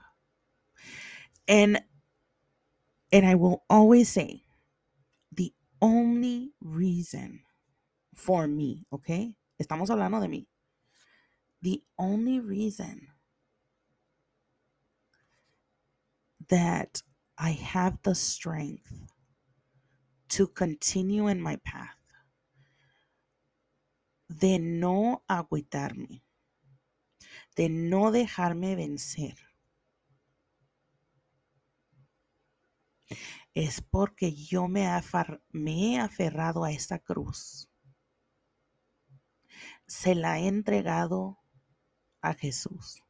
And 1.50 1.82
and 3.12 3.26
I 3.26 3.36
will 3.36 3.66
always 3.70 4.08
say 4.08 4.44
the 5.34 5.54
only 5.82 6.54
reason 6.62 7.42
for 8.16 8.48
me, 8.48 8.86
okay? 8.94 9.36
Estamos 9.62 9.90
hablando 9.90 10.22
de 10.22 10.30
mí. 10.30 10.46
The 11.62 11.84
only 12.00 12.40
reason 12.40 13.08
that 16.48 17.02
I 17.38 17.52
have 17.52 17.98
the 18.04 18.16
strength 18.16 19.12
to 20.30 20.48
continue 20.48 21.28
in 21.28 21.42
my 21.42 21.58
path, 21.66 22.01
de 24.40 24.60
no 24.60 25.24
agüitarme, 25.28 26.24
de 27.56 27.70
no 27.70 28.12
dejarme 28.12 28.76
vencer, 28.76 29.38
es 33.54 33.82
porque 33.82 34.34
yo 34.34 34.68
me, 34.68 34.88
me 35.50 35.96
he 35.96 36.00
aferrado 36.00 36.64
a 36.64 36.72
esa 36.72 37.00
cruz. 37.00 37.70
Se 39.86 40.16
la 40.16 40.40
he 40.40 40.48
entregado 40.48 41.40
a 42.22 42.34
Jesús. 42.34 43.04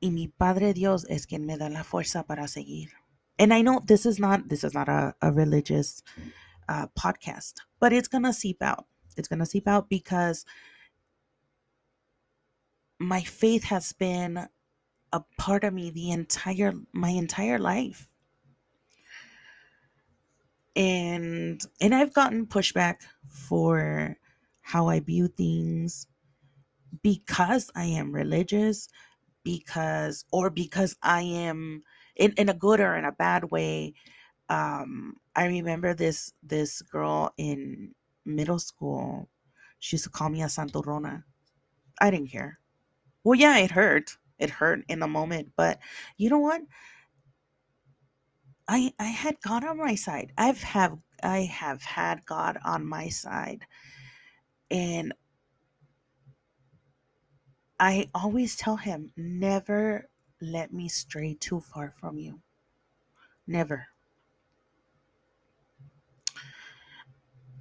Y 0.00 0.10
mi 0.10 0.28
Padre 0.28 0.74
Dios 0.74 1.06
es 1.08 1.26
quien 1.26 1.46
me 1.46 1.56
da 1.56 1.70
la 1.70 1.84
fuerza 1.84 2.24
para 2.24 2.48
seguir. 2.48 3.03
And 3.38 3.52
I 3.52 3.62
know 3.62 3.82
this 3.84 4.06
is 4.06 4.18
not 4.18 4.48
this 4.48 4.64
is 4.64 4.74
not 4.74 4.88
a, 4.88 5.14
a 5.20 5.32
religious 5.32 6.02
uh, 6.68 6.86
podcast, 6.98 7.54
but 7.80 7.92
it's 7.92 8.08
gonna 8.08 8.32
seep 8.32 8.62
out. 8.62 8.86
It's 9.16 9.28
gonna 9.28 9.46
seep 9.46 9.66
out 9.66 9.88
because 9.88 10.44
my 12.98 13.22
faith 13.22 13.64
has 13.64 13.92
been 13.92 14.48
a 15.12 15.22
part 15.38 15.64
of 15.64 15.74
me 15.74 15.90
the 15.90 16.10
entire 16.10 16.72
my 16.92 17.10
entire 17.10 17.58
life. 17.58 18.08
And 20.76 21.60
and 21.80 21.94
I've 21.94 22.14
gotten 22.14 22.46
pushback 22.46 22.96
for 23.28 24.16
how 24.62 24.88
I 24.88 25.00
view 25.00 25.28
things 25.28 26.06
because 27.02 27.70
I 27.74 27.84
am 27.84 28.12
religious, 28.12 28.88
because 29.44 30.24
or 30.32 30.50
because 30.50 30.96
I 31.02 31.22
am 31.22 31.82
in, 32.16 32.32
in 32.36 32.48
a 32.48 32.54
good 32.54 32.80
or 32.80 32.96
in 32.96 33.04
a 33.04 33.12
bad 33.12 33.50
way. 33.50 33.94
Um, 34.48 35.16
I 35.34 35.46
remember 35.46 35.94
this 35.94 36.32
this 36.42 36.82
girl 36.82 37.32
in 37.38 37.94
middle 38.24 38.58
school. 38.58 39.28
She 39.80 39.96
used 39.96 40.04
to 40.04 40.10
call 40.10 40.28
me 40.28 40.42
a 40.42 40.46
Santurrona. 40.46 41.24
I 42.00 42.10
didn't 42.10 42.30
care. 42.30 42.58
Well, 43.24 43.38
yeah, 43.38 43.58
it 43.58 43.70
hurt. 43.70 44.16
It 44.38 44.50
hurt 44.50 44.84
in 44.88 45.00
the 45.00 45.08
moment, 45.08 45.52
but 45.56 45.78
you 46.18 46.30
know 46.30 46.38
what? 46.38 46.62
I 48.68 48.92
I 48.98 49.04
had 49.04 49.40
God 49.40 49.64
on 49.64 49.78
my 49.78 49.94
side. 49.94 50.32
I've 50.36 50.62
have 50.62 50.98
I 51.22 51.40
have 51.42 51.82
had 51.82 52.24
God 52.26 52.58
on 52.64 52.86
my 52.86 53.08
side. 53.08 53.66
And 54.70 55.14
I 57.78 58.08
always 58.14 58.56
tell 58.56 58.76
him, 58.76 59.12
never 59.16 60.08
let 60.50 60.72
me 60.72 60.88
stray 60.88 61.34
too 61.34 61.60
far 61.60 61.90
from 61.90 62.18
you. 62.18 62.40
Never. 63.46 63.88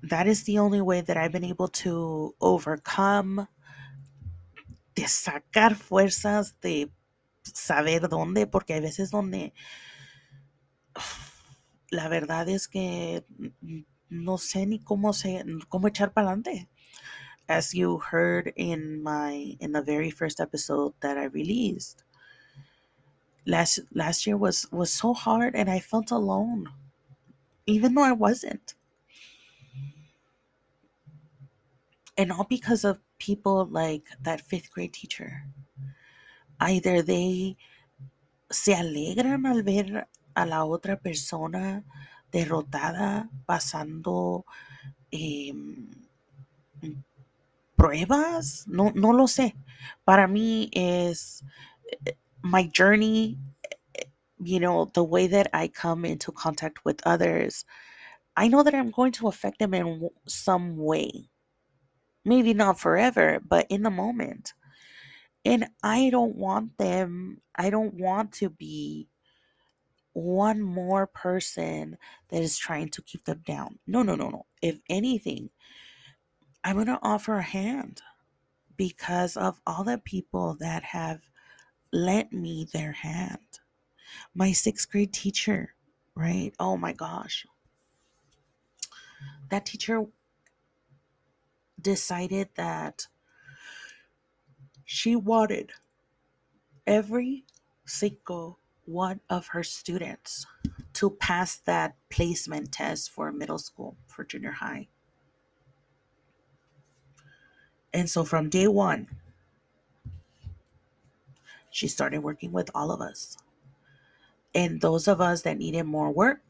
That 0.03 0.27
is 0.27 0.43
the 0.43 0.59
only 0.59 0.81
way 0.81 1.01
that 1.01 1.15
I've 1.15 1.31
been 1.31 1.45
able 1.45 1.69
to 1.69 2.35
overcome, 2.41 3.47
de 4.95 5.03
sacar 5.03 5.75
fuerzas, 5.75 6.53
de 6.61 6.91
saber 7.43 8.01
dónde, 8.09 8.51
porque 8.51 8.73
hay 8.73 8.81
veces 8.81 9.11
donde 9.11 9.53
la 11.91 12.09
verdad 12.09 12.49
es 12.49 12.67
que 12.67 13.23
no 14.09 14.37
sé 14.37 14.65
ni 14.65 14.79
cómo 14.79 15.13
se 15.13 15.43
cómo 15.69 15.87
echar 15.87 16.13
para 16.13 16.27
adelante. 16.27 16.69
As 17.47 17.73
you 17.73 17.99
heard 17.99 18.53
in 18.55 19.01
my 19.03 19.57
in 19.59 19.71
the 19.73 19.81
very 19.81 20.11
first 20.11 20.39
episode 20.39 20.93
that 21.01 21.17
I 21.17 21.25
released, 21.25 22.02
last 23.45 23.79
last 23.93 24.25
year 24.25 24.37
was 24.37 24.67
was 24.71 24.91
so 24.91 25.13
hard 25.13 25.55
and 25.55 25.69
I 25.69 25.79
felt 25.79 26.11
alone, 26.11 26.69
even 27.65 27.93
though 27.93 28.03
I 28.03 28.11
wasn't. 28.13 28.75
And 32.17 32.31
all 32.31 32.45
because 32.45 32.83
of 32.83 32.99
people 33.17 33.65
like 33.65 34.07
that 34.21 34.41
fifth 34.41 34.71
grade 34.71 34.93
teacher. 34.93 35.45
Either 36.59 37.01
they 37.01 37.57
se 38.51 38.73
alegran 38.73 39.45
al 39.45 39.63
ver 39.63 40.07
a 40.35 40.45
la 40.45 40.63
otra 40.65 40.99
persona 40.99 41.83
derrotada 42.31 43.29
pasando 43.45 44.45
eh, 45.11 45.53
pruebas, 47.75 48.67
no, 48.67 48.91
no 48.95 49.13
lo 49.13 49.27
sé. 49.27 49.55
Para 50.05 50.27
mí 50.27 50.69
es 50.73 51.43
my 52.43 52.67
journey, 52.67 53.39
you 54.39 54.59
know, 54.59 54.91
the 54.93 55.03
way 55.03 55.27
that 55.27 55.49
I 55.53 55.69
come 55.69 56.05
into 56.05 56.31
contact 56.31 56.85
with 56.85 57.01
others. 57.05 57.65
I 58.35 58.47
know 58.47 58.63
that 58.63 58.75
I'm 58.75 58.91
going 58.91 59.13
to 59.13 59.27
affect 59.27 59.59
them 59.59 59.73
in 59.73 60.09
some 60.27 60.75
way. 60.77 61.29
Maybe 62.25 62.53
not 62.53 62.79
forever, 62.79 63.39
but 63.45 63.67
in 63.69 63.83
the 63.83 63.89
moment. 63.89 64.53
And 65.45 65.67
I 65.83 66.09
don't 66.09 66.35
want 66.35 66.77
them, 66.77 67.41
I 67.55 67.69
don't 67.69 67.93
want 67.95 68.31
to 68.33 68.49
be 68.49 69.09
one 70.13 70.61
more 70.61 71.07
person 71.07 71.97
that 72.29 72.41
is 72.41 72.57
trying 72.57 72.89
to 72.89 73.01
keep 73.01 73.25
them 73.25 73.41
down. 73.45 73.79
No, 73.87 74.03
no, 74.03 74.15
no, 74.15 74.29
no. 74.29 74.45
If 74.61 74.79
anything, 74.89 75.49
I'm 76.63 76.75
going 76.75 76.87
to 76.87 76.99
offer 77.01 77.35
a 77.35 77.41
hand 77.43 78.01
because 78.77 79.35
of 79.35 79.59
all 79.67 79.83
the 79.83 79.97
people 79.97 80.55
that 80.59 80.83
have 80.83 81.19
lent 81.93 82.33
me 82.33 82.67
their 82.73 82.91
hand. 82.91 83.59
My 84.35 84.51
sixth 84.51 84.91
grade 84.91 85.13
teacher, 85.13 85.75
right? 86.15 86.51
Oh 86.59 86.75
my 86.75 86.91
gosh. 86.91 87.45
That 89.49 89.67
teacher 89.67 90.05
decided 91.79 92.49
that 92.55 93.07
she 94.83 95.15
wanted 95.15 95.71
every 96.87 97.45
single 97.85 98.59
one 98.85 99.19
of 99.29 99.47
her 99.47 99.63
students 99.63 100.45
to 100.93 101.11
pass 101.11 101.57
that 101.57 101.95
placement 102.09 102.71
test 102.71 103.11
for 103.11 103.31
middle 103.31 103.57
school, 103.57 103.95
for 104.07 104.23
junior 104.23 104.51
high. 104.51 104.87
And 107.93 108.09
so 108.09 108.23
from 108.23 108.49
day 108.49 108.67
one, 108.67 109.07
she 111.73 111.87
started 111.87 112.19
working 112.19 112.51
with 112.51 112.69
all 112.75 112.91
of 112.91 113.01
us. 113.01 113.35
And 114.53 114.79
those 114.79 115.07
of 115.07 115.19
us 115.19 115.41
that 115.41 115.57
needed 115.57 115.83
more 115.83 116.11
work, 116.11 116.43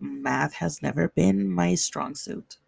math 0.00 0.54
has 0.54 0.82
never 0.82 1.08
been 1.10 1.48
my 1.48 1.76
strong 1.76 2.16
suit. 2.16 2.58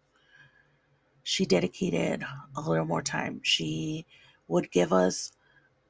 She 1.23 1.45
dedicated 1.45 2.23
a 2.55 2.61
little 2.61 2.85
more 2.85 3.01
time. 3.01 3.41
She 3.43 4.05
would 4.47 4.71
give 4.71 4.93
us 4.93 5.33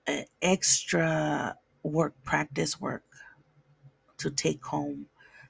uh, 0.08 0.24
extra 0.42 1.56
work, 1.84 2.16
practice 2.24 2.82
work 2.82 3.04
to 4.18 4.32
take 4.32 4.66
home 4.66 5.06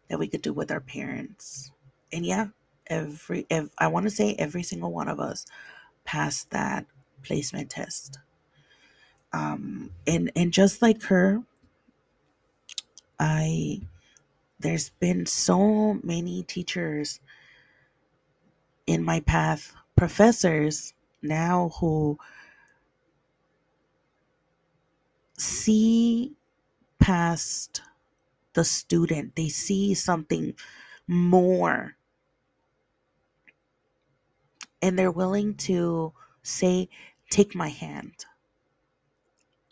that 0.09 0.19
we 0.19 0.27
could 0.27 0.41
do 0.41 0.51
with 0.51 0.71
our 0.71 0.81
parents. 0.81 1.71
And 2.11 2.25
yeah, 2.25 2.47
every, 2.87 3.47
if, 3.49 3.69
I 3.77 3.87
want 3.87 4.03
to 4.03 4.09
say 4.09 4.35
every 4.37 4.63
single 4.63 4.91
one 4.91 5.07
of 5.07 5.21
us 5.21 5.45
passed 6.03 6.51
that 6.51 6.85
placement 7.23 7.69
test. 7.69 8.19
Um, 9.33 9.91
and 10.07 10.31
and 10.35 10.51
just 10.51 10.81
like 10.81 11.03
her, 11.03 11.43
I 13.19 13.81
there's 14.59 14.89
been 14.89 15.25
so 15.25 15.99
many 16.03 16.43
teachers 16.43 17.19
in 18.87 19.03
my 19.03 19.19
path, 19.21 19.73
professors 19.95 20.93
now 21.21 21.71
who 21.79 22.17
see 25.37 26.33
past 26.99 27.81
the 28.53 28.63
student, 28.65 29.35
they 29.35 29.49
see 29.49 29.93
something 29.93 30.53
more. 31.07 31.95
And 34.81 34.97
they're 34.97 35.11
willing 35.11 35.55
to 35.55 36.13
say, 36.43 36.89
Take 37.29 37.55
my 37.55 37.69
hand. 37.69 38.25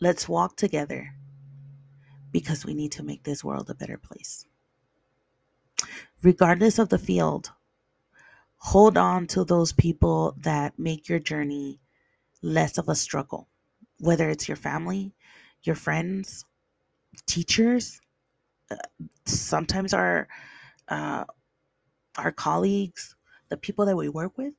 Let's 0.00 0.28
walk 0.28 0.56
together 0.56 1.14
because 2.30 2.64
we 2.64 2.74
need 2.74 2.92
to 2.92 3.02
make 3.02 3.24
this 3.24 3.42
world 3.42 3.68
a 3.70 3.74
better 3.74 3.98
place. 3.98 4.46
Regardless 6.22 6.78
of 6.78 6.88
the 6.88 6.98
field, 6.98 7.50
hold 8.58 8.96
on 8.96 9.26
to 9.28 9.44
those 9.44 9.72
people 9.72 10.34
that 10.38 10.78
make 10.78 11.08
your 11.08 11.18
journey 11.18 11.80
less 12.42 12.78
of 12.78 12.88
a 12.88 12.94
struggle, 12.94 13.48
whether 13.98 14.28
it's 14.30 14.48
your 14.48 14.56
family, 14.56 15.14
your 15.62 15.76
friends, 15.76 16.44
teachers, 17.26 18.00
uh, 18.70 18.76
sometimes 19.24 19.92
our 19.92 20.28
uh, 20.88 21.24
our 22.16 22.32
colleagues, 22.32 23.16
the 23.48 23.56
people 23.56 23.86
that 23.86 23.96
we 23.96 24.08
work 24.08 24.36
with, 24.38 24.54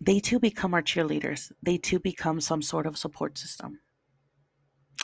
they 0.00 0.20
too 0.20 0.38
become 0.40 0.74
our 0.74 0.82
cheerleaders. 0.82 1.52
They 1.62 1.78
too 1.78 1.98
become 2.00 2.40
some 2.40 2.62
sort 2.62 2.86
of 2.86 2.98
support 2.98 3.38
system. 3.38 3.80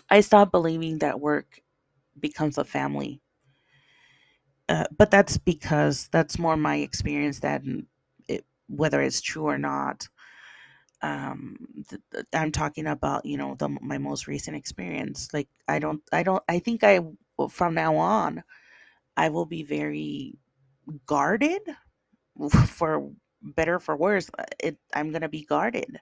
I 0.09 0.21
stopped 0.23 0.51
believing 0.51 0.99
that 1.01 1.21
work 1.21 1.61
becomes 2.21 2.59
a 2.59 2.65
family. 2.65 3.23
Uh, 4.69 4.85
but 4.97 5.11
that's 5.11 5.37
because 5.37 6.09
that's 6.11 6.39
more 6.39 6.57
my 6.57 6.77
experience 6.77 7.41
than 7.41 7.87
it, 8.29 8.47
whether 8.69 9.03
it's 9.03 9.21
true 9.21 9.45
or 9.45 9.59
not 9.59 10.09
um 11.03 11.57
th- 11.89 12.01
th- 12.13 12.25
i'm 12.35 12.53
talking 12.53 12.87
about 12.87 13.27
you 13.27 13.37
know 13.37 13.57
the 13.59 13.69
my 13.83 13.99
most 13.99 14.27
recent 14.27 14.57
experience 14.57 15.29
like 15.35 15.49
i 15.69 15.79
don't 15.79 16.03
i 16.13 16.23
don't 16.23 16.43
i 16.49 16.59
think 16.59 16.85
i 16.85 17.01
from 17.51 17.75
now 17.75 17.97
on 17.97 18.43
i 19.17 19.29
will 19.29 19.47
be 19.47 19.63
very 19.63 20.35
guarded 21.07 21.63
for 22.69 23.11
better 23.45 23.81
for 23.81 23.97
worse 23.97 24.31
uh, 24.39 24.45
it 24.61 24.79
i'm 24.95 25.11
going 25.11 25.23
to 25.23 25.31
be 25.31 25.45
guarded 25.45 26.01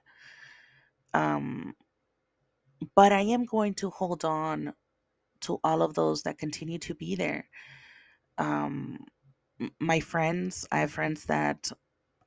um 1.13 1.73
but 2.95 3.11
i 3.11 3.21
am 3.21 3.45
going 3.45 3.73
to 3.75 3.89
hold 3.89 4.25
on 4.25 4.73
to 5.41 5.59
all 5.63 5.81
of 5.83 5.93
those 5.95 6.23
that 6.23 6.37
continue 6.37 6.79
to 6.79 6.95
be 6.95 7.15
there 7.15 7.49
um 8.39 8.99
my 9.79 9.99
friends 9.99 10.67
i 10.71 10.79
have 10.79 10.91
friends 10.91 11.25
that 11.25 11.71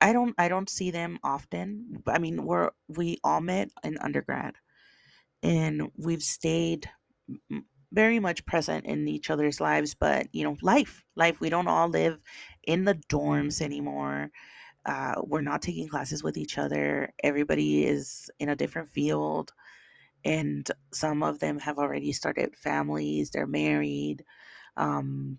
I 0.00 0.12
don't 0.12 0.34
I 0.38 0.48
don't 0.48 0.70
see 0.70 0.92
them 0.92 1.18
often. 1.24 2.02
I 2.06 2.18
mean, 2.18 2.44
we're 2.44 2.70
we 2.88 3.18
all 3.24 3.40
met 3.40 3.70
in 3.84 3.98
undergrad. 3.98 4.54
and 5.42 5.92
we've 5.98 6.22
stayed 6.22 6.90
very 7.92 8.20
much 8.20 8.46
present 8.46 8.86
in 8.86 9.08
each 9.08 9.30
other's 9.30 9.60
lives 9.60 9.94
but 9.94 10.28
you 10.32 10.44
know 10.44 10.56
life 10.62 11.04
life 11.16 11.40
we 11.40 11.50
don't 11.50 11.68
all 11.68 11.88
live 11.88 12.18
in 12.64 12.84
the 12.84 12.94
dorms 13.10 13.62
anymore 13.62 14.30
uh, 14.87 15.14
we're 15.22 15.43
not 15.43 15.62
taking 15.62 15.89
classes 15.89 16.22
with 16.22 16.37
each 16.37 16.59
other. 16.59 17.12
Everybody 17.22 17.84
is 17.84 18.30
in 18.39 18.49
a 18.49 18.57
different 18.57 18.89
field 18.89 19.53
and 20.26 20.68
some 20.93 21.22
of 21.22 21.39
them 21.39 21.59
have 21.61 21.78
already 21.78 22.12
started 22.12 22.57
families 22.57 23.30
they're 23.30 23.47
married 23.47 24.24
um, 24.76 25.39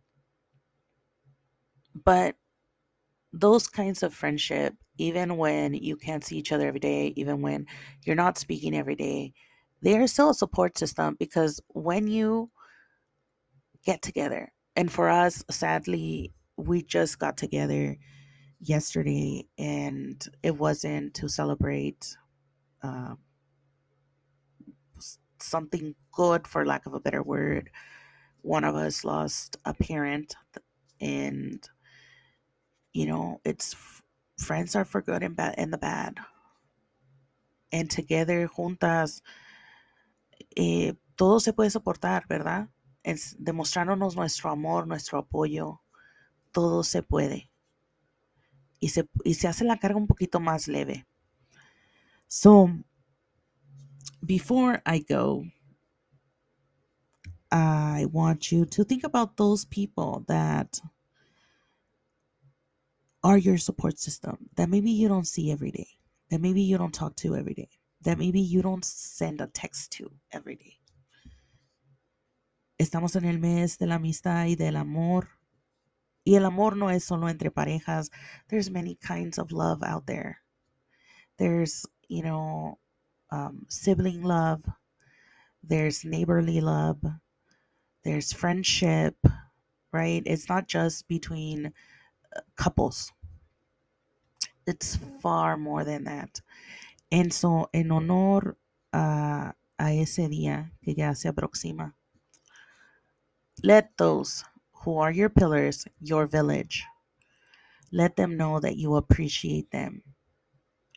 but 2.05 2.35
those 3.33 3.67
kinds 3.67 4.01
of 4.01 4.13
friendship 4.13 4.73
even 4.97 5.37
when 5.37 5.73
you 5.73 5.95
can't 5.95 6.23
see 6.23 6.37
each 6.37 6.51
other 6.51 6.67
every 6.67 6.79
day 6.79 7.13
even 7.17 7.41
when 7.41 7.65
you're 8.05 8.15
not 8.15 8.37
speaking 8.37 8.75
every 8.75 8.95
day 8.95 9.33
they 9.81 9.97
are 9.97 10.07
still 10.07 10.29
a 10.29 10.33
support 10.33 10.77
system 10.77 11.15
because 11.19 11.61
when 11.69 12.07
you 12.07 12.49
get 13.85 14.01
together 14.01 14.51
and 14.75 14.91
for 14.91 15.09
us 15.09 15.43
sadly 15.51 16.31
we 16.55 16.81
just 16.81 17.19
got 17.19 17.37
together 17.37 17.97
yesterday 18.59 19.45
and 19.57 20.23
it 20.43 20.57
wasn't 20.57 21.13
to 21.15 21.29
celebrate 21.29 22.15
uh, 22.81 23.15
something 25.39 25.95
good 26.11 26.47
for 26.47 26.65
lack 26.65 26.85
of 26.85 26.93
a 26.93 26.99
better 26.99 27.21
word. 27.21 27.69
One 28.41 28.63
of 28.63 28.75
us 28.75 29.03
lost 29.03 29.57
a 29.65 29.73
parent 29.73 30.35
and 30.99 31.67
you 32.93 33.05
know 33.05 33.39
it's 33.45 33.75
friends 34.39 34.75
are 34.75 34.85
for 34.85 35.01
good 35.01 35.23
and 35.23 35.35
bad 35.35 35.55
and 35.57 35.71
the 35.71 35.77
bad. 35.77 36.17
And 37.71 37.89
together 37.89 38.47
juntas 38.47 39.21
eh, 40.55 40.93
todo 41.15 41.39
se 41.39 41.53
puede 41.53 41.71
soportar 41.71 42.27
verdad? 42.27 42.69
Es 43.03 43.35
demostrándonos 43.39 44.15
nuestro 44.15 44.51
amor 44.51 44.87
nuestro 44.87 45.19
apoyo 45.19 45.79
todo 46.51 46.83
se 46.83 47.03
puede 47.03 47.49
y 48.79 48.89
se, 48.89 49.07
y 49.23 49.33
se 49.33 49.47
hace 49.47 49.63
la 49.63 49.77
carga 49.77 49.97
un 49.97 50.07
poquito 50.07 50.39
más 50.39 50.67
leve 50.67 51.05
so 52.27 52.69
before 54.21 54.81
I 54.85 54.99
go 55.07 55.45
I 57.51 58.05
want 58.11 58.51
you 58.51 58.65
to 58.65 58.83
think 58.83 59.03
about 59.03 59.37
those 59.37 59.65
people 59.65 60.25
that 60.27 60.81
are 63.23 63.37
your 63.37 63.57
support 63.57 63.99
system 63.99 64.37
that 64.55 64.69
maybe 64.69 64.91
you 64.91 65.07
don't 65.07 65.27
see 65.27 65.51
every 65.51 65.71
day, 65.71 65.87
that 66.29 66.41
maybe 66.41 66.61
you 66.61 66.77
don't 66.77 66.93
talk 66.93 67.15
to 67.17 67.35
every 67.35 67.53
day, 67.53 67.69
that 68.01 68.17
maybe 68.17 68.39
you 68.39 68.61
don't 68.61 68.83
send 68.83 69.41
a 69.41 69.47
text 69.47 69.91
to 69.93 70.11
every 70.31 70.55
day. 70.55 70.79
Estamos 72.79 73.15
en 73.15 73.25
el 73.25 73.39
mes 73.39 73.77
de 73.77 73.87
la 73.87 73.95
amistad 73.95 74.45
y 74.45 74.55
del 74.55 74.75
amor. 74.75 75.27
Y 76.27 76.35
el 76.35 76.43
amor 76.43 76.75
no 76.75 76.89
es 76.89 77.05
solo 77.05 77.29
entre 77.29 77.51
parejas. 77.51 78.11
There's 78.49 78.69
many 78.69 78.95
kinds 78.95 79.39
of 79.39 79.53
love 79.53 79.81
out 79.81 80.05
there. 80.07 80.41
There's, 81.37 81.85
you 82.09 82.21
know, 82.21 82.79
um, 83.31 83.65
sibling 83.69 84.23
love. 84.23 84.61
There's 85.63 86.03
neighborly 86.03 86.59
love. 86.59 86.99
There's 88.03 88.33
friendship, 88.33 89.15
right? 89.93 90.21
It's 90.25 90.49
not 90.49 90.67
just 90.67 91.07
between 91.07 91.71
couples. 92.57 93.13
It's 94.65 94.99
far 95.21 95.55
more 95.55 95.85
than 95.85 96.03
that. 96.03 96.41
And 97.09 97.31
so, 97.31 97.69
en 97.73 97.89
honor 97.89 98.57
a, 98.91 99.53
a 99.79 99.93
ese 99.93 100.27
día 100.27 100.71
que 100.83 100.93
ya 100.93 101.13
se 101.13 101.29
aproxima, 101.29 101.93
let 103.63 103.95
those 103.97 104.43
who 104.87 104.99
are 104.99 105.11
your 105.11 105.27
pillars, 105.27 105.83
your 105.99 106.25
village, 106.27 106.85
let 107.91 108.15
them 108.15 108.37
know 108.37 108.57
that 108.61 108.77
you 108.77 108.95
appreciate 108.95 109.69
them 109.69 110.01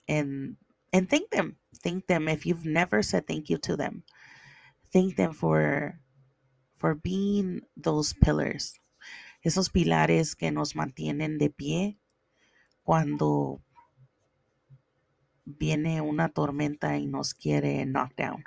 and 0.07 0.55
and 0.93 1.11
thank 1.11 1.29
them. 1.31 1.57
Thank 1.83 2.07
them 2.07 2.29
if 2.29 2.47
you've 2.47 2.65
never 2.65 3.03
said 3.03 3.27
thank 3.27 3.51
you 3.51 3.59
to 3.67 3.75
them. 3.75 4.05
Thank 4.93 5.17
them 5.17 5.33
for 5.33 5.99
for 6.77 6.95
being 6.95 7.63
those 7.77 8.15
pillars. 8.15 8.79
Esos 9.45 9.69
pilares 9.75 10.39
que 10.39 10.53
nos 10.53 10.77
mantienen 10.77 11.39
de 11.39 11.51
pie 11.51 11.99
cuando 12.85 13.61
viene 15.45 16.01
una 16.01 16.29
tormenta 16.29 16.97
y 16.97 17.07
nos 17.07 17.35
quiere 17.35 17.85
knock 17.87 18.15
down. 18.15 18.45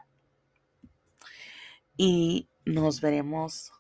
Y 1.98 2.48
nos 2.66 3.02
veremos 3.02 3.74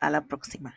a 0.00 0.10
la 0.10 0.26
próxima. 0.26 0.74